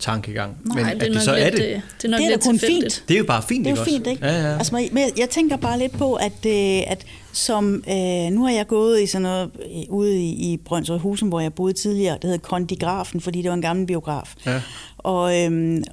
tankegang. 0.00 0.56
Nej, 0.64 0.76
men 0.76 0.84
det 0.84 1.02
er, 1.02 1.06
at 1.06 1.14
det 1.14 1.22
så 1.22 1.34
lidt, 1.34 1.44
er 1.44 1.50
det, 1.50 1.58
øh, 1.58 1.64
det 1.66 2.04
er, 2.04 2.08
nok 2.08 2.18
det 2.18 2.26
er 2.26 2.30
lidt 2.30 2.44
kun 2.44 2.58
fint. 2.58 3.04
Det 3.08 3.14
er 3.14 3.18
jo 3.18 3.24
bare 3.24 3.42
fint, 3.42 3.64
Det 3.64 3.72
er 3.72 3.76
jo 3.76 3.84
fint, 3.84 4.06
ikke? 4.06 4.26
Ja, 4.26 4.40
ja. 4.40 4.56
Altså, 4.58 4.88
men 4.92 5.04
jeg 5.18 5.30
tænker 5.30 5.56
bare 5.56 5.78
lidt 5.78 5.92
på, 5.92 6.14
at, 6.14 6.46
øh, 6.46 6.82
at 6.86 7.06
som, 7.32 7.74
øh, 7.74 8.32
nu 8.32 8.44
har 8.44 8.50
jeg 8.50 8.66
gået 8.66 9.02
i 9.02 9.06
sådan 9.06 9.22
noget, 9.22 9.50
ude 9.88 10.16
i, 10.16 10.52
i 10.52 10.56
Brøndshøj 10.56 10.98
Husen, 10.98 11.28
hvor 11.28 11.40
jeg 11.40 11.54
boede 11.54 11.72
tidligere, 11.72 12.14
det 12.14 12.24
hedder 12.24 12.38
Kondigrafen, 12.38 13.20
fordi 13.20 13.42
det 13.42 13.48
var 13.48 13.54
en 13.54 13.62
gammel 13.62 13.86
biograf. 13.86 14.34
Ja. 14.46 14.62
Og, 14.98 15.44
øhm, 15.44 15.84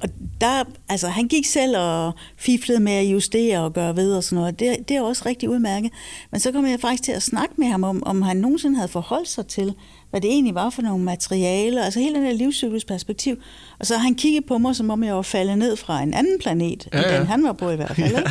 og 0.00 0.08
der, 0.40 0.64
altså, 0.88 1.08
han 1.08 1.28
gik 1.28 1.46
selv 1.46 1.76
og 1.76 2.12
fiflede 2.36 2.80
med 2.80 2.92
at 2.92 3.04
justere 3.04 3.60
og 3.60 3.72
gøre 3.72 3.96
ved 3.96 4.16
og 4.16 4.24
sådan 4.24 4.36
noget. 4.36 4.60
Det, 4.60 4.88
det 4.88 4.96
er 4.96 5.02
også 5.02 5.22
rigtig 5.26 5.48
udmærket. 5.48 5.90
Men 6.30 6.40
så 6.40 6.52
kom 6.52 6.66
jeg 6.66 6.80
faktisk 6.80 7.02
til 7.02 7.12
at 7.12 7.22
snakke 7.22 7.54
med 7.56 7.66
ham 7.66 7.84
om, 7.84 8.02
om 8.06 8.22
han 8.22 8.36
nogensinde 8.36 8.76
havde 8.76 8.88
forholdt 8.88 9.28
sig 9.28 9.46
til, 9.46 9.74
hvad 10.10 10.20
det 10.20 10.30
egentlig 10.30 10.54
var 10.54 10.70
for 10.70 10.82
nogle 10.82 11.04
materialer, 11.04 11.84
altså 11.84 12.00
hele 12.00 12.14
den 12.14 12.24
her 12.24 12.32
livscyklusperspektiv. 12.32 13.36
Og 13.78 13.86
så 13.86 13.94
har 13.94 14.02
han 14.02 14.14
kigget 14.14 14.44
på 14.44 14.58
mig, 14.58 14.76
som 14.76 14.90
om 14.90 15.04
jeg 15.04 15.14
var 15.14 15.22
faldet 15.22 15.58
ned 15.58 15.76
fra 15.76 16.02
en 16.02 16.14
anden 16.14 16.38
planet, 16.38 16.88
ja, 16.92 16.98
ja. 16.98 17.08
end 17.08 17.16
den 17.16 17.26
han 17.26 17.44
var 17.44 17.52
på 17.52 17.70
i 17.70 17.76
hvert 17.76 17.96
fald. 17.96 18.12
Ja. 18.20 18.22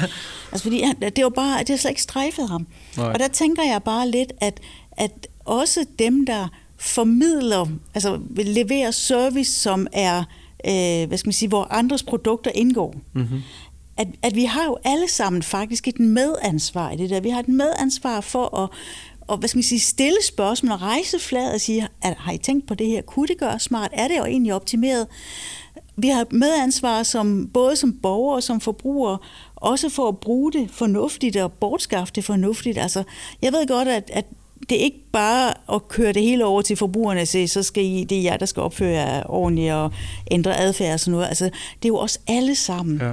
Altså 0.51 0.63
fordi 0.63 0.81
han, 0.81 0.95
det 1.15 1.23
var 1.23 1.29
bare, 1.29 1.59
det 1.59 1.69
har 1.69 1.77
slet 1.77 1.91
ikke 1.91 2.01
strejfet 2.01 2.49
ham. 2.49 2.67
Nej. 2.97 3.05
Og 3.05 3.19
der 3.19 3.27
tænker 3.27 3.63
jeg 3.63 3.83
bare 3.83 4.09
lidt, 4.09 4.31
at, 4.41 4.59
at 4.91 5.27
også 5.45 5.85
dem, 5.99 6.25
der 6.25 6.47
formidler, 6.77 7.67
altså 7.95 8.19
leverer 8.35 8.91
service, 8.91 9.51
som 9.51 9.87
er, 9.93 10.17
øh, 10.65 11.07
hvad 11.07 11.17
skal 11.17 11.27
man 11.27 11.33
sige, 11.33 11.49
hvor 11.49 11.67
andres 11.71 12.03
produkter 12.03 12.51
indgår, 12.55 12.95
mm-hmm 13.13 13.41
at, 13.99 14.07
at 14.21 14.35
vi 14.35 14.43
har 14.43 14.65
jo 14.65 14.77
alle 14.83 15.07
sammen 15.09 15.43
faktisk 15.43 15.87
et 15.87 15.99
medansvar 15.99 16.91
i 16.91 16.97
det 16.97 17.09
der. 17.09 17.19
Vi 17.19 17.29
har 17.29 17.39
et 17.39 17.47
medansvar 17.47 18.21
for 18.21 18.57
at 18.57 18.69
og 19.29 19.37
hvad 19.37 19.49
skal 19.49 19.57
man 19.57 19.63
sige, 19.63 19.79
stille 19.79 20.17
spørgsmål 20.23 20.71
og 20.71 20.81
rejse 20.81 21.19
flad 21.19 21.53
og 21.53 21.61
sige, 21.61 21.87
at, 22.01 22.13
har 22.17 22.31
I 22.31 22.37
tænkt 22.37 22.67
på 22.67 22.73
det 22.73 22.87
her? 22.87 23.01
Kunne 23.01 23.27
det 23.27 23.37
gøre 23.37 23.59
smart? 23.59 23.91
Er 23.93 24.07
det 24.07 24.17
jo 24.17 24.25
egentlig 24.25 24.53
optimeret? 24.53 25.07
Vi 25.97 26.07
har 26.07 26.25
medansvar 26.31 27.03
som, 27.03 27.49
både 27.53 27.75
som 27.75 27.93
borgere 27.93 28.35
og 28.35 28.43
som 28.43 28.61
forbrugere, 28.61 29.17
også 29.55 29.89
for 29.89 30.07
at 30.07 30.17
bruge 30.17 30.51
det 30.51 30.71
fornuftigt 30.71 31.37
og 31.37 31.51
bortskaffe 31.51 32.13
det 32.15 32.23
fornuftigt. 32.23 32.77
Altså, 32.77 33.03
jeg 33.41 33.53
ved 33.53 33.67
godt, 33.67 33.87
at, 33.87 34.11
at 34.13 34.25
det 34.69 34.79
er 34.79 34.83
ikke 34.83 35.03
bare 35.11 35.53
at 35.73 35.87
køre 35.87 36.13
det 36.13 36.21
hele 36.21 36.45
over 36.45 36.61
til 36.61 36.77
forbrugerne 36.77 37.21
og 37.21 37.27
sige, 37.27 37.47
så 37.47 37.63
skal 37.63 37.83
I, 37.85 38.03
det 38.03 38.17
er 38.17 38.21
jer, 38.21 38.37
der 38.37 38.45
skal 38.45 38.63
opføre 38.63 38.91
jer 38.91 39.23
ordentligt 39.29 39.73
og 39.73 39.91
ændre 40.31 40.57
adfærd 40.57 40.93
og 40.93 40.99
sådan 40.99 41.11
noget. 41.11 41.27
Altså, 41.27 41.45
det 41.45 41.85
er 41.85 41.87
jo 41.87 41.97
os 41.97 42.19
alle 42.27 42.55
sammen. 42.55 42.97
Ja. 43.01 43.11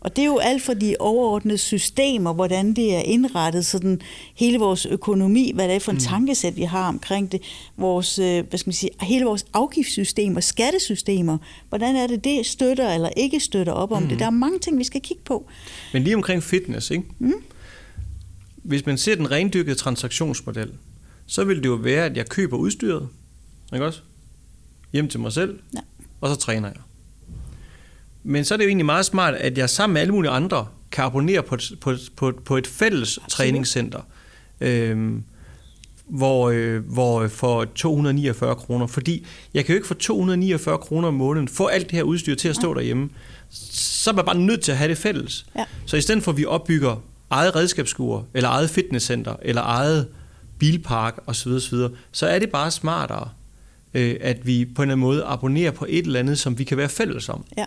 Og 0.00 0.16
det 0.16 0.22
er 0.22 0.26
jo 0.26 0.38
alt 0.38 0.62
for 0.62 0.74
de 0.74 0.96
overordnede 0.98 1.58
systemer, 1.58 2.32
hvordan 2.32 2.72
det 2.72 2.94
er 2.94 3.00
indrettet, 3.00 3.66
sådan 3.66 4.00
hele 4.34 4.58
vores 4.58 4.86
økonomi, 4.86 5.52
hvad 5.54 5.68
det 5.68 5.74
er 5.74 5.80
for 5.80 5.92
en 5.92 5.96
mm. 5.96 6.00
tankesæt, 6.00 6.56
vi 6.56 6.62
har 6.62 6.88
omkring 6.88 7.32
det, 7.32 7.42
vores, 7.76 8.18
øh, 8.18 8.44
hvad 8.48 8.58
skal 8.58 8.68
man 8.68 8.74
sige, 8.74 8.90
hele 9.00 9.24
vores 9.24 9.46
afgiftssystemer, 9.52 10.40
skattesystemer, 10.40 11.38
hvordan 11.68 11.96
er 11.96 12.06
det, 12.06 12.24
det 12.24 12.46
støtter 12.46 12.94
eller 12.94 13.08
ikke 13.16 13.40
støtter 13.40 13.72
op 13.72 13.92
om 13.92 14.02
mm. 14.02 14.08
det. 14.08 14.18
Der 14.18 14.26
er 14.26 14.30
mange 14.30 14.58
ting, 14.58 14.78
vi 14.78 14.84
skal 14.84 15.00
kigge 15.00 15.22
på. 15.24 15.48
Men 15.92 16.04
lige 16.04 16.16
omkring 16.16 16.42
fitness, 16.42 16.90
ikke? 16.90 17.04
Mm. 17.18 17.32
Hvis 18.56 18.86
man 18.86 18.98
ser 18.98 19.14
den 19.14 19.30
rendyrkede 19.30 19.74
transaktionsmodel, 19.74 20.72
så 21.26 21.44
vil 21.44 21.56
det 21.56 21.66
jo 21.66 21.74
være, 21.74 22.04
at 22.04 22.16
jeg 22.16 22.28
køber 22.28 22.56
udstyret, 22.56 23.08
ikke 23.72 23.86
også? 23.86 24.00
Hjem 24.92 25.08
til 25.08 25.20
mig 25.20 25.32
selv, 25.32 25.58
ja. 25.74 25.80
og 26.20 26.28
så 26.28 26.36
træner 26.36 26.68
jeg. 26.68 26.76
Men 28.28 28.44
så 28.44 28.54
er 28.54 28.56
det 28.56 28.64
jo 28.64 28.68
egentlig 28.68 28.86
meget 28.86 29.04
smart, 29.04 29.34
at 29.34 29.58
jeg 29.58 29.70
sammen 29.70 29.94
med 29.94 30.00
alle 30.00 30.12
mulige 30.12 30.30
andre 30.30 30.66
kan 30.90 31.04
abonnere 31.04 31.42
på 31.42 31.54
et, 31.54 31.72
på, 31.80 31.94
på, 32.16 32.32
på 32.44 32.56
et 32.56 32.66
fælles 32.66 33.18
Absolut. 33.18 33.30
træningscenter, 33.30 34.00
øhm, 34.60 35.22
hvor, 36.08 36.50
øh, 36.50 36.84
hvor 36.84 37.28
for 37.28 37.64
249 37.64 38.54
kroner. 38.54 38.86
Fordi 38.86 39.26
jeg 39.54 39.64
kan 39.64 39.72
jo 39.72 39.76
ikke 39.76 39.86
for 39.86 39.94
249 39.94 40.78
kroner 40.78 41.08
om 41.08 41.14
måneden 41.14 41.48
få 41.48 41.66
alt 41.66 41.90
det 41.90 41.96
her 41.96 42.02
udstyr 42.02 42.34
til 42.34 42.48
at 42.48 42.54
stå 42.54 42.68
ja. 42.68 42.74
derhjemme. 42.74 43.10
Så 43.50 44.10
er 44.10 44.14
man 44.14 44.24
bare 44.24 44.38
nødt 44.38 44.60
til 44.60 44.72
at 44.72 44.78
have 44.78 44.88
det 44.88 44.98
fælles. 44.98 45.46
Ja. 45.56 45.64
Så 45.86 45.96
i 45.96 46.00
stedet 46.00 46.22
for, 46.22 46.32
at 46.32 46.38
vi 46.38 46.44
opbygger 46.44 47.02
eget 47.30 47.56
redskabsskur, 47.56 48.26
eller 48.34 48.48
eget 48.48 48.70
fitnesscenter, 48.70 49.36
eller 49.42 49.62
eget 49.62 50.08
bilpark 50.58 51.18
osv., 51.26 51.52
osv., 51.52 51.78
så 52.12 52.26
er 52.26 52.38
det 52.38 52.50
bare 52.50 52.70
smartere, 52.70 53.28
øh, 53.94 54.16
at 54.20 54.46
vi 54.46 54.64
på 54.64 54.82
en 54.82 54.88
eller 54.88 54.94
anden 54.94 55.06
måde 55.06 55.24
abonnerer 55.24 55.70
på 55.70 55.86
et 55.88 56.06
eller 56.06 56.20
andet, 56.20 56.38
som 56.38 56.58
vi 56.58 56.64
kan 56.64 56.76
være 56.76 56.88
fælles 56.88 57.28
om. 57.28 57.44
Ja. 57.56 57.64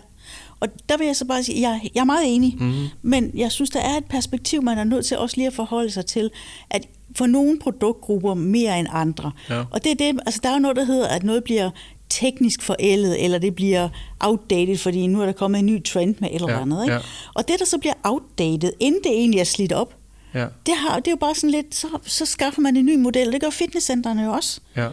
Og 0.62 0.68
der 0.88 0.96
vil 0.96 1.06
jeg 1.06 1.16
så 1.16 1.24
bare 1.24 1.42
sige, 1.42 1.68
jeg, 1.68 1.80
jeg 1.94 2.00
er 2.00 2.04
meget 2.04 2.34
enig, 2.34 2.56
mm-hmm. 2.58 2.86
men 3.02 3.30
jeg 3.34 3.52
synes, 3.52 3.70
der 3.70 3.80
er 3.80 3.96
et 3.96 4.04
perspektiv, 4.04 4.62
man 4.62 4.78
er 4.78 4.84
nødt 4.84 5.06
til 5.06 5.18
også 5.18 5.36
lige 5.36 5.46
at 5.46 5.52
forholde 5.52 5.90
sig 5.90 6.06
til, 6.06 6.30
at 6.70 6.88
for 7.16 7.26
nogle 7.26 7.58
produktgrupper 7.58 8.34
mere 8.34 8.78
end 8.78 8.88
andre. 8.90 9.32
Ja. 9.50 9.64
Og 9.70 9.84
det 9.84 9.92
er 9.92 9.94
det, 9.94 10.20
altså 10.26 10.40
der 10.42 10.48
er 10.48 10.52
jo 10.52 10.58
noget, 10.58 10.76
der 10.76 10.84
hedder, 10.84 11.08
at 11.08 11.22
noget 11.22 11.44
bliver 11.44 11.70
teknisk 12.08 12.62
forældet, 12.62 13.24
eller 13.24 13.38
det 13.38 13.54
bliver 13.54 13.88
outdated, 14.20 14.76
fordi 14.76 15.06
nu 15.06 15.20
er 15.20 15.26
der 15.26 15.32
kommet 15.32 15.58
en 15.58 15.66
ny 15.66 15.84
trend 15.84 16.14
med 16.18 16.28
et 16.28 16.34
eller 16.34 16.52
ja, 16.52 16.60
andet. 16.60 16.84
Ikke? 16.84 16.94
Ja. 16.94 17.00
Og 17.34 17.48
det, 17.48 17.58
der 17.58 17.64
så 17.64 17.78
bliver 17.78 17.94
outdated, 18.02 18.72
inden 18.80 19.02
det 19.04 19.12
egentlig 19.12 19.40
er 19.40 19.44
slidt 19.44 19.72
op, 19.72 19.94
ja. 20.34 20.46
det, 20.66 20.74
har, 20.76 20.96
det 20.96 21.06
er 21.06 21.12
jo 21.12 21.16
bare 21.16 21.34
sådan 21.34 21.50
lidt, 21.50 21.74
så, 21.74 21.86
så 22.02 22.26
skaffer 22.26 22.60
man 22.60 22.76
en 22.76 22.86
ny 22.86 22.96
model. 22.96 23.32
Det 23.32 23.40
gør 23.40 23.50
fitnesscentrene 23.50 24.22
jo 24.22 24.32
også. 24.32 24.60
Ja. 24.76 24.88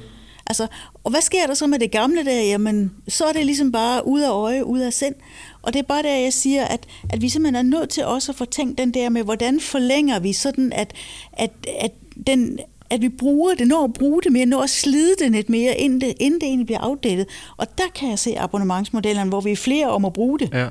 Altså, 0.49 0.67
og 1.03 1.11
hvad 1.11 1.21
sker 1.21 1.47
der 1.47 1.53
så 1.53 1.67
med 1.67 1.79
det 1.79 1.91
gamle 1.91 2.25
der? 2.25 2.41
Jamen, 2.41 2.91
så 3.07 3.25
er 3.25 3.33
det 3.33 3.45
ligesom 3.45 3.71
bare 3.71 4.07
ud 4.07 4.21
af 4.21 4.29
øje, 4.29 4.65
ud 4.65 4.79
af 4.79 4.93
sind. 4.93 5.15
Og 5.61 5.73
det 5.73 5.79
er 5.79 5.83
bare 5.83 6.03
der, 6.03 6.15
jeg 6.15 6.33
siger, 6.33 6.65
at, 6.65 6.85
at 7.09 7.21
vi 7.21 7.29
simpelthen 7.29 7.55
er 7.55 7.77
nødt 7.77 7.89
til 7.89 8.05
også 8.05 8.31
at 8.31 8.35
få 8.35 8.45
tænkt 8.45 8.77
den 8.77 8.93
der 8.93 9.09
med, 9.09 9.23
hvordan 9.23 9.59
forlænger 9.59 10.19
vi 10.19 10.33
sådan, 10.33 10.73
at, 10.73 10.93
at, 11.33 11.51
at 11.79 11.91
den 12.27 12.59
at 12.89 13.01
vi 13.01 13.09
bruger 13.09 13.53
det, 13.53 13.67
når 13.67 13.83
at 13.83 13.93
bruge 13.93 14.21
det 14.21 14.31
mere, 14.31 14.45
når 14.45 14.61
at 14.61 14.69
slide 14.69 15.15
det 15.19 15.31
lidt 15.31 15.49
mere, 15.49 15.77
inden 15.77 16.01
det, 16.01 16.13
inden 16.19 16.41
det 16.41 16.47
egentlig 16.47 16.65
bliver 16.65 16.79
afdækket. 16.79 17.27
Og 17.57 17.77
der 17.77 17.83
kan 17.95 18.09
jeg 18.09 18.19
se 18.19 18.39
abonnementsmodellerne, 18.39 19.29
hvor 19.29 19.41
vi 19.41 19.51
er 19.51 19.55
flere 19.55 19.89
om 19.89 20.05
at 20.05 20.13
bruge 20.13 20.39
det. 20.39 20.49
Ja. 20.53 20.67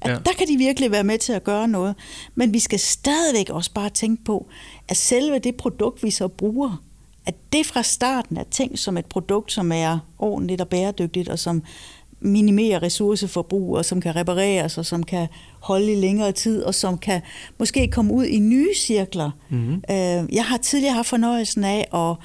At 0.00 0.20
der 0.26 0.32
kan 0.38 0.48
de 0.48 0.56
virkelig 0.56 0.90
være 0.90 1.04
med 1.04 1.18
til 1.18 1.32
at 1.32 1.44
gøre 1.44 1.68
noget. 1.68 1.94
Men 2.34 2.54
vi 2.54 2.58
skal 2.58 2.78
stadigvæk 2.78 3.50
også 3.50 3.72
bare 3.72 3.90
tænke 3.90 4.24
på, 4.24 4.46
at 4.88 4.96
selve 4.96 5.38
det 5.38 5.54
produkt, 5.54 6.02
vi 6.02 6.10
så 6.10 6.28
bruger, 6.28 6.82
at 7.26 7.34
det 7.52 7.66
fra 7.66 7.82
starten 7.82 8.36
er 8.36 8.44
tænkt 8.50 8.78
som 8.78 8.96
et 8.96 9.06
produkt, 9.06 9.52
som 9.52 9.72
er 9.72 9.98
ordentligt 10.18 10.60
og 10.60 10.68
bæredygtigt, 10.68 11.28
og 11.28 11.38
som 11.38 11.62
minimerer 12.20 12.82
ressourceforbrug, 12.82 13.76
og 13.76 13.84
som 13.84 14.00
kan 14.00 14.16
repareres, 14.16 14.78
og 14.78 14.86
som 14.86 15.02
kan 15.02 15.26
holde 15.60 15.92
i 15.92 15.96
længere 15.96 16.32
tid, 16.32 16.62
og 16.62 16.74
som 16.74 16.98
kan 16.98 17.20
måske 17.58 17.88
komme 17.88 18.12
ud 18.12 18.24
i 18.24 18.38
nye 18.38 18.74
cirkler. 18.76 19.30
Mm-hmm. 19.50 19.82
Jeg 20.32 20.44
har 20.44 20.56
tidligere 20.56 20.94
haft 20.94 21.08
fornøjelsen 21.08 21.64
af 21.64 21.88
at, 21.94 22.16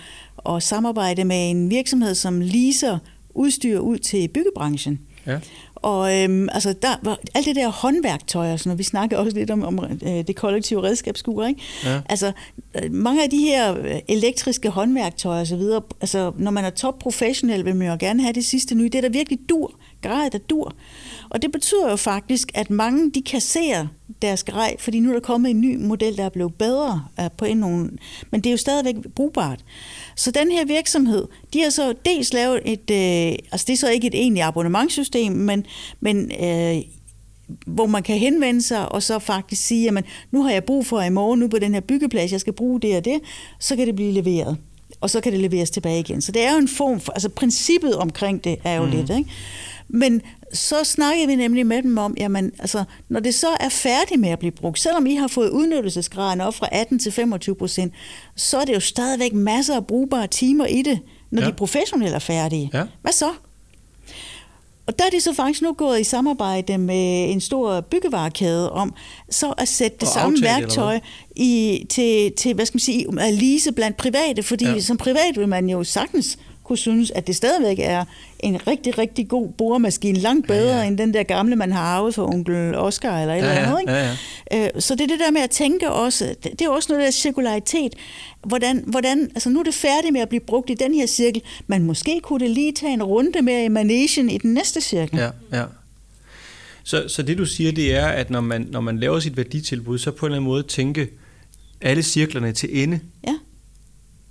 at 0.56 0.64
samarbejde 0.64 1.24
med 1.24 1.50
en 1.50 1.70
virksomhed, 1.70 2.16
som 2.16 2.42
leaser 2.42 2.98
udstyr 3.34 3.80
ud 3.80 3.98
til 3.98 4.28
byggebranchen. 4.28 5.00
Ja. 5.28 5.40
Og 5.76 6.22
øhm, 6.22 6.50
altså, 6.52 6.74
der 6.82 6.88
var 7.02 7.20
alt 7.36 7.46
det 7.46 7.56
der 7.56 7.70
håndværktøj, 7.70 8.52
og 8.52 8.60
sådan 8.60 8.70
noget, 8.70 8.80
vi 8.80 8.84
snakker 8.84 9.18
også 9.18 9.38
lidt 9.38 9.52
om, 9.52 9.64
om 9.64 9.80
øh, 10.04 10.28
det 10.28 10.36
kollektive 10.36 10.84
redskabsskur, 10.84 11.46
ikke? 11.46 11.62
Ja. 11.86 12.02
Altså, 12.10 12.32
øh, 12.76 12.92
mange 12.92 13.24
af 13.24 13.30
de 13.30 13.38
her 13.38 13.78
øh, 13.78 14.00
elektriske 14.08 14.70
håndværktøjer 14.70 15.42
og 15.42 15.48
så 15.48 15.56
videre, 15.56 15.82
altså, 16.02 16.32
når 16.38 16.52
man 16.52 16.66
er 16.66 16.70
top 16.70 17.00
professionel, 17.00 17.66
vil 17.66 17.76
man 17.76 17.88
jo 17.88 17.98
gerne 18.00 18.22
have 18.22 18.34
det 18.34 18.46
sidste 18.46 18.76
nye. 18.76 18.90
Det 18.90 18.96
er 18.96 19.02
der 19.02 19.10
virkelig 19.10 19.40
dur, 19.50 19.76
grej, 20.08 20.30
der 20.32 20.38
dur. 20.38 20.76
Og 21.30 21.42
det 21.42 21.52
betyder 21.52 21.90
jo 21.90 21.96
faktisk, 21.96 22.52
at 22.54 22.70
mange 22.70 23.12
de 23.12 23.22
kasserer 23.22 23.88
deres 24.22 24.44
grej, 24.44 24.76
fordi 24.80 25.00
nu 25.00 25.10
er 25.10 25.14
der 25.14 25.20
kommet 25.20 25.50
en 25.50 25.62
ny 25.62 25.76
model, 25.76 26.18
der 26.18 26.24
er 26.24 26.30
blevet 26.30 26.56
bedre 26.56 27.06
på 27.38 27.46
en 27.46 27.58
nogen, 27.58 28.00
men 28.32 28.42
det 28.42 28.50
er 28.50 28.52
jo 28.52 28.58
stadigvæk 28.58 28.96
brugbart. 29.16 29.60
Så 30.16 30.32
den 30.32 30.52
her 30.52 30.66
virksomhed, 30.66 31.28
de 31.54 31.62
har 31.62 31.70
så 31.70 31.94
dels 32.06 32.34
lavet 32.34 32.62
et, 32.66 32.92
øh, 32.92 33.38
altså 33.52 33.66
det 33.68 33.74
er 33.74 33.78
så 33.78 33.90
ikke 33.90 34.08
et 34.08 34.16
egentligt 34.16 34.46
abonnementssystem, 34.46 35.32
men, 35.32 35.66
men 36.00 36.32
øh, 36.44 36.82
hvor 37.68 37.86
man 37.86 38.04
kan 38.04 38.18
henvende 38.18 38.62
sig 38.62 38.92
og 38.92 39.04
så 39.04 39.20
faktisk 39.20 39.62
sige, 39.62 39.98
at 39.98 40.06
nu 40.32 40.44
har 40.44 40.52
jeg 40.52 40.64
brug 40.64 40.86
for 40.86 41.02
i 41.02 41.10
morgen, 41.10 41.40
nu 41.40 41.48
på 41.48 41.60
den 41.60 41.74
her 41.74 41.82
byggeplads, 41.82 42.32
jeg 42.32 42.40
skal 42.40 42.54
bruge 42.54 42.82
det 42.82 42.98
og 42.98 43.06
det, 43.06 43.22
så 43.60 43.76
kan 43.76 43.88
det 43.88 43.96
blive 43.96 44.12
leveret. 44.12 44.58
Og 45.02 45.10
så 45.10 45.22
kan 45.22 45.32
det 45.32 45.42
leveres 45.42 45.70
tilbage 45.70 46.00
igen. 46.00 46.22
Så 46.22 46.32
det 46.32 46.46
er 46.46 46.52
jo 46.52 46.58
en 46.58 46.68
form 46.68 47.00
for, 47.00 47.12
altså 47.12 47.30
princippet 47.30 47.96
omkring 47.96 48.44
det 48.44 48.58
er 48.64 48.76
jo 48.76 48.86
mm. 48.86 48.92
lidt, 48.92 49.10
ikke? 49.10 49.30
Men 49.88 50.22
så 50.54 50.84
snakkede 50.84 51.28
vi 51.28 51.36
nemlig 51.36 51.66
med 51.66 51.84
dem 51.84 51.98
om, 51.98 52.16
jamen, 52.18 52.52
altså, 52.60 52.84
når 53.10 53.20
det 53.20 53.36
så 53.36 53.48
er 53.60 53.70
færdigt 53.70 54.20
med 54.20 54.30
at 54.30 54.40
blive 54.40 54.52
brugt, 54.52 54.80
selvom 54.80 55.06
I 55.06 55.16
har 55.16 55.28
fået 55.28 55.50
udnyttelsesgraden 55.50 56.42
op 56.42 56.56
fra 56.56 56.68
18 56.72 57.00
til 57.00 57.12
25 57.12 57.56
procent, 57.56 57.94
så 58.36 58.58
er 58.58 58.66
det 58.66 58.76
jo 58.76 58.80
stadigvæk 58.80 59.34
masser 59.34 59.76
af 59.76 59.88
brugbare 59.88 60.28
timer 60.28 60.66
i 60.66 60.82
det, 60.82 61.00
når 61.32 61.42
ja. 61.42 61.48
de 61.48 61.54
professionelle 61.54 62.16
er 62.16 62.20
færdige. 62.20 62.70
Ja. 62.74 62.84
Hvad 63.02 63.12
så? 63.12 63.32
Og 64.88 65.00
der 65.00 65.06
er 65.06 65.10
de 65.10 65.22
så 65.22 65.34
faktisk 65.34 65.62
nu 65.62 65.74
gået 65.74 66.00
i 66.00 66.04
samarbejde 66.04 66.78
med 66.78 67.32
en 67.32 67.42
stor 67.42 67.82
byggevarekæde 67.82 68.72
om 68.72 68.94
så 69.30 69.52
at 69.58 69.68
sætte 69.68 69.98
det 70.00 70.08
og 70.08 70.14
samme 70.14 70.38
aftale, 70.38 70.62
værktøj 70.62 71.00
i, 71.36 71.86
til, 71.90 72.32
til, 72.32 72.54
hvad 72.54 72.66
skal 72.66 72.76
man 72.76 72.80
sige, 72.80 73.06
at 73.20 73.34
lease 73.34 73.72
blandt 73.72 73.98
private, 73.98 74.44
fordi 74.44 74.66
ja. 74.66 74.80
som 74.80 74.98
privat 74.98 75.38
vil 75.38 75.48
man 75.48 75.70
jo 75.70 75.84
sagtens 75.84 76.38
kunne 76.66 76.78
synes, 76.78 77.12
at 77.12 77.28
det 77.28 77.36
stadigvæk 77.36 77.80
er 77.82 78.06
en 78.40 78.68
rigtig, 78.68 78.98
rigtig 78.98 79.28
god 79.28 79.50
boremaskine, 79.50 80.20
langt 80.20 80.48
bedre 80.48 80.76
ja, 80.76 80.82
ja. 80.82 80.88
end 80.88 80.98
den 80.98 81.14
der 81.14 81.24
gamle, 81.24 81.56
man 81.56 81.72
har 81.72 81.82
arvet 81.82 82.16
fra 82.16 82.28
onkel 82.28 82.76
Oscar 82.76 83.22
eller 83.22 83.34
et 83.34 83.38
ja, 83.38 83.50
eller 83.50 83.62
andet. 83.62 83.80
Ikke? 83.80 83.94
Ja, 83.94 84.16
ja. 84.52 84.66
Øh, 84.66 84.82
så 84.82 84.96
det 84.96 85.02
er 85.02 85.08
det 85.08 85.20
der 85.20 85.32
med 85.32 85.42
at 85.42 85.50
tænke 85.50 85.92
også, 85.92 86.36
det 86.44 86.62
er 86.62 86.70
også 86.70 86.92
noget 86.92 87.06
der 87.06 87.12
cirkularitet. 87.12 87.94
Hvordan, 88.44 88.84
hvordan, 88.88 89.32
altså 89.36 89.50
nu 89.50 89.60
er 89.60 89.64
det 89.64 89.74
færdigt 89.74 90.14
med 90.14 90.22
at 90.22 90.30
blive 90.30 90.40
brugt 90.40 90.70
i 90.70 90.74
den 90.74 90.94
her 90.94 91.06
cirkel, 91.06 91.42
men 91.68 91.84
måske 91.84 92.20
kunne 92.24 92.40
det 92.40 92.50
lige 92.50 92.72
tage 92.72 92.94
en 92.94 93.04
runde 93.04 93.42
med 93.42 93.64
i 93.64 93.68
managen 93.68 94.30
i 94.30 94.38
den 94.38 94.54
næste 94.54 94.82
cirkel. 94.82 95.20
Ja, 95.20 95.30
ja. 95.54 95.64
Så, 96.84 97.08
så 97.08 97.22
det 97.22 97.38
du 97.38 97.46
siger, 97.46 97.72
det 97.72 97.96
er, 97.96 98.08
at 98.08 98.30
når 98.30 98.42
man, 98.42 98.68
når 98.72 98.82
man 98.82 99.00
laver 99.00 99.20
sit 99.20 99.38
værditilbud, 99.38 99.98
så 99.98 100.12
på 100.12 100.26
en 100.26 100.32
eller 100.32 100.38
anden 100.38 100.50
måde 100.50 100.64
tænke 100.64 101.08
alle 101.82 102.04
cirklerne 102.04 102.52
til 102.52 102.84
ende. 102.84 103.00
Ja 103.28 103.34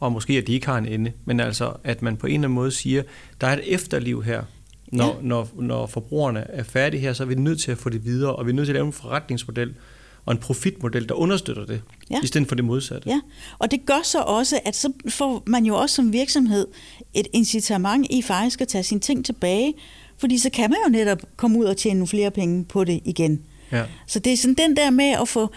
og 0.05 0.13
måske 0.13 0.39
at 0.39 0.47
de 0.47 0.53
ikke 0.53 0.67
har 0.67 0.79
en 0.79 0.87
ende, 0.87 1.13
men 1.25 1.41
altså 1.41 1.73
at 1.85 2.03
man 2.03 2.17
på 2.17 2.27
en 2.27 2.33
eller 2.33 2.39
anden 2.39 2.55
måde 2.55 2.71
siger, 2.71 3.03
der 3.41 3.47
er 3.47 3.53
et 3.53 3.75
efterliv 3.75 4.23
her. 4.23 4.43
Når, 4.93 5.07
ja. 5.07 5.13
når, 5.23 5.49
når 5.55 5.87
forbrugerne 5.87 6.51
er 6.51 6.63
færdige 6.63 7.01
her, 7.01 7.13
så 7.13 7.23
er 7.23 7.27
vi 7.27 7.35
nødt 7.35 7.61
til 7.61 7.71
at 7.71 7.79
få 7.79 7.89
det 7.89 8.05
videre, 8.05 8.37
og 8.37 8.47
vi 8.47 8.51
er 8.51 8.55
nødt 8.55 8.67
til 8.67 8.73
at 8.73 8.75
lave 8.75 8.87
en 8.87 8.93
forretningsmodel 8.93 9.75
og 10.25 10.33
en 10.33 10.39
profitmodel, 10.39 11.09
der 11.09 11.15
understøtter 11.15 11.67
det, 11.67 11.83
ja. 12.11 12.21
i 12.23 12.27
stedet 12.27 12.49
for 12.49 12.55
det 12.55 12.65
modsatte. 12.65 13.09
Ja, 13.09 13.21
og 13.59 13.71
det 13.71 13.87
gør 13.87 14.01
så 14.05 14.21
også, 14.21 14.61
at 14.65 14.77
så 14.77 14.93
får 15.09 15.43
man 15.47 15.67
jo 15.67 15.77
også 15.77 15.95
som 15.95 16.13
virksomhed 16.13 16.67
et 17.15 17.29
incitament 17.33 18.07
i 18.11 18.23
faktisk 18.23 18.61
at 18.61 18.69
tage 18.69 18.85
sine 18.85 19.01
ting 19.01 19.25
tilbage, 19.25 19.75
fordi 20.19 20.39
så 20.39 20.51
kan 20.51 20.71
man 20.71 20.79
jo 20.87 20.93
netop 20.93 21.19
komme 21.37 21.59
ud 21.59 21.65
og 21.65 21.77
tjene 21.77 21.95
nogle 21.95 22.09
flere 22.09 22.31
penge 22.31 22.65
på 22.65 22.85
det 22.85 23.01
igen. 23.05 23.43
Ja. 23.73 23.85
Så 24.07 24.19
det 24.19 24.33
er 24.33 24.37
sådan 24.37 24.55
den 24.55 24.77
der 24.77 24.91
med 24.91 25.11
at 25.21 25.29
få 25.29 25.51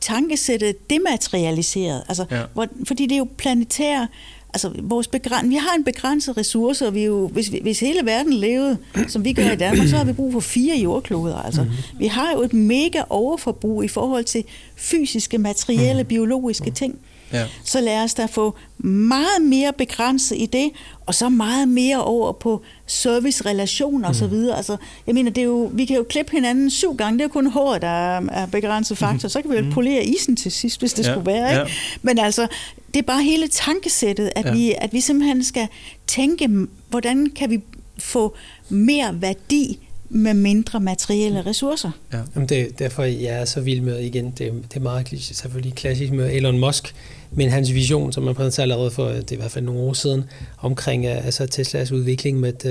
tankesættet 0.00 0.90
dematerialiseret. 0.90 2.02
Altså, 2.08 2.24
ja. 2.30 2.42
hvor, 2.54 2.66
fordi 2.84 3.06
det 3.06 3.12
er 3.12 3.18
jo 3.18 3.28
planetære 3.36 4.08
altså 4.56 4.72
vores 4.82 5.08
begræn, 5.08 5.50
vi 5.50 5.54
har 5.54 5.74
en 5.76 5.84
begrænset 5.84 6.36
ressource, 6.36 6.86
og 6.86 6.94
vi 6.94 7.04
jo, 7.04 7.28
hvis, 7.28 7.48
hvis 7.62 7.80
hele 7.80 8.00
verden 8.04 8.32
levede, 8.32 8.78
som 9.08 9.24
vi 9.24 9.32
gør 9.32 9.50
i 9.50 9.56
Danmark, 9.56 9.88
så 9.88 9.96
har 9.96 10.04
vi 10.04 10.12
brug 10.12 10.32
for 10.32 10.40
fire 10.40 10.76
jordkloder. 10.76 11.36
Altså. 11.36 11.62
Mm-hmm. 11.62 11.98
Vi 11.98 12.06
har 12.06 12.32
jo 12.32 12.42
et 12.42 12.52
mega 12.52 13.02
overforbrug 13.10 13.84
i 13.84 13.88
forhold 13.88 14.24
til 14.24 14.44
fysiske, 14.76 15.38
materielle, 15.38 15.92
mm-hmm. 15.92 16.08
biologiske 16.08 16.70
ting. 16.70 16.98
Ja. 17.32 17.46
Så 17.64 17.80
lad 17.80 18.04
os 18.04 18.14
da 18.14 18.26
få 18.26 18.54
meget 18.78 19.42
mere 19.42 19.72
begrænset 19.72 20.36
i 20.36 20.46
det, 20.46 20.70
og 21.06 21.14
så 21.14 21.28
meget 21.28 21.68
mere 21.68 22.04
over 22.04 22.32
på 22.32 22.62
servicerelationer 22.86 24.08
mm. 24.08 24.10
osv. 24.10 24.34
Altså, 24.56 24.76
jeg 25.06 25.14
mener, 25.14 25.30
det 25.30 25.40
er 25.40 25.44
jo, 25.44 25.70
vi 25.74 25.84
kan 25.84 25.96
jo 25.96 26.02
klippe 26.08 26.32
hinanden 26.32 26.70
syv 26.70 26.96
gange. 26.96 27.18
Det 27.18 27.24
er 27.24 27.28
jo 27.28 27.32
kun 27.32 27.46
håret, 27.46 27.82
der 27.82 27.88
er 28.18 28.46
begrænset 28.46 28.98
faktor. 28.98 29.26
Mm. 29.26 29.30
Så 29.30 29.42
kan 29.42 29.50
vi 29.50 29.56
jo 29.56 29.62
mm. 29.62 29.72
polere 29.72 30.04
isen 30.04 30.36
til 30.36 30.52
sidst, 30.52 30.80
hvis 30.80 30.92
det 30.92 31.06
ja. 31.06 31.12
skulle 31.12 31.26
være. 31.26 31.50
Ikke? 31.50 31.60
Ja. 31.60 31.66
Men 32.02 32.18
altså, 32.18 32.46
det 32.94 32.98
er 32.98 33.06
bare 33.06 33.22
hele 33.22 33.48
tankesættet, 33.48 34.30
at, 34.36 34.44
ja. 34.44 34.52
vi, 34.52 34.74
at 34.78 34.92
vi 34.92 35.00
simpelthen 35.00 35.44
skal 35.44 35.68
tænke, 36.06 36.48
hvordan 36.90 37.30
kan 37.36 37.50
vi 37.50 37.60
få 37.98 38.36
mere 38.68 39.20
værdi 39.20 39.78
med 40.08 40.34
mindre 40.34 40.80
materielle 40.80 41.46
ressourcer. 41.46 41.90
Ja. 42.12 42.18
Jamen 42.34 42.48
det, 42.48 42.78
derfor 42.78 43.02
jeg 43.02 43.40
er 43.40 43.44
så 43.44 43.60
vild 43.60 43.80
med 43.80 44.00
igen, 44.00 44.24
det, 44.24 44.38
det 44.38 44.76
er 44.76 44.80
meget 44.80 45.08
selvfølgelig 45.20 45.74
klassisk 45.74 46.12
med 46.12 46.32
Elon 46.32 46.58
Musk, 46.58 46.94
men 47.30 47.50
hans 47.50 47.74
vision, 47.74 48.12
som 48.12 48.22
man 48.22 48.34
præsenterede 48.34 48.72
allerede 48.72 48.90
for, 48.90 49.08
det 49.08 49.30
er 49.30 49.36
i 49.36 49.38
hvert 49.38 49.50
fald 49.50 49.64
nogle 49.64 49.80
år 49.80 49.92
siden, 49.92 50.24
omkring 50.58 51.04
øh, 51.04 51.26
altså 51.26 51.46
Teslas 51.46 51.92
udvikling 51.92 52.40
med, 52.40 52.64
uh, 52.64 52.70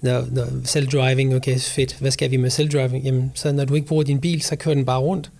når, 0.00 0.24
når 0.30 0.44
self-driving, 0.64 1.34
okay, 1.34 1.58
fedt, 1.58 1.96
hvad 2.00 2.10
skal 2.10 2.30
vi 2.30 2.36
med 2.36 2.50
self-driving? 2.50 3.04
Jamen, 3.04 3.32
så 3.34 3.52
når 3.52 3.64
du 3.64 3.74
ikke 3.74 3.86
bruger 3.86 4.02
din 4.02 4.20
bil, 4.20 4.42
så 4.42 4.56
kører 4.56 4.74
den 4.74 4.84
bare 4.84 5.00
rundt 5.00 5.30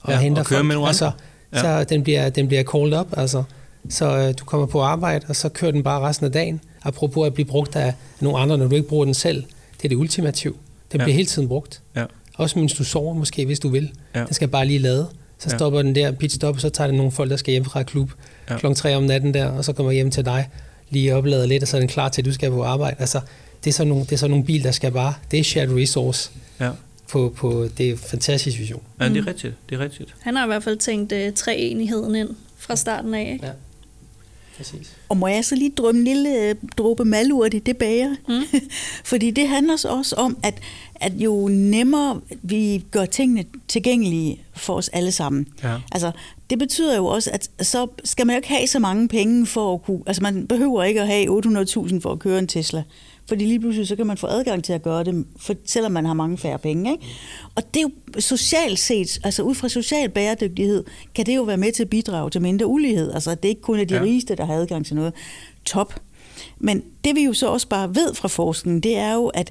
og 0.00 0.12
ja, 0.12 0.20
henter 0.20 0.42
og 0.42 0.46
folk. 0.46 0.66
Med 0.66 0.76
altså, 0.86 1.10
ja. 1.52 1.60
Så 1.60 1.84
den 1.84 2.02
bliver, 2.02 2.28
den 2.28 2.48
bliver 2.48 2.62
called 2.62 3.00
up, 3.00 3.06
altså. 3.16 3.42
Så 3.88 4.28
uh, 4.28 4.34
du 4.40 4.44
kommer 4.44 4.66
på 4.66 4.80
arbejde, 4.80 5.26
og 5.28 5.36
så 5.36 5.48
kører 5.48 5.72
den 5.72 5.82
bare 5.82 6.00
resten 6.00 6.26
af 6.26 6.32
dagen. 6.32 6.60
Apropos 6.82 7.26
at 7.26 7.34
blive 7.34 7.46
brugt 7.46 7.76
af 7.76 7.94
nogle 8.20 8.38
andre, 8.38 8.58
når 8.58 8.66
du 8.66 8.74
ikke 8.74 8.88
bruger 8.88 9.04
den 9.04 9.14
selv. 9.14 9.44
Det 9.76 9.84
er 9.84 9.88
det 9.88 9.96
ultimative. 9.96 10.54
Den 10.92 11.00
ja. 11.00 11.04
bliver 11.04 11.16
hele 11.16 11.26
tiden 11.26 11.48
brugt. 11.48 11.82
Ja. 11.96 12.04
Også 12.34 12.58
mens 12.58 12.72
du 12.74 12.84
sover 12.84 13.14
måske, 13.14 13.46
hvis 13.46 13.60
du 13.60 13.68
vil. 13.68 13.90
Ja. 14.14 14.24
Den 14.24 14.34
skal 14.34 14.48
bare 14.48 14.66
lige 14.66 14.78
lade. 14.78 15.06
Så 15.40 15.48
ja. 15.50 15.56
stopper 15.56 15.82
den 15.82 15.94
der 15.94 16.12
pitstop, 16.12 16.54
og 16.54 16.60
så 16.60 16.68
tager 16.68 16.88
den 16.88 16.96
nogle 16.96 17.12
folk, 17.12 17.30
der 17.30 17.36
skal 17.36 17.52
hjem 17.52 17.64
fra 17.64 17.82
klub 17.82 18.10
ja. 18.50 18.58
klokken 18.58 18.76
3 18.76 18.96
om 18.96 19.02
natten 19.02 19.34
der, 19.34 19.46
og 19.46 19.64
så 19.64 19.72
kommer 19.72 19.92
hjem 19.92 20.10
til 20.10 20.24
dig, 20.24 20.48
lige 20.90 21.14
oplader 21.14 21.46
lidt, 21.46 21.62
og 21.62 21.68
så 21.68 21.76
er 21.76 21.80
den 21.80 21.88
klar 21.88 22.08
til, 22.08 22.22
at 22.22 22.26
du 22.26 22.32
skal 22.32 22.50
på 22.50 22.64
arbejde. 22.64 22.96
Altså, 22.98 23.20
det 23.64 23.70
er 23.70 23.74
sådan 23.74 23.88
nogle, 23.88 24.04
det 24.04 24.12
er 24.12 24.16
sådan 24.16 24.30
nogle 24.30 24.44
bil, 24.44 24.64
der 24.64 24.70
skal 24.70 24.92
bare, 24.92 25.14
det 25.30 25.40
er 25.40 25.44
shared 25.44 25.76
resource. 25.76 26.30
Ja. 26.60 26.70
På, 27.08 27.34
på, 27.36 27.68
det 27.78 27.90
er 27.90 27.96
fantastisk 27.96 28.58
vision. 28.58 28.82
Ja, 29.00 29.08
det 29.08 29.16
er 29.16 29.26
rigtigt. 29.26 29.54
Det 29.70 29.80
er 29.80 29.84
rigtigt. 29.84 30.14
Han 30.20 30.36
har 30.36 30.44
i 30.44 30.46
hvert 30.46 30.62
fald 30.62 30.76
tænkt 30.76 31.12
uh, 31.12 31.18
tre-enigheden 31.34 32.14
ind 32.14 32.28
fra 32.58 32.76
starten 32.76 33.14
af. 33.14 33.30
Ikke? 33.32 33.46
Ja. 33.46 33.52
Præcis. 34.60 34.96
Og 35.08 35.16
må 35.16 35.26
jeg 35.26 35.44
så 35.44 35.54
lige 35.54 35.70
drømme 35.70 35.98
en 35.98 36.04
lille 36.04 36.48
øh, 36.48 36.54
dråbe 36.78 37.04
malurt 37.04 37.54
i 37.54 37.58
det 37.58 37.76
bager? 37.76 38.14
Mm. 38.28 38.60
Fordi 39.10 39.30
det 39.30 39.48
handler 39.48 39.76
så 39.76 39.88
også 39.88 40.16
om, 40.16 40.38
at, 40.42 40.54
at 40.94 41.12
jo 41.12 41.48
nemmere 41.48 42.20
vi 42.42 42.84
gør 42.90 43.04
tingene 43.04 43.44
tilgængelige 43.68 44.42
for 44.56 44.74
os 44.74 44.88
alle 44.88 45.12
sammen. 45.12 45.46
Ja. 45.62 45.76
Altså, 45.92 46.12
det 46.50 46.58
betyder 46.58 46.96
jo 46.96 47.06
også, 47.06 47.30
at 47.32 47.50
så 47.66 47.86
skal 48.04 48.26
man 48.26 48.34
jo 48.34 48.38
ikke 48.38 48.48
have 48.48 48.66
så 48.66 48.78
mange 48.78 49.08
penge 49.08 49.46
for 49.46 49.74
at 49.74 49.82
kunne... 49.82 50.00
Altså, 50.06 50.22
man 50.22 50.46
behøver 50.46 50.82
ikke 50.82 51.00
at 51.00 51.06
have 51.06 51.44
800.000 51.46 52.00
for 52.00 52.12
at 52.12 52.18
køre 52.18 52.38
en 52.38 52.46
Tesla. 52.46 52.82
Fordi 53.30 53.44
lige 53.44 53.60
pludselig, 53.60 53.88
så 53.88 53.96
kan 53.96 54.06
man 54.06 54.16
få 54.16 54.26
adgang 54.26 54.64
til 54.64 54.72
at 54.72 54.82
gøre 54.82 55.04
det, 55.04 55.24
for, 55.36 55.54
selvom 55.64 55.92
man 55.92 56.06
har 56.06 56.14
mange 56.14 56.38
færre 56.38 56.58
penge. 56.58 56.92
Ikke? 56.92 57.04
Og 57.54 57.74
det 57.74 57.80
er 57.80 57.84
jo 57.84 58.20
socialt 58.20 58.78
set, 58.78 59.18
altså 59.24 59.42
ud 59.42 59.54
fra 59.54 59.68
social 59.68 60.08
bæredygtighed, 60.08 60.84
kan 61.14 61.26
det 61.26 61.36
jo 61.36 61.42
være 61.42 61.56
med 61.56 61.72
til 61.72 61.82
at 61.82 61.90
bidrage 61.90 62.30
til 62.30 62.42
mindre 62.42 62.66
ulighed. 62.66 63.12
Altså 63.12 63.30
det 63.30 63.44
er 63.44 63.48
ikke 63.48 63.60
kun 63.60 63.78
er 63.78 63.84
de 63.84 63.94
ja. 63.94 64.02
rigeste, 64.02 64.34
der 64.34 64.44
har 64.44 64.54
adgang 64.54 64.86
til 64.86 64.96
noget. 64.96 65.12
Top. 65.64 66.00
Men 66.58 66.82
det 67.04 67.16
vi 67.16 67.24
jo 67.24 67.32
så 67.32 67.48
også 67.48 67.68
bare 67.68 67.94
ved 67.94 68.14
fra 68.14 68.28
forskningen, 68.28 68.80
det 68.80 68.96
er 68.96 69.14
jo, 69.14 69.26
at 69.26 69.50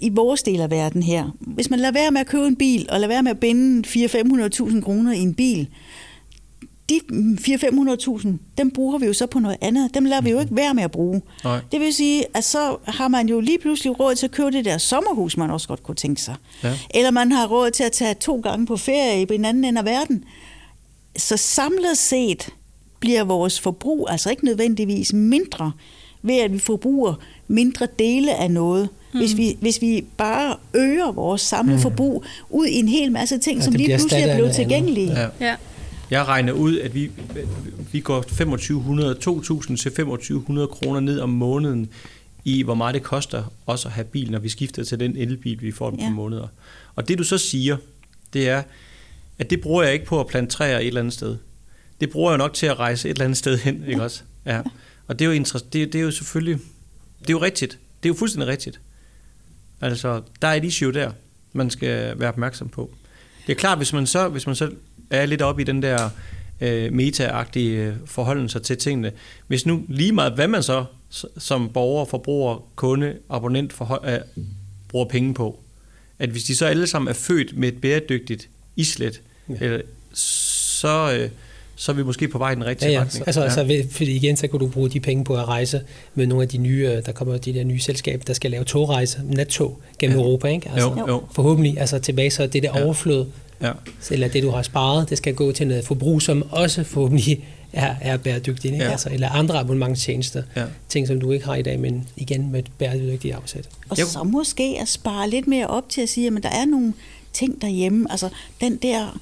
i 0.00 0.08
vores 0.08 0.42
del 0.42 0.60
af 0.60 0.70
verden 0.70 1.02
her, 1.02 1.30
hvis 1.40 1.70
man 1.70 1.78
lader 1.78 1.92
være 1.92 2.10
med 2.10 2.20
at 2.20 2.26
købe 2.26 2.46
en 2.46 2.56
bil, 2.56 2.86
og 2.90 3.00
lader 3.00 3.08
være 3.08 3.22
med 3.22 3.30
at 3.30 3.40
binde 3.40 3.88
400-500.000 3.88 4.80
kroner 4.80 5.12
i 5.12 5.18
en 5.18 5.34
bil, 5.34 5.68
de 6.88 7.00
400-500.000, 7.40 8.28
dem 8.58 8.70
bruger 8.70 8.98
vi 8.98 9.06
jo 9.06 9.12
så 9.12 9.26
på 9.26 9.38
noget 9.38 9.56
andet. 9.60 9.94
Dem 9.94 10.04
lader 10.04 10.22
vi 10.22 10.30
jo 10.30 10.40
ikke 10.40 10.56
være 10.56 10.74
med 10.74 10.82
at 10.82 10.90
bruge. 10.90 11.22
Nej. 11.44 11.60
Det 11.72 11.80
vil 11.80 11.94
sige, 11.94 12.24
at 12.34 12.44
så 12.44 12.76
har 12.84 13.08
man 13.08 13.28
jo 13.28 13.40
lige 13.40 13.58
pludselig 13.58 14.00
råd 14.00 14.14
til 14.14 14.26
at 14.26 14.32
købe 14.32 14.50
det 14.50 14.64
der 14.64 14.78
sommerhus, 14.78 15.36
man 15.36 15.50
også 15.50 15.68
godt 15.68 15.82
kunne 15.82 15.94
tænke 15.94 16.22
sig. 16.22 16.34
Ja. 16.64 16.78
Eller 16.94 17.10
man 17.10 17.32
har 17.32 17.46
råd 17.46 17.70
til 17.70 17.84
at 17.84 17.92
tage 17.92 18.14
to 18.14 18.40
gange 18.40 18.66
på 18.66 18.76
ferie 18.76 19.22
i 19.22 19.24
den 19.24 19.44
anden 19.44 19.64
ende 19.64 19.78
af 19.78 19.84
verden. 19.84 20.24
Så 21.16 21.36
samlet 21.36 21.98
set 21.98 22.48
bliver 23.00 23.24
vores 23.24 23.60
forbrug 23.60 24.08
altså 24.10 24.30
ikke 24.30 24.44
nødvendigvis 24.44 25.12
mindre, 25.12 25.72
ved 26.22 26.36
at 26.36 26.52
vi 26.52 26.58
forbruger 26.58 27.14
mindre 27.48 27.86
dele 27.98 28.34
af 28.34 28.50
noget. 28.50 28.88
Mm. 29.12 29.18
Hvis, 29.18 29.36
vi, 29.36 29.56
hvis 29.60 29.82
vi 29.82 30.04
bare 30.16 30.56
øger 30.74 31.12
vores 31.12 31.40
samlede 31.40 31.76
mm. 31.76 31.82
forbrug 31.82 32.24
ud 32.50 32.66
i 32.66 32.74
en 32.78 32.88
hel 32.88 33.12
masse 33.12 33.38
ting, 33.38 33.58
Ja, 33.58 33.64
som 33.64 33.74
lige 33.74 33.98
pludselig 33.98 34.24
er 34.24 34.34
blevet 34.34 34.54
tilgængelige. 34.54 35.12
Ja. 35.12 35.26
Ja. 35.40 35.54
Jeg 36.10 36.24
regner 36.28 36.52
ud, 36.52 36.78
at 36.78 36.94
vi, 36.94 37.10
vi 37.92 38.00
går 38.00 38.22
2500, 38.22 39.14
2000 39.14 39.76
til 39.78 39.90
2500 39.92 40.68
kroner 40.68 41.00
ned 41.00 41.20
om 41.20 41.28
måneden 41.28 41.90
i, 42.44 42.62
hvor 42.62 42.74
meget 42.74 42.94
det 42.94 43.02
koster 43.02 43.52
også 43.66 43.88
at 43.88 43.94
have 43.94 44.04
bil, 44.04 44.30
når 44.30 44.38
vi 44.38 44.48
skifter 44.48 44.84
til 44.84 45.00
den 45.00 45.16
elbil, 45.16 45.62
vi 45.62 45.72
får 45.72 45.86
om 45.88 45.98
ja. 45.98 46.10
Måneder. 46.10 46.46
Og 46.94 47.08
det 47.08 47.18
du 47.18 47.24
så 47.24 47.38
siger, 47.38 47.76
det 48.32 48.48
er, 48.48 48.62
at 49.38 49.50
det 49.50 49.60
bruger 49.60 49.82
jeg 49.82 49.92
ikke 49.92 50.04
på 50.06 50.20
at 50.20 50.26
plante 50.26 50.52
træer 50.56 50.78
et 50.78 50.86
eller 50.86 51.00
andet 51.00 51.14
sted. 51.14 51.36
Det 52.00 52.10
bruger 52.10 52.30
jeg 52.30 52.38
nok 52.38 52.54
til 52.54 52.66
at 52.66 52.78
rejse 52.78 53.08
et 53.08 53.14
eller 53.14 53.24
andet 53.24 53.38
sted 53.38 53.58
hen, 53.58 53.84
ikke 53.88 54.02
også? 54.02 54.22
Ja. 54.46 54.62
Og 55.06 55.18
det 55.18 55.24
er 55.26 55.34
jo, 55.34 55.42
interess- 55.42 55.68
det, 55.72 55.92
det 55.92 55.94
er 55.94 56.02
jo 56.02 56.10
selvfølgelig, 56.10 56.58
det 57.20 57.28
er 57.28 57.32
jo 57.32 57.42
rigtigt. 57.42 57.78
Det 58.02 58.08
er 58.08 58.12
jo 58.12 58.18
fuldstændig 58.18 58.48
rigtigt. 58.48 58.80
Altså, 59.80 60.22
der 60.42 60.48
er 60.48 60.54
et 60.54 60.64
issue 60.64 60.92
der, 60.92 61.10
man 61.52 61.70
skal 61.70 62.18
være 62.20 62.28
opmærksom 62.28 62.68
på. 62.68 62.90
Det 63.46 63.52
er 63.52 63.56
klart, 63.58 63.78
hvis 63.78 63.92
man 63.92 64.06
så, 64.06 64.28
hvis 64.28 64.46
man 64.46 64.56
så 64.56 64.70
er 65.10 65.26
lidt 65.26 65.42
oppe 65.42 65.62
i 65.62 65.64
den 65.64 65.82
der 65.82 66.10
øh, 66.60 66.92
meta-agtige 66.92 67.70
øh, 67.76 67.92
forholden 68.06 68.48
sig 68.48 68.62
til 68.62 68.76
tingene, 68.78 69.12
hvis 69.46 69.66
nu 69.66 69.82
lige 69.88 70.12
meget, 70.12 70.32
hvad 70.32 70.48
man 70.48 70.62
så 70.62 70.84
som 71.38 71.68
borger, 71.74 72.04
forbruger, 72.04 72.64
kunde, 72.76 73.14
abonnent 73.30 73.72
for, 73.72 74.00
øh, 74.06 74.18
bruger 74.88 75.06
penge 75.08 75.34
på, 75.34 75.58
at 76.18 76.28
hvis 76.28 76.44
de 76.44 76.56
så 76.56 76.66
alle 76.66 76.86
sammen 76.86 77.08
er 77.08 77.14
født 77.14 77.56
med 77.56 77.68
et 77.68 77.80
bæredygtigt 77.80 78.48
islet, 78.76 79.20
Ja. 79.48 79.54
ja. 79.60 79.64
eller, 79.64 79.80
så, 80.14 81.18
øh, 81.20 81.30
så 81.76 81.92
er 81.92 81.96
vi 81.96 82.02
måske 82.02 82.28
på 82.28 82.38
vej 82.38 82.52
i 82.52 82.54
den 82.54 82.62
Ja, 82.62 82.68
rigtige 82.68 82.90
ja. 82.92 83.00
retning. 83.00 83.26
Altså, 83.28 83.40
altså, 83.42 83.64
ved- 83.64 83.88
fordi 83.90 84.10
igen, 84.16 84.36
så 84.36 84.48
kan 84.48 84.58
du 84.58 84.68
bruge 84.68 84.88
de 84.90 85.00
penge 85.00 85.24
på 85.24 85.36
at 85.36 85.48
rejse 85.48 85.80
med 86.14 86.26
nogle 86.26 86.42
af 86.42 86.48
de 86.48 86.58
nye, 86.58 86.88
øh, 86.96 87.06
der 87.06 87.12
kommer 87.12 87.36
de 87.38 87.54
der 87.54 87.64
nye 87.64 87.80
selskaber, 87.80 88.24
der 88.24 88.32
skal 88.32 88.50
lave 88.50 88.64
togrejser, 88.64 89.20
nattog 89.24 89.80
gennem 89.98 90.18
Ja. 90.18 90.22
Europa, 90.24 90.48
ikke? 90.48 90.70
Altså, 90.70 90.88
jo, 90.98 91.08
jo. 91.08 91.22
Forhåbentlig, 91.34 91.78
altså 91.80 91.98
tilbage 91.98 92.30
så 92.30 92.46
det 92.46 92.62
der 92.62 92.70
Ja. 92.78 92.84
overflod, 92.84 93.26
Ja. 93.62 93.72
eller 94.10 94.28
det 94.28 94.42
du 94.42 94.50
har 94.50 94.62
sparet, 94.62 95.10
det 95.10 95.18
skal 95.18 95.34
gå 95.34 95.52
til 95.52 95.66
noget 95.66 95.84
forbrug, 95.84 96.22
som 96.22 96.42
også 96.50 96.84
forhåbentlig 96.84 97.44
er, 97.72 97.94
er 98.00 98.16
bæredygtigt, 98.16 98.72
ikke? 98.72 98.84
Ja. 98.84 98.90
Altså, 98.90 99.08
eller 99.12 99.28
andre 99.28 99.58
abonnementstjenester, 99.58 100.42
Ja. 100.56 100.64
ting 100.88 101.06
som 101.06 101.20
du 101.20 101.32
ikke 101.32 101.44
har 101.46 101.54
i 101.54 101.62
dag, 101.62 101.80
men 101.80 102.08
igen 102.16 102.52
med 102.52 102.58
et 102.60 102.70
bæredygtigt 102.78 103.34
afsæt. 103.34 103.68
Og 103.88 103.98
Jo. 104.00 104.06
så 104.06 104.22
måske 104.22 104.76
at 104.80 104.88
spare 104.88 105.30
lidt 105.30 105.46
mere 105.46 105.66
op 105.66 105.88
til 105.88 106.00
at 106.00 106.08
sige, 106.08 106.26
at 106.36 106.42
der 106.42 106.48
er 106.48 106.64
nogle 106.64 106.92
ting 107.32 107.62
derhjemme. 107.62 108.06
Altså 108.10 108.28
den 108.60 108.76
der 108.76 109.18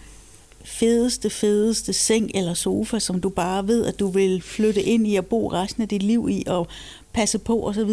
fedeste, 0.64 1.30
fedeste 1.30 1.92
seng 1.92 2.30
eller 2.34 2.54
sofa, 2.54 2.98
som 2.98 3.20
du 3.20 3.28
bare 3.28 3.66
ved, 3.68 3.86
at 3.86 3.98
du 4.00 4.08
vil 4.08 4.42
flytte 4.42 4.82
ind 4.82 5.08
i 5.08 5.16
og 5.16 5.26
bo 5.26 5.48
resten 5.52 5.82
af 5.82 5.88
dit 5.88 6.02
liv 6.02 6.28
i 6.30 6.44
og 6.46 6.66
passe 7.16 7.38
på 7.38 7.66
osv., 7.68 7.90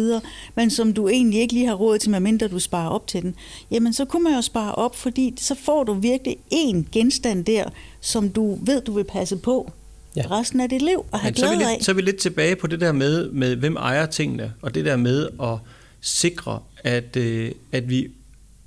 men 0.54 0.70
som 0.70 0.92
du 0.92 1.08
egentlig 1.08 1.40
ikke 1.40 1.54
lige 1.54 1.66
har 1.66 1.74
råd 1.74 1.98
til, 1.98 2.10
medmindre 2.10 2.48
du 2.48 2.58
sparer 2.58 2.88
op 2.88 3.06
til 3.06 3.22
den, 3.22 3.34
jamen 3.70 3.92
så 3.92 4.04
kunne 4.04 4.24
man 4.24 4.34
jo 4.34 4.42
spare 4.42 4.74
op, 4.74 4.96
fordi 4.96 5.34
så 5.40 5.54
får 5.64 5.84
du 5.84 5.92
virkelig 5.94 6.36
én 6.54 6.84
genstand 6.92 7.44
der, 7.44 7.64
som 8.00 8.28
du 8.28 8.58
ved, 8.62 8.82
du 8.82 8.92
vil 8.92 9.04
passe 9.04 9.36
på 9.36 9.72
Ja. 10.16 10.22
resten 10.30 10.60
af 10.60 10.68
dit 10.68 10.82
liv 10.82 11.04
og 11.12 11.18
have 11.20 11.30
Men 11.30 11.36
så 11.36 11.46
er, 11.46 11.50
vi 11.50 11.56
glæde 11.56 11.70
af. 11.70 11.76
lidt, 11.76 11.84
så 11.84 11.90
er 11.90 11.94
vi 11.94 12.02
lidt 12.02 12.16
tilbage 12.16 12.56
på 12.56 12.66
det 12.66 12.80
der 12.80 12.92
med, 12.92 13.30
med 13.30 13.56
hvem 13.56 13.76
ejer 13.76 14.06
tingene, 14.06 14.52
og 14.62 14.74
det 14.74 14.84
der 14.84 14.96
med 14.96 15.28
at 15.42 15.58
sikre, 16.00 16.60
at, 16.84 17.16
øh, 17.16 17.52
at 17.72 17.88
vi 17.90 18.08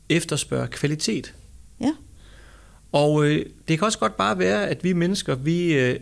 efterspørger 0.09 0.65
kvalitet. 0.67 1.33
Ja. 1.81 1.91
Og 2.91 3.25
øh, 3.25 3.45
det 3.67 3.77
kan 3.79 3.85
også 3.85 3.99
godt 3.99 4.17
bare 4.17 4.39
være, 4.39 4.67
at 4.67 4.83
vi 4.83 4.93
mennesker, 4.93 5.35
vi, 5.35 5.73
øh, 5.73 5.99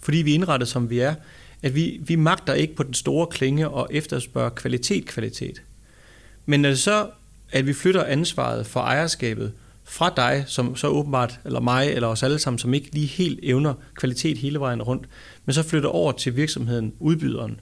fordi 0.00 0.18
vi 0.18 0.30
er 0.30 0.34
indrettet 0.34 0.68
som 0.68 0.90
vi 0.90 0.98
er, 0.98 1.14
at 1.64 1.74
vi, 1.74 2.00
vi 2.02 2.16
magter 2.16 2.54
ikke 2.54 2.74
på 2.74 2.82
den 2.82 2.94
store 2.94 3.26
klinge 3.26 3.68
og 3.68 3.88
efterspørger 3.90 4.50
kvalitet, 4.50 5.06
kvalitet. 5.06 5.62
Men 6.46 6.60
når 6.60 6.68
det 6.68 6.78
så, 6.78 7.10
at 7.50 7.66
vi 7.66 7.72
flytter 7.72 8.04
ansvaret 8.04 8.66
for 8.66 8.80
ejerskabet 8.80 9.52
fra 9.84 10.12
dig, 10.16 10.44
som 10.46 10.76
så 10.76 10.88
åbenbart, 10.88 11.40
eller 11.44 11.60
mig, 11.60 11.88
eller 11.88 12.08
os 12.08 12.22
alle 12.22 12.38
sammen, 12.38 12.58
som 12.58 12.74
ikke 12.74 12.92
lige 12.92 13.06
helt 13.06 13.40
evner 13.42 13.74
kvalitet 13.94 14.38
hele 14.38 14.60
vejen 14.60 14.82
rundt, 14.82 15.08
men 15.44 15.54
så 15.54 15.62
flytter 15.62 15.88
over 15.88 16.12
til 16.12 16.36
virksomheden, 16.36 16.92
udbyderen, 17.00 17.60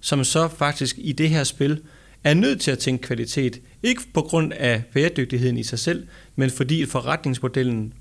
som 0.00 0.24
så 0.24 0.48
faktisk 0.48 0.96
i 0.98 1.12
det 1.12 1.30
her 1.30 1.44
spil 1.44 1.82
er 2.24 2.34
nødt 2.34 2.60
til 2.60 2.70
at 2.70 2.78
tænke 2.78 3.02
kvalitet, 3.02 3.60
ikke 3.82 4.02
på 4.14 4.20
grund 4.22 4.52
af 4.52 4.82
bæredygtigheden 4.92 5.56
i 5.56 5.62
sig 5.62 5.78
selv, 5.78 6.06
men 6.36 6.50
fordi 6.50 6.86
forretningsmodellen 6.86 7.92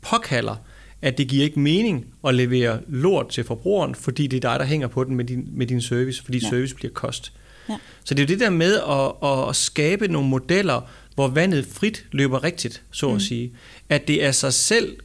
påkalder, 0.00 0.56
at 1.02 1.18
det 1.18 1.28
giver 1.28 1.44
ikke 1.44 1.60
mening 1.60 2.06
at 2.26 2.34
levere 2.34 2.80
lort 2.88 3.28
til 3.28 3.44
forbrugeren, 3.44 3.94
fordi 3.94 4.26
det 4.26 4.36
er 4.44 4.50
dig, 4.50 4.60
der 4.60 4.66
hænger 4.66 4.88
på 4.88 5.04
den 5.04 5.16
med 5.16 5.24
din, 5.24 5.48
med 5.52 5.66
din 5.66 5.80
service, 5.80 6.22
fordi 6.22 6.38
ja. 6.38 6.48
Service 6.50 6.74
bliver 6.74 6.92
kost. 6.92 7.32
Ja. 7.68 7.76
Så 8.04 8.14
det 8.14 8.22
er 8.22 8.24
jo 8.24 8.28
det 8.28 8.40
der 8.40 8.50
med 8.50 8.74
at, 9.22 9.48
at 9.48 9.56
skabe 9.56 10.08
nogle 10.08 10.28
modeller, 10.28 10.90
hvor 11.14 11.28
vandet 11.28 11.66
frit 11.66 12.04
løber 12.12 12.44
rigtigt, 12.44 12.82
så 12.90 13.06
at 13.06 13.12
Mm. 13.12 13.20
sige. 13.20 13.52
At 13.88 14.08
det 14.08 14.24
er 14.24 14.32
sig 14.32 14.52
selv 14.52 14.96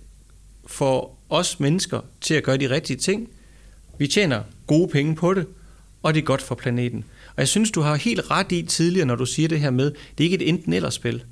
for 0.67 1.11
os 1.29 1.59
mennesker 1.59 1.99
til 2.21 2.33
at 2.33 2.43
gøre 2.43 2.57
de 2.57 2.69
rigtige 2.69 2.97
ting. 2.97 3.29
Vi 3.97 4.07
tjener 4.07 4.41
gode 4.67 4.87
penge 4.87 5.15
på 5.15 5.33
det, 5.33 5.45
og 6.03 6.13
det 6.13 6.19
er 6.21 6.25
godt 6.25 6.41
for 6.41 6.55
planeten. 6.55 7.03
Og 7.27 7.35
jeg 7.37 7.47
synes, 7.47 7.71
du 7.71 7.81
har 7.81 7.95
helt 7.95 8.31
ret 8.31 8.51
i 8.51 8.61
tidligere, 8.61 9.05
når 9.07 9.15
du 9.15 9.25
siger 9.25 9.47
det 9.47 9.59
her 9.59 9.69
med, 9.69 9.85
det 9.85 10.23
er 10.23 10.23
ikke 10.31 10.35
et 10.35 10.49
enten-eller-spil. 10.49 11.23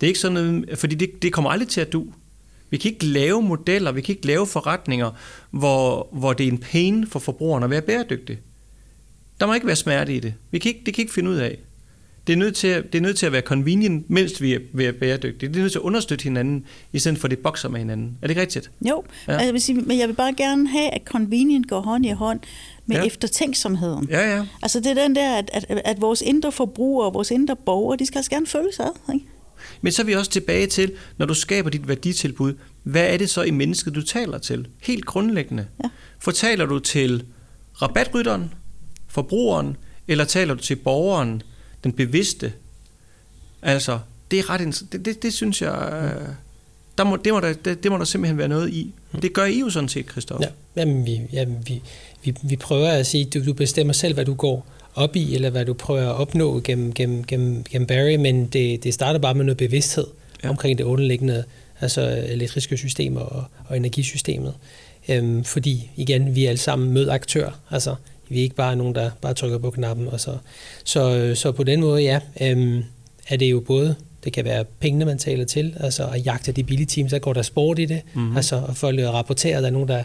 Det 0.00 0.06
er 0.06 0.06
ikke 0.06 0.18
sådan 0.20 0.32
noget, 0.34 0.78
fordi 0.78 0.94
det, 0.94 1.22
det 1.22 1.32
kommer 1.32 1.50
aldrig 1.50 1.68
til 1.68 1.80
at 1.80 1.92
du. 1.92 2.06
Vi 2.70 2.76
kan 2.76 2.90
ikke 2.92 3.06
lave 3.06 3.42
modeller, 3.42 3.92
vi 3.92 4.00
kan 4.00 4.14
ikke 4.14 4.26
lave 4.26 4.46
forretninger, 4.46 5.10
hvor, 5.50 6.08
hvor 6.12 6.32
det 6.32 6.44
er 6.48 6.52
en 6.52 6.58
pain 6.58 7.06
for 7.06 7.18
forbrugeren 7.18 7.64
at 7.64 7.70
være 7.70 7.82
bæredygtig. 7.82 8.38
Der 9.40 9.46
må 9.46 9.54
ikke 9.54 9.66
være 9.66 9.76
smerte 9.76 10.14
i 10.16 10.20
det. 10.20 10.34
Vi 10.50 10.58
kan 10.58 10.68
ikke, 10.68 10.82
det 10.86 10.94
kan 10.94 11.02
ikke 11.02 11.14
finde 11.14 11.30
ud 11.30 11.36
af. 11.36 11.58
Det 12.26 12.32
er, 12.32 12.36
nødt 12.36 12.56
til 12.56 12.68
at, 12.68 12.84
det 12.92 12.98
er 12.98 13.02
nødt 13.02 13.16
til 13.18 13.26
at 13.26 13.32
være 13.32 13.40
convenient, 13.42 14.10
mens 14.10 14.42
vi 14.42 14.54
er, 14.54 14.58
vi 14.74 14.84
er 14.84 14.92
bæredygtige. 14.92 15.48
Det 15.48 15.56
er 15.56 15.60
nødt 15.60 15.72
til 15.72 15.78
at 15.78 15.82
understøtte 15.82 16.22
hinanden, 16.22 16.64
i 16.92 16.98
stedet 16.98 17.18
for 17.18 17.26
at 17.26 17.30
det 17.30 17.38
bokser 17.38 17.68
med 17.68 17.78
hinanden. 17.78 18.18
Er 18.22 18.26
det 18.26 18.30
ikke 18.30 18.40
rigtigt? 18.40 18.70
Jo, 18.88 19.04
Ja. 19.28 19.32
ja. 19.32 19.38
jeg 19.38 19.52
vil 19.52 19.60
sige, 19.60 19.80
men 19.80 19.98
jeg 19.98 20.08
vil 20.08 20.14
bare 20.14 20.34
gerne 20.36 20.68
have, 20.68 20.90
at 20.94 21.02
convenient 21.04 21.68
går 21.68 21.80
hånd 21.80 22.06
i 22.06 22.10
hånd 22.10 22.40
med 22.86 22.96
Ja. 22.96 23.04
eftertænksomheden. 23.04 24.08
Ja, 24.10 24.36
ja. 24.36 24.44
Altså 24.62 24.80
det 24.80 24.86
er 24.86 24.94
den 24.94 25.16
der, 25.16 25.36
at, 25.38 25.50
at, 25.52 25.80
at 25.84 26.00
vores 26.00 26.22
indre 26.22 26.52
forbrugere, 26.52 27.12
vores 27.12 27.30
indre 27.30 27.56
borgere, 27.56 27.96
de 27.98 28.06
skal 28.06 28.18
altså 28.18 28.30
gerne 28.30 28.46
føle 28.46 28.72
sig 28.72 28.84
ad. 28.86 29.14
Ikke? 29.14 29.26
Men 29.80 29.92
så 29.92 30.02
er 30.02 30.06
vi 30.06 30.14
også 30.14 30.30
tilbage 30.30 30.66
til, 30.66 30.92
når 31.18 31.26
du 31.26 31.34
skaber 31.34 31.70
dit 31.70 31.88
værditilbud, 31.88 32.54
hvad 32.82 33.06
er 33.06 33.16
det 33.16 33.30
så 33.30 33.42
i 33.42 33.50
mennesket, 33.50 33.94
du 33.94 34.02
taler 34.02 34.38
til? 34.38 34.68
Helt 34.82 35.06
grundlæggende. 35.06 35.66
Ja. 35.84 35.88
Fortaler 36.18 36.66
du 36.66 36.78
til 36.78 37.24
rabatrytteren, 37.82 38.54
forbrugeren, 39.08 39.76
eller 40.08 40.24
taler 40.24 40.54
du 40.54 40.60
til 40.60 40.76
borgeren, 40.76 41.42
den 41.84 41.92
bevidste? 41.92 42.52
Altså, 43.62 43.98
det 44.30 44.38
er 44.38 44.50
ret 44.50 44.86
det, 44.92 45.04
det, 45.04 45.22
det 45.22 45.32
synes 45.32 45.62
jeg, 45.62 45.88
øh, 45.92 46.28
der 46.98 47.04
må, 47.04 47.16
det, 47.16 47.32
må 47.32 47.40
der, 47.40 47.52
det, 47.52 47.82
det 47.82 47.90
må 47.90 47.98
der 47.98 48.04
simpelthen 48.04 48.38
være 48.38 48.48
noget 48.48 48.72
i. 48.72 48.94
Det 49.22 49.32
gør 49.32 49.44
I 49.44 49.60
jo 49.60 49.70
sådan 49.70 49.88
set, 49.88 50.10
Christoffer. 50.10 50.46
Ja, 50.76 50.80
jamen, 50.80 51.06
vi, 51.06 51.20
jamen, 51.32 51.56
vi, 51.66 51.82
vi, 52.24 52.34
vi 52.42 52.56
prøver 52.56 52.88
at 52.88 53.06
sige, 53.06 53.24
du, 53.24 53.44
du 53.44 53.52
bestemmer 53.52 53.92
selv, 53.92 54.14
hvad 54.14 54.24
du 54.24 54.34
går 54.34 54.66
op 54.96 55.16
i, 55.16 55.34
eller 55.34 55.50
hvad 55.50 55.64
du 55.64 55.72
prøver 55.74 56.10
at 56.10 56.14
opnå 56.16 56.60
gennem, 56.64 56.92
gennem, 56.92 57.24
gennem, 57.24 57.64
gennem 57.70 57.86
Barry, 57.86 58.14
men 58.16 58.46
det, 58.46 58.84
det 58.84 58.94
starter 58.94 59.18
bare 59.20 59.34
med 59.34 59.44
noget 59.44 59.56
bevidsthed 59.56 60.06
Ja. 60.44 60.48
omkring 60.48 60.78
det 60.78 60.84
underliggende, 60.84 61.44
altså 61.80 62.24
elektriske 62.28 62.76
systemer 62.76 63.20
og, 63.20 63.44
og 63.66 63.76
energisystemet. 63.76 64.54
Øhm, 65.08 65.44
fordi, 65.44 65.90
igen, 65.96 66.34
vi 66.34 66.44
er 66.44 66.48
alle 66.48 66.58
sammen 66.58 66.92
mødaktører, 66.92 67.50
altså 67.70 67.94
vi 68.28 68.38
er 68.38 68.42
ikke 68.42 68.54
bare 68.56 68.76
nogen, 68.76 68.94
der 68.94 69.10
bare 69.20 69.34
trykker 69.34 69.58
på 69.58 69.70
knappen. 69.70 70.08
Og 70.08 70.20
så, 70.20 70.36
så, 70.84 71.32
så 71.34 71.52
på 71.52 71.62
den 71.64 71.80
måde, 71.80 72.02
ja, 72.02 72.20
øhm, 72.40 72.82
er 73.28 73.36
det 73.36 73.50
jo 73.50 73.60
både 73.60 73.94
det 74.24 74.32
kan 74.32 74.44
være 74.44 74.64
pengene, 74.80 75.04
man 75.04 75.18
taler 75.18 75.44
til, 75.44 75.74
altså 75.80 76.06
at 76.06 76.26
jagte 76.26 76.52
de 76.52 76.64
billige 76.64 76.86
teams, 76.86 77.10
der 77.12 77.18
går 77.18 77.32
der 77.32 77.42
sport 77.42 77.78
i 77.78 77.84
det, 77.84 78.00
Mhm. 78.14 78.22
mm-hmm. 78.22 78.36
altså 78.36 78.62
at 78.68 78.76
folk 78.76 79.00
rapporterer, 79.00 79.60
der 79.60 79.66
er 79.66 79.72
nogen, 79.72 79.88
der 79.88 80.02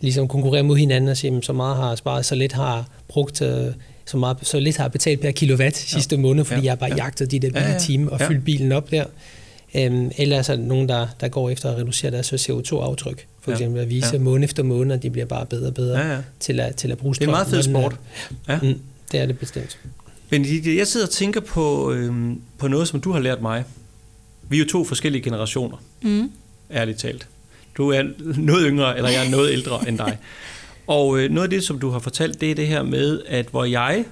ligesom 0.00 0.28
konkurrerer 0.28 0.62
mod 0.62 0.76
hinanden 0.76 1.10
og 1.10 1.16
siger, 1.16 1.30
"Jamen, 1.32 1.42
så 1.42 1.52
meget 1.52 1.76
har 1.76 1.94
sparet, 1.94 2.26
så 2.26 2.34
lidt 2.34 2.52
har 2.52 2.88
brugt, 3.08 3.42
øh, 3.42 3.66
så, 4.06 4.16
meget, 4.16 4.36
så 4.42 4.60
lidt 4.60 4.76
har 4.76 4.88
betalt 4.88 5.20
per 5.20 5.30
kilowatt 5.30 5.76
sidste 5.76 6.16
måned, 6.16 6.44
fordi 6.44 6.60
Ja. 6.60 6.64
jeg 6.64 6.70
har 6.70 6.76
bare 6.76 6.90
Ja. 6.90 6.96
jagtet 6.96 7.30
de 7.30 7.38
der 7.40 7.48
Ja, 7.48 7.52
billige 7.52 7.72
ja. 7.72 7.78
team 7.78 8.08
og 8.08 8.20
Ja. 8.20 8.28
fyldt 8.28 8.44
bilen 8.44 8.72
op 8.72 8.90
der. 8.90 9.04
Øhm, 9.76 10.10
eller 10.18 10.42
så 10.42 10.52
er 10.52 10.56
der 10.56 10.62
nogen, 10.64 10.88
der, 10.88 11.06
der 11.20 11.28
går 11.28 11.50
efter 11.50 11.70
at 11.70 11.76
reducere 11.76 12.10
deres 12.10 12.32
CO2-aftryk. 12.32 13.26
For 13.40 13.50
Ja. 13.50 13.56
eksempel 13.56 13.80
at 13.80 13.88
vise 13.90 14.06
Ja. 14.06 14.12
ja. 14.12 14.18
måned 14.18 14.44
efter 14.44 14.62
måned, 14.62 14.94
at 14.96 15.02
de 15.02 15.10
bliver 15.10 15.26
bare 15.26 15.46
bedre 15.46 15.66
og 15.66 15.74
bedre 15.74 15.98
Ja, 15.98 16.12
ja. 16.14 16.18
Til, 16.40 16.60
at, 16.60 16.76
til 16.76 16.92
at 16.92 16.98
bruge 16.98 17.14
Det 17.14 17.20
er 17.20 17.24
en 17.24 17.30
meget 17.30 17.46
strøm, 17.46 17.56
fed 17.62 17.70
sport. 17.72 17.96
Ja. 18.48 18.58
Mm, 18.62 18.80
det 19.12 19.20
er 19.20 19.26
det 19.26 19.38
bestemt. 19.38 19.78
Benedikte, 20.30 20.76
jeg 20.76 20.86
sidder 20.86 21.06
og 21.06 21.12
tænker 21.12 21.40
på, 21.40 21.92
øhm, 21.92 22.40
på 22.58 22.68
noget, 22.68 22.88
som 22.88 23.00
du 23.00 23.12
har 23.12 23.20
lært 23.20 23.42
mig. 23.42 23.64
Vi 24.48 24.56
er 24.56 24.60
jo 24.60 24.66
to 24.66 24.84
forskellige 24.84 25.22
generationer, 25.22 25.76
Mm. 26.02 26.30
ærligt 26.72 26.98
talt. 26.98 27.26
Du 27.76 27.90
er 27.90 28.02
noget 28.36 28.66
yngre, 28.68 28.96
eller 28.96 29.10
jeg 29.10 29.26
er 29.26 29.30
noget 29.30 29.52
ældre 29.52 29.88
end 29.88 29.98
dig. 29.98 30.18
Og 30.86 31.18
øh, 31.18 31.30
noget 31.30 31.46
af 31.46 31.50
det, 31.50 31.64
som 31.64 31.78
du 31.78 31.90
har 31.90 31.98
fortalt, 31.98 32.40
det 32.40 32.50
er 32.50 32.54
det 32.54 32.66
her 32.66 32.82
med, 32.82 33.22
at 33.26 33.46
hvor 33.46 33.64
jeg, 33.64 34.04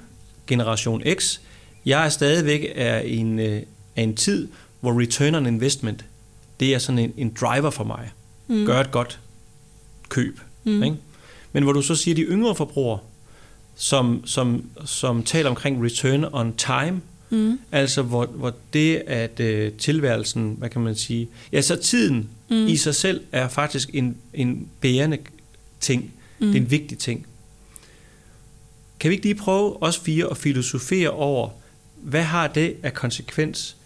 generation 0.47 1.03
X, 1.19 1.39
jeg 1.87 2.05
er 2.05 2.09
stadigvæk 2.09 2.73
af 2.75 3.03
en, 3.07 3.39
øh, 3.39 3.63
af 3.97 4.03
en 4.03 4.17
tid, 4.17 4.49
hvor 4.81 5.01
return 5.01 5.35
on 5.35 5.47
investment, 5.47 6.05
det 6.61 6.75
er 6.75 6.79
sådan 6.79 6.99
en, 6.99 7.13
en 7.17 7.37
driver 7.41 7.71
for 7.71 7.85
mig. 7.85 8.11
Mm. 8.49 8.67
Gør 8.67 8.81
et 8.81 8.91
godt 8.91 9.21
køb. 10.09 10.41
Mm. 10.65 10.83
Ikke? 10.83 10.97
Men 11.53 11.63
hvor 11.63 11.73
du 11.73 11.83
så 11.83 11.95
siger, 11.95 12.15
de 12.15 12.23
yngre 12.23 12.55
forbrugere, 12.55 12.99
som, 13.77 14.23
som, 14.27 14.65
som 14.85 15.23
taler 15.23 15.51
omkring 15.51 15.85
return 15.85 16.25
on 16.33 16.57
time, 16.57 17.01
mm. 17.31 17.59
altså 17.73 18.03
hvor, 18.03 18.27
hvor 18.27 18.53
det 18.73 18.97
at 18.97 19.41
øh, 19.41 19.73
tilværelsen, 19.73 20.55
hvad 20.59 20.69
kan 20.69 20.81
man 20.81 20.95
sige, 20.95 21.29
ja 21.53 21.61
så 21.61 21.77
tiden 21.77 22.29
mm. 22.51 22.67
i 22.67 22.77
sig 22.77 22.95
selv 22.95 23.21
er 23.33 23.49
faktisk 23.49 23.91
en, 23.95 24.17
en 24.35 24.69
bærende 24.81 25.19
ting, 25.81 26.14
mm. 26.45 26.53
det 26.53 26.59
er 26.59 26.65
en 26.65 26.71
vigtig 26.71 26.99
ting. 26.99 27.27
Kan 29.01 29.11
vi 29.11 29.15
ikke 29.15 29.27
lige 29.27 29.35
prøve 29.35 29.83
os 29.83 29.99
fire 29.99 30.31
at 30.31 30.37
filosofere 30.37 31.11
over, 31.11 31.49
hvad 32.03 32.23
har 32.23 32.47
det 32.47 32.77
af 32.83 32.95
konsekvens, 32.95 33.77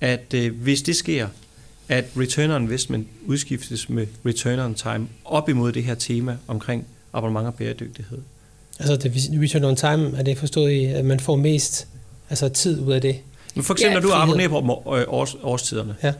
at 0.00 0.34
øh, 0.34 0.54
hvis 0.54 0.82
det 0.82 0.96
sker, 0.96 1.28
at 1.88 2.04
return 2.16 2.50
on 2.50 2.62
investment 2.62 3.08
udskiftes 3.26 3.88
med 3.88 4.06
return 4.26 4.58
on 4.58 4.74
time 4.74 5.08
op 5.24 5.48
imod 5.48 5.72
det 5.72 5.84
her 5.84 5.94
tema 5.94 6.36
omkring 6.48 6.86
abonnement 7.12 7.46
og 7.46 7.54
bæredygtighed? 7.54 8.18
Altså 8.78 8.96
det 8.96 9.12
return 9.42 9.64
on 9.64 9.76
time, 9.76 10.18
er 10.18 10.22
det 10.22 10.38
forstået 10.38 10.70
i, 10.70 10.84
at 10.84 11.04
man 11.04 11.20
får 11.20 11.36
mest 11.36 11.88
altså 12.30 12.48
tid 12.48 12.80
ud 12.80 12.92
af 12.92 13.00
det? 13.00 13.16
Men 13.54 13.64
for 13.64 13.74
eksempel, 13.74 13.94
ja, 13.96 14.00
når 14.00 14.08
du 14.08 14.22
abonnerer 14.22 14.48
på 14.48 14.82
års, 14.86 15.36
årstiderne, 15.42 15.96
ja. 16.02 16.12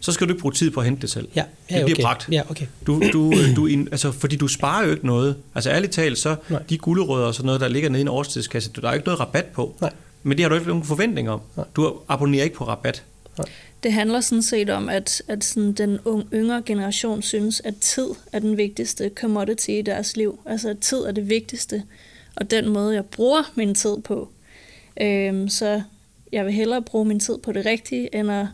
Så 0.00 0.12
skal 0.12 0.26
du 0.26 0.32
ikke 0.32 0.40
bruge 0.40 0.54
tid 0.54 0.70
på 0.70 0.80
at 0.80 0.86
hente 0.86 1.02
det 1.02 1.10
selv. 1.10 1.28
Ja, 1.36 1.44
ja 1.70 1.76
det 1.76 1.84
bliver 1.84 1.96
okay. 1.96 2.02
bragt. 2.02 2.28
Ja, 2.32 2.42
okay. 2.50 2.66
Du, 2.86 3.02
du, 3.12 3.32
øh, 3.32 3.56
du, 3.56 3.66
altså, 3.66 4.12
fordi 4.12 4.36
du 4.36 4.48
sparer 4.48 4.84
jo 4.84 4.90
ikke 4.90 5.06
noget. 5.06 5.36
Altså 5.54 5.70
ærligt 5.70 5.92
talt, 5.92 6.18
så 6.18 6.36
Nej. 6.48 6.62
de 6.62 6.78
gulerødder 6.78 7.26
og 7.26 7.34
sådan 7.34 7.46
noget, 7.46 7.60
der 7.60 7.68
ligger 7.68 7.88
nede 7.88 8.00
i 8.00 8.02
en 8.02 8.08
årstidskasse, 8.08 8.70
der 8.80 8.88
er 8.88 8.92
ikke 8.92 9.06
noget 9.06 9.20
rabat 9.20 9.44
på. 9.44 9.76
Nej. 9.80 9.92
Men 10.22 10.38
det 10.38 10.44
har 10.44 10.48
du 10.48 10.54
ikke 10.54 10.68
nogen 10.68 10.84
forventning 10.84 11.30
om. 11.30 11.40
Nej. 11.56 11.66
Du 11.76 11.96
abonnerer 12.08 12.44
ikke 12.44 12.56
på 12.56 12.64
rabat. 12.64 13.04
Nej. 13.38 13.46
Det 13.82 13.92
handler 13.92 14.20
sådan 14.20 14.42
set 14.42 14.70
om, 14.70 14.88
at, 14.88 15.22
at 15.28 15.44
sådan 15.44 15.72
den 15.72 15.98
unge, 16.04 16.26
yngre 16.34 16.62
generation 16.66 17.22
synes, 17.22 17.62
at 17.64 17.74
tid 17.80 18.08
er 18.32 18.38
den 18.38 18.56
vigtigste 18.56 19.10
commodity 19.14 19.70
i 19.70 19.82
deres 19.82 20.16
liv. 20.16 20.40
Altså 20.46 20.68
at 20.68 20.78
tid 20.78 20.98
er 20.98 21.12
det 21.12 21.28
vigtigste, 21.28 21.82
og 22.36 22.50
den 22.50 22.68
måde, 22.68 22.94
jeg 22.94 23.04
bruger 23.04 23.42
min 23.54 23.74
tid 23.74 23.96
på. 24.04 24.28
Øhm, 25.00 25.48
så 25.48 25.82
jeg 26.32 26.44
vil 26.44 26.54
hellere 26.54 26.82
bruge 26.82 27.04
min 27.04 27.20
tid 27.20 27.38
på 27.42 27.52
det 27.52 27.66
rigtige, 27.66 28.14
end 28.14 28.32
at 28.32 28.46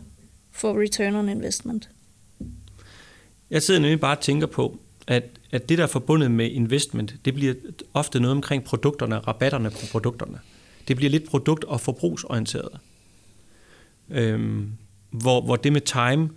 for 0.57 0.81
return 0.81 1.15
on 1.15 1.29
investment. 1.29 1.89
Jeg 3.49 3.63
sidder 3.63 3.79
nemlig 3.79 3.99
bare 3.99 4.17
og 4.17 4.21
tænker 4.21 4.47
på, 4.47 4.79
at, 5.07 5.23
at 5.51 5.69
det, 5.69 5.77
der 5.77 5.83
er 5.83 5.87
forbundet 5.87 6.31
med 6.31 6.51
investment, 6.51 7.15
det 7.25 7.33
bliver 7.33 7.53
ofte 7.93 8.19
noget 8.19 8.35
omkring 8.35 8.63
produkterne, 8.63 9.17
rabatterne 9.17 9.69
på 9.69 9.85
produkterne. 9.91 10.39
Det 10.87 10.95
bliver 10.95 11.09
lidt 11.09 11.29
produkt- 11.29 11.63
og 11.63 11.81
forbrugsorienteret. 11.81 12.79
Øhm, 14.09 14.71
hvor, 15.09 15.41
hvor 15.41 15.55
det 15.55 15.73
med 15.73 15.81
time, 15.81 16.29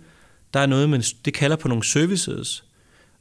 der 0.53 0.59
er 0.59 0.65
noget, 0.65 0.89
man, 0.89 1.01
det 1.25 1.33
kalder 1.33 1.55
på 1.55 1.67
nogle 1.67 1.83
services. 1.83 2.63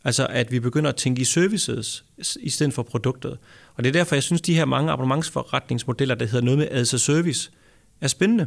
Altså 0.04 0.26
at 0.26 0.52
vi 0.52 0.60
begynder 0.60 0.90
at 0.90 0.96
tænke 0.96 1.22
i 1.22 1.24
services 1.24 2.04
i 2.40 2.50
stedet 2.50 2.74
for 2.74 2.82
produktet. 2.82 3.38
Og 3.74 3.84
det 3.84 3.88
er 3.88 3.92
derfor, 3.92 4.16
jeg 4.16 4.22
synes, 4.22 4.40
de 4.40 4.54
her 4.54 4.64
mange 4.64 4.92
abonnementsforretningsmodeller, 4.92 6.14
der 6.14 6.26
hedder 6.26 6.44
noget 6.44 6.58
med 6.58 6.68
as 6.70 6.94
a 6.94 6.96
service, 6.96 7.50
er 8.00 8.08
spændende. 8.08 8.46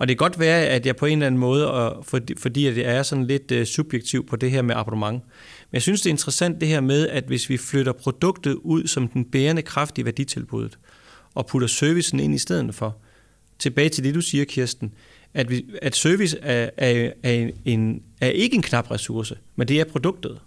Og 0.00 0.08
det 0.08 0.18
kan 0.18 0.24
godt 0.24 0.38
være, 0.38 0.66
at 0.66 0.86
jeg 0.86 0.96
på 0.96 1.06
en 1.06 1.12
eller 1.12 1.26
anden 1.26 1.40
måde, 1.40 1.70
og 1.70 2.04
fordi, 2.04 2.34
fordi 2.38 2.66
at 2.66 2.76
jeg 2.76 2.84
er 2.84 3.02
sådan 3.02 3.26
lidt 3.26 3.52
uh, 3.52 3.64
subjektiv 3.64 4.26
på 4.26 4.36
det 4.36 4.50
her 4.50 4.62
med 4.62 4.74
abonnement, 4.74 5.22
men 5.70 5.72
jeg 5.72 5.82
synes, 5.82 6.00
det 6.00 6.10
er 6.10 6.12
interessant 6.14 6.60
det 6.60 6.68
her 6.68 6.80
med, 6.80 7.08
at 7.08 7.24
hvis 7.24 7.48
vi 7.48 7.56
flytter 7.56 7.92
produktet 7.92 8.54
ud 8.54 8.86
som 8.86 9.08
den 9.08 9.24
bærende 9.24 9.62
kraft 9.62 9.98
i 9.98 10.04
værditilbuddet, 10.04 10.78
og 11.34 11.46
putter 11.46 11.68
servicen 11.68 12.20
ind 12.20 12.34
i 12.34 12.38
stedet 12.38 12.74
for, 12.74 12.96
tilbage 13.58 13.88
til 13.88 14.04
det, 14.04 14.14
du 14.14 14.20
siger, 14.20 14.44
Kirsten, 14.44 14.92
at, 15.34 15.50
vi, 15.50 15.64
at 15.82 15.96
service 15.96 16.38
er, 16.38 16.70
er, 16.76 17.10
er, 17.22 17.50
en, 17.64 18.02
er 18.20 18.28
ikke 18.28 18.56
en 18.56 18.62
knap 18.62 18.90
ressource, 18.90 19.38
men 19.56 19.68
det 19.68 19.80
er 19.80 19.84
produktet. 19.84 20.40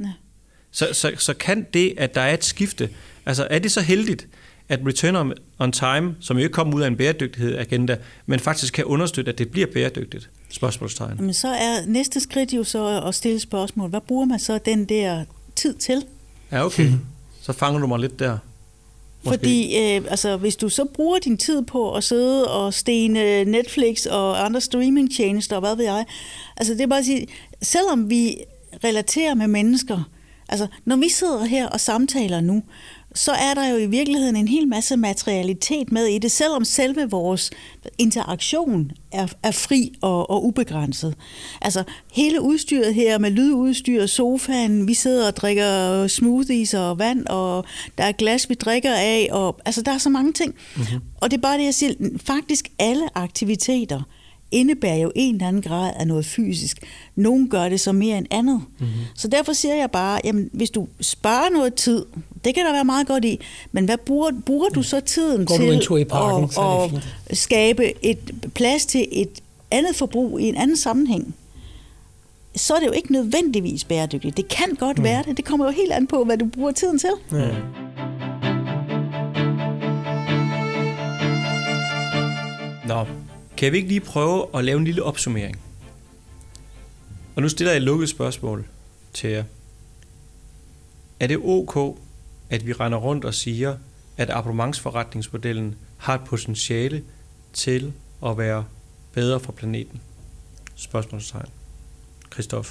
Ja. 0.00 0.12
Så, 0.70 0.88
så, 0.92 1.12
så 1.18 1.34
kan 1.34 1.66
det, 1.74 1.94
at 1.96 2.14
der 2.14 2.20
er 2.20 2.34
et 2.34 2.44
skifte, 2.44 2.90
altså 3.26 3.46
er 3.50 3.58
det 3.58 3.72
så 3.72 3.80
heldigt, 3.80 4.28
at 4.68 4.80
return 4.86 5.32
on 5.58 5.72
time, 5.72 6.16
som 6.20 6.36
jo 6.36 6.42
ikke 6.42 6.52
kommer 6.52 6.76
ud 6.76 6.82
af 6.82 6.86
en 6.86 6.96
bæredygtighed-agenda, 6.96 7.96
men 8.26 8.40
faktisk 8.40 8.74
kan 8.74 8.84
understøtte, 8.84 9.32
at 9.32 9.38
det 9.38 9.50
bliver 9.50 9.66
bæredygtigt? 9.66 10.30
Spørgsmålstegn. 10.50 11.16
Men 11.20 11.34
så 11.34 11.48
er 11.48 11.86
næste 11.86 12.20
skridt 12.20 12.52
jo 12.52 12.64
så 12.64 13.00
at 13.00 13.14
stille 13.14 13.40
spørgsmål. 13.40 13.90
Hvad 13.90 14.00
bruger 14.00 14.24
man 14.24 14.38
så 14.38 14.58
den 14.58 14.84
der 14.84 15.24
tid 15.56 15.74
til? 15.74 16.04
Ja, 16.52 16.64
okay. 16.64 16.90
Så 17.42 17.52
fanger 17.52 17.80
du 17.80 17.86
mig 17.86 17.98
lidt 17.98 18.18
der. 18.18 18.38
Måske. 19.24 19.38
Fordi 19.38 19.76
øh, 19.78 20.02
altså, 20.10 20.36
hvis 20.36 20.56
du 20.56 20.68
så 20.68 20.84
bruger 20.84 21.18
din 21.18 21.38
tid 21.38 21.62
på 21.62 21.94
at 21.94 22.04
sidde 22.04 22.48
og 22.48 22.74
stene 22.74 23.44
Netflix 23.44 24.06
og 24.06 24.44
andre 24.44 24.60
streamingtjenester 24.60 25.56
og 25.56 25.60
hvad 25.60 25.76
ved 25.76 25.84
jeg, 25.84 26.04
altså 26.56 26.72
det 26.72 26.80
er 26.80 26.86
bare 26.86 26.98
at 26.98 27.04
sige, 27.04 27.26
selvom 27.62 28.10
vi 28.10 28.36
relaterer 28.84 29.34
med 29.34 29.46
mennesker, 29.46 30.10
altså 30.48 30.66
når 30.84 30.96
vi 30.96 31.08
sidder 31.08 31.44
her 31.44 31.68
og 31.68 31.80
samtaler 31.80 32.40
nu, 32.40 32.62
så 33.14 33.32
er 33.32 33.54
der 33.54 33.68
jo 33.68 33.76
i 33.76 33.86
virkeligheden 33.86 34.36
en 34.36 34.48
hel 34.48 34.68
masse 34.68 34.96
materialitet 34.96 35.92
med 35.92 36.06
i 36.06 36.18
det, 36.18 36.32
selvom 36.32 36.64
selve 36.64 37.10
vores 37.10 37.50
interaktion 37.98 38.92
er, 39.12 39.26
er 39.42 39.50
fri 39.50 39.92
og, 40.00 40.30
og 40.30 40.44
ubegrænset. 40.44 41.14
Altså 41.60 41.84
hele 42.12 42.40
udstyret 42.40 42.94
her 42.94 43.18
med 43.18 43.30
lydudstyr, 43.30 44.06
sofaen, 44.06 44.88
vi 44.88 44.94
sidder 44.94 45.26
og 45.26 45.36
drikker 45.36 46.06
smoothies 46.06 46.74
og 46.74 46.98
vand, 46.98 47.26
og 47.26 47.64
der 47.98 48.04
er 48.04 48.12
glas, 48.12 48.48
vi 48.48 48.54
drikker 48.54 48.94
af, 48.94 49.28
og 49.30 49.60
altså 49.64 49.82
der 49.82 49.92
er 49.92 49.98
så 49.98 50.10
mange 50.10 50.32
ting. 50.32 50.54
Mm-hmm. 50.76 51.00
Og 51.20 51.30
det 51.30 51.36
er 51.36 51.40
bare 51.40 51.58
det, 51.58 51.64
jeg 51.64 51.74
siger, 51.74 51.94
faktisk 52.24 52.68
alle 52.78 53.04
aktiviteter 53.14 54.02
indebærer 54.54 54.96
jo 54.96 55.12
en 55.14 55.34
eller 55.34 55.48
anden 55.48 55.62
grad 55.62 55.92
af 55.96 56.06
noget 56.06 56.26
fysisk. 56.26 56.78
Nogle 57.16 57.48
gør 57.48 57.68
det 57.68 57.80
så 57.80 57.92
mere 57.92 58.18
end 58.18 58.26
andet. 58.30 58.62
Mm-hmm. 58.78 58.92
Så 59.14 59.28
derfor 59.28 59.52
siger 59.52 59.74
jeg 59.74 59.90
bare, 59.90 60.20
jamen, 60.24 60.50
hvis 60.52 60.70
du 60.70 60.88
sparer 61.00 61.50
noget 61.50 61.74
tid, 61.74 62.04
det 62.44 62.54
kan 62.54 62.64
der 62.64 62.72
være 62.72 62.84
meget 62.84 63.06
godt 63.06 63.24
i, 63.24 63.40
men 63.72 63.84
hvad 63.84 63.96
bruger, 63.96 64.30
bruger 64.46 64.68
du 64.68 64.82
så 64.82 65.00
tiden 65.00 65.46
Går 65.46 65.56
til 65.56 65.78
du 65.88 65.96
i 65.96 66.04
parken, 66.04 66.44
at, 66.44 67.02
at 67.26 67.36
skabe 67.36 68.04
et 68.04 68.18
plads 68.54 68.86
til 68.86 69.08
et 69.12 69.40
andet 69.70 69.96
forbrug 69.96 70.40
i 70.40 70.48
en 70.48 70.56
anden 70.56 70.76
sammenhæng? 70.76 71.34
så 72.56 72.74
er 72.74 72.78
det 72.78 72.86
jo 72.86 72.92
ikke 72.92 73.12
nødvendigvis 73.12 73.84
bæredygtigt. 73.84 74.36
Det 74.36 74.48
kan 74.48 74.74
godt 74.78 74.98
mm. 74.98 75.04
være 75.04 75.22
det. 75.22 75.36
Det 75.36 75.44
kommer 75.44 75.66
jo 75.66 75.72
helt 75.72 75.92
an 75.92 76.06
på, 76.06 76.24
hvad 76.24 76.38
du 76.38 76.46
bruger 76.46 76.72
tiden 76.72 76.98
til. 76.98 77.10
Ja. 77.32 77.48
Nå, 82.88 83.04
kan 83.56 83.72
vi 83.72 83.76
ikke 83.76 83.88
lige 83.88 84.00
prøve 84.00 84.46
at 84.54 84.64
lave 84.64 84.78
en 84.78 84.84
lille 84.84 85.02
opsummering? 85.02 85.60
Og 87.36 87.42
nu 87.42 87.48
stiller 87.48 87.72
jeg 87.72 87.76
et 87.76 87.82
lukket 87.82 88.08
spørgsmål 88.08 88.66
til 89.12 89.30
jer. 89.30 89.44
Er 91.20 91.26
det 91.26 91.38
ok, 91.44 91.98
at 92.50 92.66
vi 92.66 92.72
render 92.72 92.98
rundt 92.98 93.24
og 93.24 93.34
siger, 93.34 93.76
at 94.16 94.30
abonnementsforretningsmodellen 94.30 95.74
har 95.96 96.14
et 96.14 96.24
potentiale 96.24 97.02
til 97.52 97.92
at 98.26 98.38
være 98.38 98.64
bedre 99.12 99.40
for 99.40 99.52
planeten? 99.52 100.00
Spørgsmålstegn. 100.74 101.48
Christoph? 102.32 102.68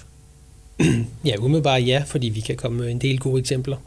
Ja, 1.26 1.36
umiddelbart 1.40 1.88
ja, 1.88 2.04
fordi 2.08 2.30
vi 2.30 2.40
kan 2.40 2.58
komme 2.58 2.78
med 2.78 2.92
en 2.92 3.02
del 3.02 3.20
gode 3.20 3.40
eksempler. 3.40 3.78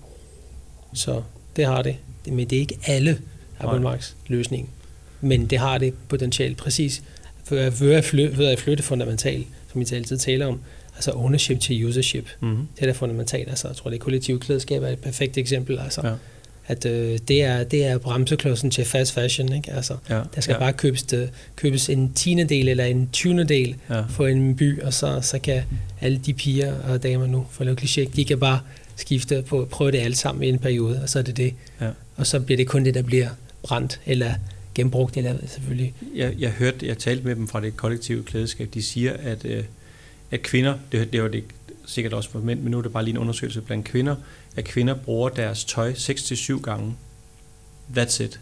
Så 0.94 1.22
det 1.56 1.66
har 1.66 1.82
det. 1.82 1.96
Men 2.26 2.50
det 2.50 2.56
er 2.56 2.60
ikke 2.60 2.78
alle 2.86 3.20
abonnementsløsninger 3.58 4.68
men 5.20 5.46
det 5.46 5.58
har 5.58 5.78
det 5.78 5.94
potentielt 6.08 6.56
præcis 6.56 7.02
ved 7.50 7.92
at 7.92 8.04
flytte, 8.04 8.38
ved 8.38 8.46
at 8.46 8.60
flytte 8.60 8.82
fundamentalt, 8.82 9.46
som 9.72 9.80
vi 9.80 9.86
altid 9.92 10.18
taler 10.18 10.46
om, 10.46 10.60
altså 10.94 11.10
ownership 11.10 11.60
til 11.60 11.86
usership. 11.86 12.28
Mm-hmm. 12.40 12.68
Det 12.76 12.82
er 12.82 12.86
da 12.86 12.92
fundamentalt. 12.92 13.48
Altså, 13.48 13.68
jeg 13.68 13.76
tror, 13.76 13.90
det 13.90 14.00
kollektive 14.00 14.38
klædeskab 14.38 14.82
er 14.82 14.88
et 14.88 14.98
perfekt 14.98 15.38
eksempel. 15.38 15.78
Altså, 15.78 16.06
ja. 16.06 16.12
At 16.68 16.86
øh, 16.86 17.18
det, 17.28 17.42
er, 17.42 17.64
det 17.64 17.86
er 17.86 17.98
bremseklodsen 17.98 18.70
til 18.70 18.84
fast 18.84 19.12
fashion. 19.12 19.52
Ikke? 19.52 19.72
Altså, 19.72 19.96
ja. 20.10 20.20
Der 20.34 20.40
skal 20.40 20.52
ja. 20.52 20.58
bare 20.58 20.72
købes, 20.72 21.02
det, 21.02 21.22
øh, 21.22 21.28
købes 21.56 21.88
en 21.88 22.12
tiende 22.12 22.44
del 22.44 22.68
eller 22.68 22.84
en 22.84 23.08
tyvende 23.12 23.44
del 23.44 23.76
ja. 23.90 24.00
for 24.00 24.26
en 24.26 24.56
by, 24.56 24.82
og 24.82 24.94
så, 24.94 25.20
så 25.22 25.38
kan 25.38 25.62
alle 26.00 26.18
de 26.26 26.34
piger 26.34 26.74
og 26.80 27.02
damer 27.02 27.26
nu, 27.26 27.46
for 27.50 27.64
at 27.64 27.82
kliché, 27.82 28.16
de 28.16 28.24
kan 28.24 28.38
bare 28.38 28.60
skifte 28.96 29.42
på, 29.42 29.68
prøve 29.70 29.90
det 29.92 29.98
alt 29.98 30.18
sammen 30.18 30.42
i 30.44 30.48
en 30.48 30.58
periode, 30.58 31.00
og 31.02 31.08
så 31.08 31.18
er 31.18 31.22
det 31.22 31.36
det. 31.36 31.54
Ja. 31.80 31.88
Og 32.16 32.26
så 32.26 32.40
bliver 32.40 32.56
det 32.56 32.66
kun 32.66 32.84
det, 32.84 32.94
der 32.94 33.02
bliver 33.02 33.28
brændt, 33.62 34.00
eller 34.06 34.34
genbrugt 34.76 35.16
eller 35.16 35.34
selvfølgelig. 35.46 35.94
Jeg, 36.14 36.34
jeg 36.38 36.50
hørte, 36.50 36.86
jeg 36.86 36.98
talte 36.98 37.24
med 37.26 37.36
dem 37.36 37.48
fra 37.48 37.60
det 37.60 37.76
kollektive 37.76 38.22
klædeskab, 38.24 38.68
de 38.74 38.82
siger, 38.82 39.12
at, 39.12 39.44
øh, 39.44 39.64
at 40.30 40.42
kvinder, 40.42 40.74
det, 40.92 41.12
det 41.12 41.22
var 41.22 41.28
det 41.28 41.44
sikkert 41.86 42.12
også 42.12 42.30
for 42.30 42.38
mænd, 42.38 42.60
men 42.60 42.70
nu 42.70 42.78
er 42.78 42.82
det 42.82 42.92
bare 42.92 43.04
lige 43.04 43.12
en 43.12 43.18
undersøgelse 43.18 43.60
blandt 43.60 43.84
kvinder, 43.84 44.16
at 44.56 44.64
kvinder 44.64 44.94
bruger 44.94 45.28
deres 45.28 45.64
tøj 45.64 45.92
6-7 45.92 46.60
gange. 46.60 46.94
That's 47.96 48.22
it. 48.22 48.40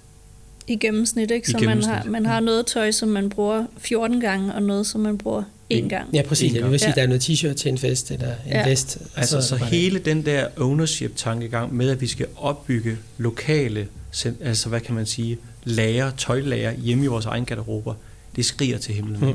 I 0.66 0.76
gennemsnit, 0.76 1.30
ikke? 1.30 1.50
Så 1.50 1.58
man 1.64 1.82
har, 1.82 2.04
man 2.04 2.26
har 2.26 2.40
noget 2.40 2.66
tøj, 2.66 2.90
som 2.90 3.08
man 3.08 3.28
bruger 3.30 3.66
14 3.78 4.20
gange, 4.20 4.54
og 4.54 4.62
noget, 4.62 4.86
som 4.86 5.00
man 5.00 5.18
bruger 5.18 5.42
en 5.70 5.88
gang. 5.88 6.08
Ja, 6.14 6.22
præcis. 6.22 6.52
En 6.52 6.56
Jeg 6.60 6.70
vil 6.70 6.78
sige, 6.80 6.88
Ja. 6.88 6.94
der 6.94 7.02
er 7.02 7.06
noget 7.06 7.30
t-shirt 7.30 7.54
til 7.54 7.68
en 7.68 7.78
fest, 7.78 8.10
eller 8.10 8.28
en 8.28 8.52
Ja. 8.52 8.68
vest. 8.68 8.96
og 9.14 9.18
Altså, 9.18 9.40
så 9.42 9.54
det- 9.56 9.64
hele 9.66 9.98
den 9.98 10.26
der 10.26 10.46
ownership-tankegang 10.56 11.74
med, 11.74 11.90
at 11.90 12.00
vi 12.00 12.06
skal 12.06 12.26
opbygge 12.36 12.96
lokale, 13.18 13.88
sen- 14.14 14.36
altså 14.40 14.68
hvad 14.68 14.80
kan 14.80 14.94
man 14.94 15.06
sige, 15.06 15.38
lager, 15.64 16.10
tøjlager 16.10 16.72
hjemme 16.72 17.04
i 17.04 17.06
vores 17.06 17.26
egen 17.26 17.44
garderober, 17.44 17.94
det 18.36 18.44
skriger 18.44 18.78
til 18.78 18.94
himlen. 18.94 19.20
Mm. 19.20 19.34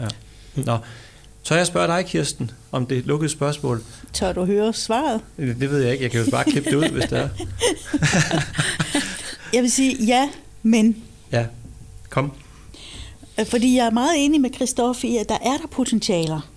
Ja. 0.00 0.08
Nå, 0.62 0.78
så 1.42 1.54
jeg 1.54 1.66
spørger 1.66 1.86
dig, 1.96 2.06
Kirsten, 2.06 2.50
om 2.72 2.86
det 2.86 2.94
er 2.94 2.98
et 2.98 3.06
lukket 3.06 3.30
spørgsmål. 3.30 3.82
Tør 4.12 4.32
du 4.32 4.44
høre 4.44 4.72
svaret? 4.72 5.20
Det 5.36 5.60
det 5.60 5.70
ved 5.70 5.82
jeg 5.82 5.92
ikke, 5.92 6.02
jeg 6.02 6.10
kan 6.10 6.24
jo 6.24 6.30
bare 6.30 6.44
klippe 6.44 6.70
det 6.70 6.76
ud, 6.76 6.88
hvis 6.88 7.04
det 7.04 7.18
er. 7.18 7.28
Jeg 9.52 9.62
vil 9.62 9.70
sige 9.70 10.04
ja, 10.04 10.30
men 10.62 10.96
Ja, 11.32 11.46
kom. 12.10 12.32
Øh, 13.40 13.46
Fordi 13.46 13.76
jeg 13.76 13.86
er 13.86 13.90
meget 13.90 14.24
enig 14.24 14.40
med 14.40 14.50
Christoffer 14.54 15.08
i, 15.08 15.16
at 15.16 15.28
der 15.28 15.34
er 15.42 15.56
der 15.56 15.66
potentialer. 15.70 16.50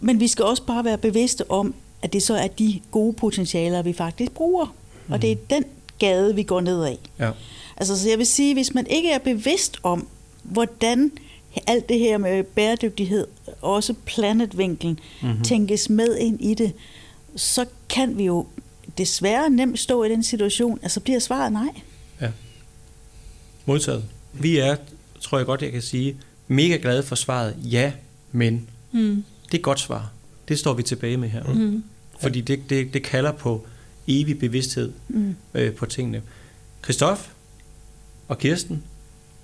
Men 0.00 0.20
vi 0.20 0.28
skal 0.28 0.44
også 0.44 0.62
bare 0.62 0.84
være 0.84 0.98
bevidste 0.98 1.50
om, 1.50 1.74
at 2.02 2.12
det 2.12 2.22
så 2.22 2.34
er 2.34 2.46
de 2.46 2.80
gode 2.90 3.12
potentialer, 3.12 3.82
vi 3.82 3.92
faktisk 3.92 4.32
bruger. 4.32 4.74
Og 5.08 5.22
det 5.22 5.32
er 5.32 5.36
den 5.50 5.64
gade, 5.98 6.34
vi 6.34 6.42
går 6.42 6.60
ned 6.60 6.84
af. 6.84 6.98
Ja. 7.18 7.30
Altså, 7.76 7.98
så 7.98 8.08
jeg 8.08 8.18
vil 8.18 8.26
sige, 8.26 8.54
hvis 8.54 8.74
man 8.74 8.86
ikke 8.86 9.10
er 9.10 9.18
bevidst 9.18 9.78
om, 9.82 10.08
hvordan 10.42 11.12
alt 11.66 11.88
det 11.88 11.98
her 11.98 12.18
med 12.18 12.42
bæredygtighed, 12.42 13.26
også 13.62 13.94
planetvinklen, 14.06 15.00
mm-hmm. 15.22 15.44
tænkes 15.44 15.90
med 15.90 16.16
ind 16.16 16.40
i 16.40 16.54
det, 16.54 16.72
så 17.36 17.64
kan 17.88 18.18
vi 18.18 18.24
jo 18.24 18.46
desværre 18.98 19.50
nemt 19.50 19.78
stå 19.78 20.04
i 20.04 20.08
den 20.08 20.22
situation, 20.22 20.78
at 20.82 20.90
så 20.90 21.00
bliver 21.00 21.18
svaret 21.18 21.52
nej. 21.52 21.70
Modtaget. 23.66 24.04
Vi 24.32 24.58
er, 24.58 24.76
tror 25.20 25.38
jeg 25.38 25.46
godt, 25.46 25.62
jeg 25.62 25.72
kan 25.72 25.82
sige, 25.82 26.16
mega 26.48 26.76
glade 26.76 27.02
for 27.02 27.14
svaret 27.14 27.56
ja, 27.64 27.92
men. 28.32 28.68
Mm. 28.92 29.24
Det 29.46 29.54
er 29.54 29.58
et 29.58 29.62
godt 29.62 29.80
svar. 29.80 30.12
Det 30.48 30.58
står 30.58 30.74
vi 30.74 30.82
tilbage 30.82 31.16
med 31.16 31.28
her. 31.28 31.44
Mm. 31.44 31.84
Fordi 32.20 32.40
det, 32.40 32.70
det, 32.70 32.94
det 32.94 33.02
kalder 33.02 33.32
på 33.32 33.66
evig 34.08 34.38
bevidsthed 34.38 34.92
Mm. 35.08 35.36
øh, 35.54 35.74
på 35.74 35.86
tingene. 35.86 36.22
Christoph 36.84 37.20
og 38.28 38.38
Kirsten, 38.38 38.82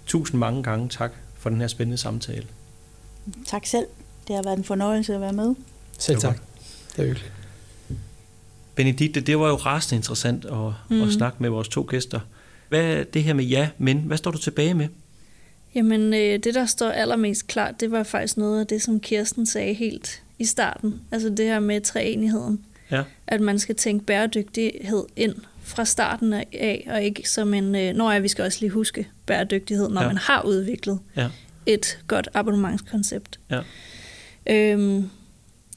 tusind 0.07 0.39
mange 0.39 0.63
gange 0.63 0.89
tak 0.89 1.13
for 1.39 1.51
den 1.51 1.61
her 1.61 1.67
spændende 1.69 1.99
samtale. 1.99 2.47
Tak 3.47 3.67
selv. 3.67 3.87
Det 4.29 4.37
har 4.37 4.43
været 4.43 4.59
en 4.59 4.65
fornøjelse 4.65 5.15
at 5.15 5.21
være 5.21 5.33
med. 5.33 5.55
Selv 5.99 6.19
tak. 6.19 6.39
Det 6.97 7.03
er 7.03 7.07
hyggeligt. 7.07 7.33
Benedikte, 8.75 9.21
det 9.21 9.39
var 9.39 9.49
jo 9.49 9.55
rasende 9.57 9.97
interessant 9.97 10.45
at, 10.45 10.73
mm. 10.91 11.03
At 11.03 11.13
snakke 11.13 11.37
med 11.41 11.51
vores 11.51 11.69
to 11.69 11.87
gæster. 11.89 12.21
Hvad 12.69 12.81
er 12.81 13.05
det 13.05 13.23
her 13.25 13.35
med 13.35 13.45
ja, 13.45 13.69
men? 13.79 13.99
Hvad 13.99 14.17
står 14.17 14.31
du 14.31 14.39
tilbage 14.39 14.75
med? 14.75 14.89
Jamen, 15.75 16.15
øh, 16.15 16.39
det 16.45 16.55
der 16.55 16.67
står 16.67 16.91
allermest 16.91 17.47
klart, 17.47 17.81
det 17.81 17.91
var 17.91 18.03
faktisk 18.03 18.37
noget 18.37 18.61
af 18.61 18.67
det, 18.67 18.83
som 18.83 19.01
Kirsten 19.01 19.47
sagde 19.47 19.75
helt 19.75 20.23
i 20.39 20.45
starten. 20.45 21.01
Altså 21.11 21.29
det 21.29 21.45
her 21.45 21.61
med 21.61 21.81
træenigheden. 21.81 22.65
Ja. 22.91 23.03
At 23.27 23.41
man 23.41 23.59
skal 23.59 23.75
tænke 23.77 24.05
bæredygtighed 24.07 25.05
ind 25.17 25.35
fra 25.63 25.85
starten 25.85 26.33
af, 26.33 26.89
og 26.91 27.03
ikke 27.03 27.29
som 27.29 27.55
en, 27.55 27.75
øh, 27.75 27.95
når 27.95 28.13
jeg, 28.13 28.23
vi 28.23 28.29
skal 28.29 28.45
også 28.45 28.59
lige 28.61 28.71
huske 28.71 29.09
bæredygtighed, 29.27 29.89
når 29.89 30.01
Ja. 30.03 30.07
man 30.07 30.17
har 30.17 30.43
udviklet 30.43 30.99
Ja. 31.17 31.29
et 31.67 31.99
godt 32.07 32.29
abonnementskoncept. 32.35 33.41
Ja. 33.51 33.61
Øhm, 34.51 35.11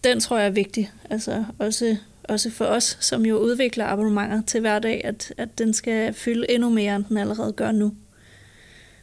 den 0.03 0.19
tror 0.19 0.37
jeg 0.37 0.45
er 0.47 0.51
vigtig, 0.51 0.91
altså 1.09 1.43
også, 1.59 1.97
også 2.23 2.49
for 2.51 2.65
os, 2.65 2.97
som 3.01 3.25
jo 3.25 3.37
udvikler 3.37 3.85
abonnementer 3.85 4.41
til 4.47 4.59
hverdag, 4.59 5.01
at, 5.05 5.33
at 5.37 5.57
den 5.57 5.73
skal 5.73 6.13
fylde 6.13 6.51
endnu 6.51 6.69
mere, 6.69 6.95
end 6.95 7.03
den 7.09 7.17
allerede 7.17 7.51
gør 7.53 7.71
nu. 7.71 7.93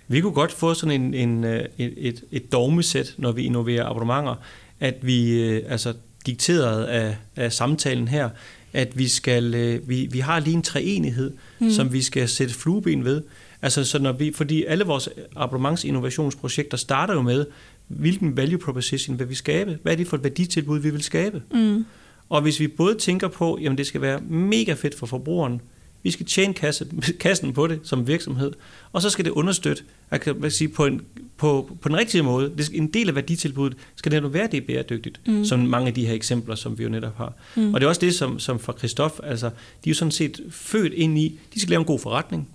Vi 0.09 0.21
kunne 0.21 0.33
godt 0.33 0.53
få 0.53 0.75
sådan 0.75 1.01
en, 1.01 1.15
en, 1.15 1.45
øh, 1.45 1.65
et, 1.79 1.95
et, 1.97 2.25
et 2.33 2.53
dogmesæt, 2.53 3.15
når 3.19 3.33
vi 3.33 3.43
innoverer 3.43 3.85
abonnementer, 3.85 4.35
at 4.81 5.07
vi, 5.07 5.43
øh, 5.43 5.63
altså 5.69 5.95
dikteret 6.27 6.85
af, 6.85 7.17
af 7.37 7.53
samtalen 7.53 8.09
her, 8.09 8.29
at 8.73 8.99
vi 8.99 9.09
skal, 9.09 9.55
øh, 9.55 9.89
vi, 9.89 10.09
vi 10.11 10.19
har 10.19 10.41
lige 10.41 10.55
en 10.55 10.63
treenighed, 10.63 11.33
mm. 11.59 11.71
som 11.71 11.93
vi 11.93 12.03
skal 12.03 12.29
sætte 12.29 12.55
flueben 12.55 13.05
ved. 13.05 13.23
Altså, 13.63 13.85
så 13.85 13.99
når 13.99 14.13
vi, 14.13 14.33
fordi 14.33 14.65
alle 14.65 14.85
vores 14.85 15.09
abonnementsinnovationsprojekter 15.37 16.77
starter 16.77 17.15
jo 17.15 17.23
med, 17.23 17.47
hvilken 17.89 18.37
value 18.37 18.59
proposition 18.59 19.19
vil 19.19 19.29
vi 19.29 19.35
skabe? 19.35 19.79
Hvad 19.83 19.93
er 19.93 19.97
det 19.97 20.07
for 20.07 20.17
et 20.17 20.23
værditilbud, 20.25 20.79
vi 20.79 20.91
vil 20.91 21.03
skabe? 21.03 21.43
Mm. 21.53 21.85
Og 22.29 22.43
hvis 22.43 22.61
vi 22.61 22.69
både 22.69 22.95
tænker 22.95 23.29
på, 23.29 23.59
jamen 23.63 23.79
det 23.79 23.87
skal 23.87 24.01
være 24.01 24.21
mega 24.21 24.73
fedt 24.73 24.99
for 24.99 25.07
forbrugeren, 25.07 25.61
vi 26.03 26.11
skal 26.11 26.27
tjene 26.27 26.55
kasse, 26.55 26.87
kassen 27.21 27.53
på 27.53 27.67
det 27.67 27.81
som 27.83 28.07
virksomhed, 28.07 28.53
og 28.93 29.03
så 29.03 29.11
skal 29.11 29.25
det 29.25 29.31
understøtte, 29.31 29.83
jeg 30.11 30.21
kan 30.21 30.35
hvad 30.35 30.51
sige, 30.51 30.69
på, 30.69 30.87
en, 30.87 31.03
på, 31.37 31.77
på 31.81 31.89
den 31.89 31.97
rigtige 31.97 32.23
måde. 32.23 32.53
Det 32.57 32.67
skal, 32.67 32.79
en 32.79 32.87
del 32.87 33.09
af 33.09 33.15
værditilbuddet 33.15 33.79
skal 33.97 34.13
netop 34.13 34.35
være, 34.35 34.47
det 34.47 34.57
er 34.57 34.67
bæredygtigt, 34.67 35.21
mm. 35.27 35.45
som 35.45 35.61
mange 35.61 35.89
af 35.89 35.95
de 35.95 36.07
her 36.07 36.15
eksempler, 36.15 36.55
som 36.55 36.79
vi 36.79 36.83
jo 36.83 36.89
netop 36.89 37.17
har. 37.17 37.33
Mm. 37.57 37.75
Og 37.75 37.81
det 37.81 37.85
er 37.85 37.89
også 37.89 38.01
det, 38.01 38.15
som, 38.15 38.39
som 38.39 38.59
for 38.59 38.73
Christoph, 38.73 39.15
altså, 39.23 39.47
de 39.47 39.91
er 39.91 39.91
jo 39.91 39.95
sådan 39.95 40.13
set 40.13 40.41
født 40.51 40.93
ind 40.93 41.19
i, 41.19 41.39
de 41.55 41.61
skal 41.61 41.71
lave 41.71 41.81
en 41.81 41.87
god 41.87 41.99
forretning. 41.99 42.49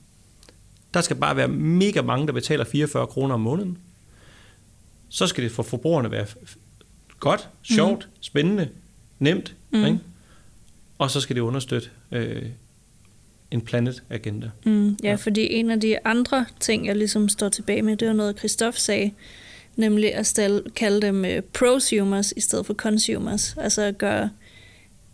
Der 0.94 1.02
skal 1.02 1.16
bare 1.16 1.38
være 1.38 1.48
mega 1.48 2.02
mange, 2.02 2.28
der 2.28 2.34
betaler 2.34 2.66
44 2.66 3.08
kroner 3.08 3.34
om 3.34 3.42
måneden. 3.42 3.78
Så 5.10 5.28
skal 5.28 5.44
det 5.44 5.52
for 5.52 5.64
forbrugerne 5.64 6.12
være 6.12 6.26
godt, 7.20 7.50
sjovt, 7.64 8.06
mm. 8.06 8.12
spændende, 8.22 8.70
nemt, 9.20 9.56
mm. 9.72 9.86
ikke? 9.86 10.00
og 10.98 11.12
så 11.12 11.22
skal 11.22 11.36
det 11.36 11.42
understøtte 11.42 11.90
øh, 12.12 12.44
en 13.56 13.62
planet 13.62 14.04
agenda. 14.10 14.50
Mm, 14.66 14.98
ja, 15.04 15.10
Ja. 15.10 15.16
fordi 15.16 15.54
en 15.54 15.70
af 15.70 15.80
de 15.82 16.06
andre 16.06 16.46
ting, 16.60 16.86
jeg 16.88 16.96
ligesom 16.96 17.30
står 17.30 17.50
tilbage 17.50 17.82
med, 17.82 17.98
det 17.98 18.08
var 18.08 18.14
noget, 18.14 18.38
Christoph 18.40 18.78
sagde, 18.78 19.12
nemlig 19.76 20.16
at 20.16 20.26
stille, 20.28 20.62
kalde 20.76 21.02
dem 21.08 21.26
øh, 21.26 21.42
prosumers 21.42 22.34
i 22.38 22.42
stedet 22.42 22.66
for 22.66 22.74
consumers. 22.74 23.56
Altså 23.58 23.82
at 23.82 23.98
gøre, 23.98 24.30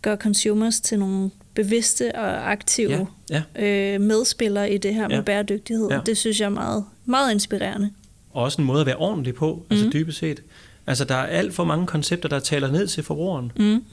gøre 0.02 0.16
consumers 0.16 0.80
til 0.80 0.98
nogle 0.98 1.30
bevidste 1.54 2.14
og 2.14 2.50
aktive 2.52 3.08
Ja, 3.30 3.42
ja. 3.56 3.94
øh, 3.94 4.00
medspillere 4.00 4.72
i 4.72 4.78
det 4.78 4.94
her 4.94 5.02
Ja. 5.10 5.16
med 5.16 5.22
bæredygtighed. 5.24 5.88
Ja. 5.90 6.00
Det 6.06 6.16
synes 6.16 6.40
jeg 6.40 6.46
er 6.46 6.50
meget, 6.50 6.84
meget 7.04 7.32
inspirerende. 7.32 7.90
Og 8.30 8.42
også 8.42 8.60
en 8.62 8.66
måde 8.66 8.80
at 8.80 8.86
være 8.86 8.96
ordentlig 8.96 9.34
på, 9.34 9.66
altså 9.70 9.90
dybest 9.92 10.18
set. 10.18 10.42
Altså, 10.86 11.04
der 11.04 11.14
er 11.14 11.26
alt 11.26 11.54
for 11.54 11.64
mange 11.64 11.86
koncepter, 11.86 12.28
der 12.28 12.38
taler 12.40 12.70
ned 12.72 12.86
til 12.86 13.02
forbrugeren, 13.02 13.52
Mm. 13.56 13.84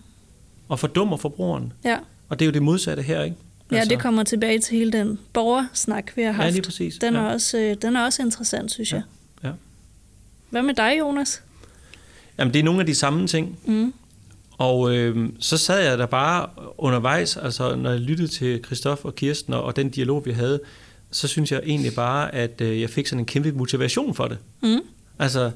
og 0.67 0.79
fordummer 0.79 1.17
forbrugeren. 1.17 1.73
Ja. 1.85 1.97
Og 2.29 2.39
det 2.39 2.45
er 2.45 2.47
jo 2.47 2.53
det 2.53 2.61
modsatte 2.63 3.03
her, 3.03 3.23
ikke? 3.23 3.35
Ja, 3.71 3.83
det 3.83 3.99
kommer 3.99 4.23
tilbage 4.23 4.59
til 4.59 4.77
hele 4.77 4.91
den 4.91 5.19
borgersnak, 5.33 6.11
vi 6.15 6.21
har 6.21 6.29
Ja, 6.29 6.33
haft. 6.35 6.53
lige 6.53 6.61
præcis. 6.63 6.95
Den, 6.97 7.15
er 7.15 7.23
Ja. 7.23 7.33
også, 7.33 7.57
øh, 7.57 7.75
den 7.81 7.95
er 7.95 8.05
også 8.05 8.21
interessant, 8.21 8.71
synes 8.71 8.91
Ja. 8.91 8.95
jeg. 8.95 9.03
Ja. 9.43 9.51
Hvad 10.49 10.61
med 10.61 10.73
dig, 10.73 10.95
Jonas? 10.99 11.43
Jamen, 12.39 12.53
det 12.53 12.59
er 12.59 12.63
nogle 12.63 12.79
af 12.79 12.85
de 12.85 12.95
samme 12.95 13.27
ting. 13.27 13.59
Mm. 13.65 13.93
Og 14.57 14.95
øh, 14.95 15.29
så 15.39 15.57
sad 15.57 15.89
jeg 15.89 15.97
der 15.97 16.05
bare 16.05 16.49
undervejs, 16.77 17.37
altså 17.37 17.75
når 17.75 17.89
jeg 17.91 17.99
lyttede 17.99 18.27
til 18.27 18.63
Christoph 18.65 19.05
og 19.05 19.15
Kirsten 19.15 19.53
og, 19.53 19.63
og 19.63 19.75
den 19.75 19.89
dialog, 19.89 20.25
vi 20.25 20.31
havde, 20.31 20.59
så 21.11 21.27
synes 21.27 21.51
jeg 21.51 21.61
egentlig 21.65 21.93
bare, 21.95 22.35
at 22.35 22.61
øh, 22.61 22.81
jeg 22.81 22.89
fik 22.89 23.07
sådan 23.07 23.19
en 23.19 23.25
kæmpe 23.25 23.51
motivation 23.51 24.15
for 24.15 24.27
det. 24.27 24.37
Mm. 24.61 24.79
Altså, 25.19 25.51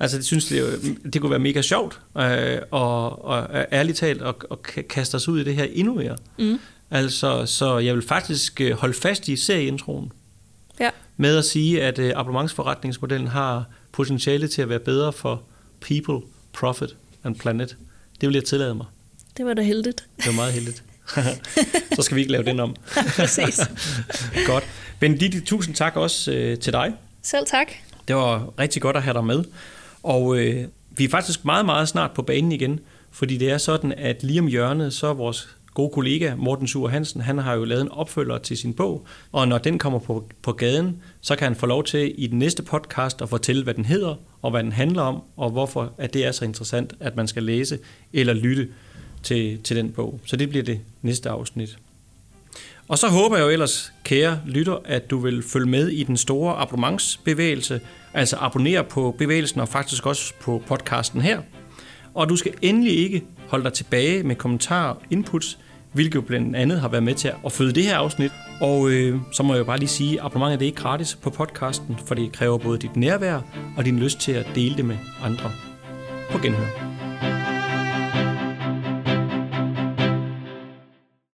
altså 0.00 0.16
det 0.16 0.26
synes 0.26 0.44
det, 0.46 0.64
det 1.12 1.20
kunne 1.20 1.30
være 1.30 1.38
mega 1.38 1.62
sjovt, 1.62 2.00
øh, 2.18 2.58
og, 2.70 3.24
og 3.24 3.48
ærligt 3.72 3.98
talt, 3.98 4.22
at, 4.22 4.34
at 4.50 4.58
ka- 4.68 4.86
kaste 4.86 5.14
os 5.14 5.28
ud 5.28 5.40
i 5.40 5.44
det 5.44 5.54
her 5.54 5.64
endnu 5.72 5.94
mere. 5.94 6.16
Mm. 6.38 6.58
Altså, 6.90 7.46
så 7.46 7.78
jeg 7.78 7.94
vil 7.94 8.02
faktisk 8.02 8.60
øh, 8.60 8.72
holde 8.72 8.94
fast 8.94 9.28
i 9.28 9.36
serieintroen 9.36 10.12
Ja. 10.80 10.90
med 11.16 11.36
at 11.36 11.44
sige, 11.44 11.82
at 11.82 11.98
øh, 11.98 12.12
abonnementsforretningsmodellen 12.16 13.28
har 13.28 13.64
potentiale 13.92 14.48
til 14.48 14.62
at 14.62 14.68
være 14.68 14.78
bedre 14.78 15.12
for 15.12 15.42
people, 15.80 16.26
profit 16.52 16.96
and 17.24 17.36
planet. 17.36 17.76
Det 18.20 18.28
vil 18.28 18.34
jeg 18.34 18.44
tillade 18.44 18.74
mig. 18.74 18.86
Det 19.36 19.46
var 19.46 19.54
da 19.54 19.62
heldigt. 19.62 20.04
Det 20.16 20.26
var 20.26 20.32
meget 20.32 20.52
heldigt. 20.52 20.82
så 21.96 22.02
skal 22.02 22.14
vi 22.14 22.20
ikke 22.20 22.32
lave 22.32 22.44
den 22.44 22.60
om. 22.60 22.76
Præcis. 23.16 23.60
Godt. 24.46 24.64
Benedikte, 25.00 25.40
tusind 25.40 25.74
tak 25.74 25.96
også 25.96 26.32
øh, 26.32 26.58
til 26.58 26.72
dig. 26.72 26.94
Selv 27.22 27.46
tak. 27.46 27.66
Det 28.08 28.16
var 28.16 28.58
rigtig 28.58 28.82
godt 28.82 28.96
at 28.96 29.02
have 29.02 29.14
dig 29.14 29.24
med. 29.24 29.44
Og 30.02 30.38
øh, 30.38 30.64
vi 30.90 31.04
er 31.04 31.08
faktisk 31.08 31.44
meget, 31.44 31.66
meget 31.66 31.88
snart 31.88 32.10
på 32.10 32.22
banen 32.22 32.52
igen, 32.52 32.80
fordi 33.10 33.36
det 33.36 33.50
er 33.50 33.58
sådan, 33.58 33.92
at 33.92 34.22
lige 34.22 34.40
om 34.40 34.46
hjørnet, 34.46 34.92
så 34.94 35.06
er 35.06 35.14
vores 35.14 35.55
gode 35.76 35.90
kollega 35.90 36.34
Morten 36.34 36.68
Sur 36.68 36.88
Hansen, 36.88 37.20
han 37.20 37.38
har 37.38 37.54
jo 37.54 37.64
lavet 37.64 37.82
en 37.82 37.88
opfølger 37.88 38.38
til 38.38 38.56
sin 38.56 38.74
bog, 38.74 39.06
og 39.32 39.48
når 39.48 39.58
den 39.58 39.78
kommer 39.78 39.98
på, 39.98 40.28
på 40.42 40.52
gaden, 40.52 41.02
så 41.20 41.36
kan 41.36 41.44
han 41.44 41.56
få 41.56 41.66
lov 41.66 41.84
til 41.84 42.14
i 42.18 42.26
den 42.26 42.38
næste 42.38 42.62
podcast 42.62 43.22
at 43.22 43.28
fortælle, 43.28 43.64
hvad 43.64 43.74
den 43.74 43.84
hedder, 43.84 44.14
og 44.42 44.50
hvad 44.50 44.62
den 44.62 44.72
handler 44.72 45.02
om, 45.02 45.22
og 45.36 45.50
hvorfor 45.50 45.92
at 45.98 46.14
det 46.14 46.26
er 46.26 46.32
så 46.32 46.44
interessant, 46.44 46.94
at 47.00 47.16
man 47.16 47.28
skal 47.28 47.42
læse 47.42 47.78
eller 48.12 48.32
lytte 48.32 48.68
til, 49.22 49.62
til 49.62 49.76
den 49.76 49.90
bog. 49.90 50.20
Så 50.24 50.36
det 50.36 50.48
bliver 50.48 50.64
det 50.64 50.80
næste 51.02 51.30
afsnit. 51.30 51.78
Og 52.88 52.98
så 52.98 53.08
håber 53.08 53.36
jeg 53.36 53.44
jo 53.44 53.50
ellers, 53.50 53.92
kære 54.04 54.40
lytter, 54.46 54.78
at 54.84 55.10
du 55.10 55.18
vil 55.18 55.42
følge 55.42 55.66
med 55.68 55.88
i 55.88 56.02
den 56.02 56.16
store 56.16 56.54
abonnementsbevægelse, 56.54 57.80
altså 58.14 58.36
abonnere 58.40 58.84
på 58.84 59.14
bevægelsen 59.18 59.60
og 59.60 59.68
faktisk 59.68 60.06
også 60.06 60.34
på 60.40 60.62
podcasten 60.66 61.20
her. 61.20 61.40
Og 62.14 62.28
du 62.28 62.36
skal 62.36 62.54
endelig 62.62 62.98
ikke 62.98 63.22
holde 63.48 63.64
dig 63.64 63.72
tilbage 63.72 64.22
med 64.22 64.36
kommentarer 64.36 64.94
og 64.94 65.02
inputs, 65.10 65.58
hvilket 65.96 66.26
blandt 66.26 66.56
andet 66.56 66.80
har 66.80 66.88
været 66.88 67.02
med 67.02 67.14
til 67.14 67.32
at 67.46 67.52
føde 67.52 67.72
det 67.72 67.82
her 67.82 67.96
afsnit. 67.96 68.32
Og 68.60 68.90
øh, 68.90 69.18
så 69.32 69.42
må 69.42 69.52
jeg 69.54 69.58
jo 69.58 69.64
bare 69.64 69.78
lige 69.78 69.88
sige, 69.88 70.20
at 70.20 70.26
abonnementet 70.26 70.62
er 70.62 70.66
ikke 70.66 70.82
gratis 70.82 71.18
på 71.22 71.30
podcasten, 71.30 71.98
for 72.06 72.14
det 72.14 72.32
kræver 72.32 72.58
både 72.58 72.78
dit 72.78 72.96
nærvær 72.96 73.40
og 73.76 73.84
din 73.84 73.98
lyst 73.98 74.20
til 74.20 74.32
at 74.32 74.46
dele 74.54 74.76
det 74.76 74.84
med 74.84 74.96
andre. 75.22 75.50
På 76.30 76.38
genhør. 76.38 77.35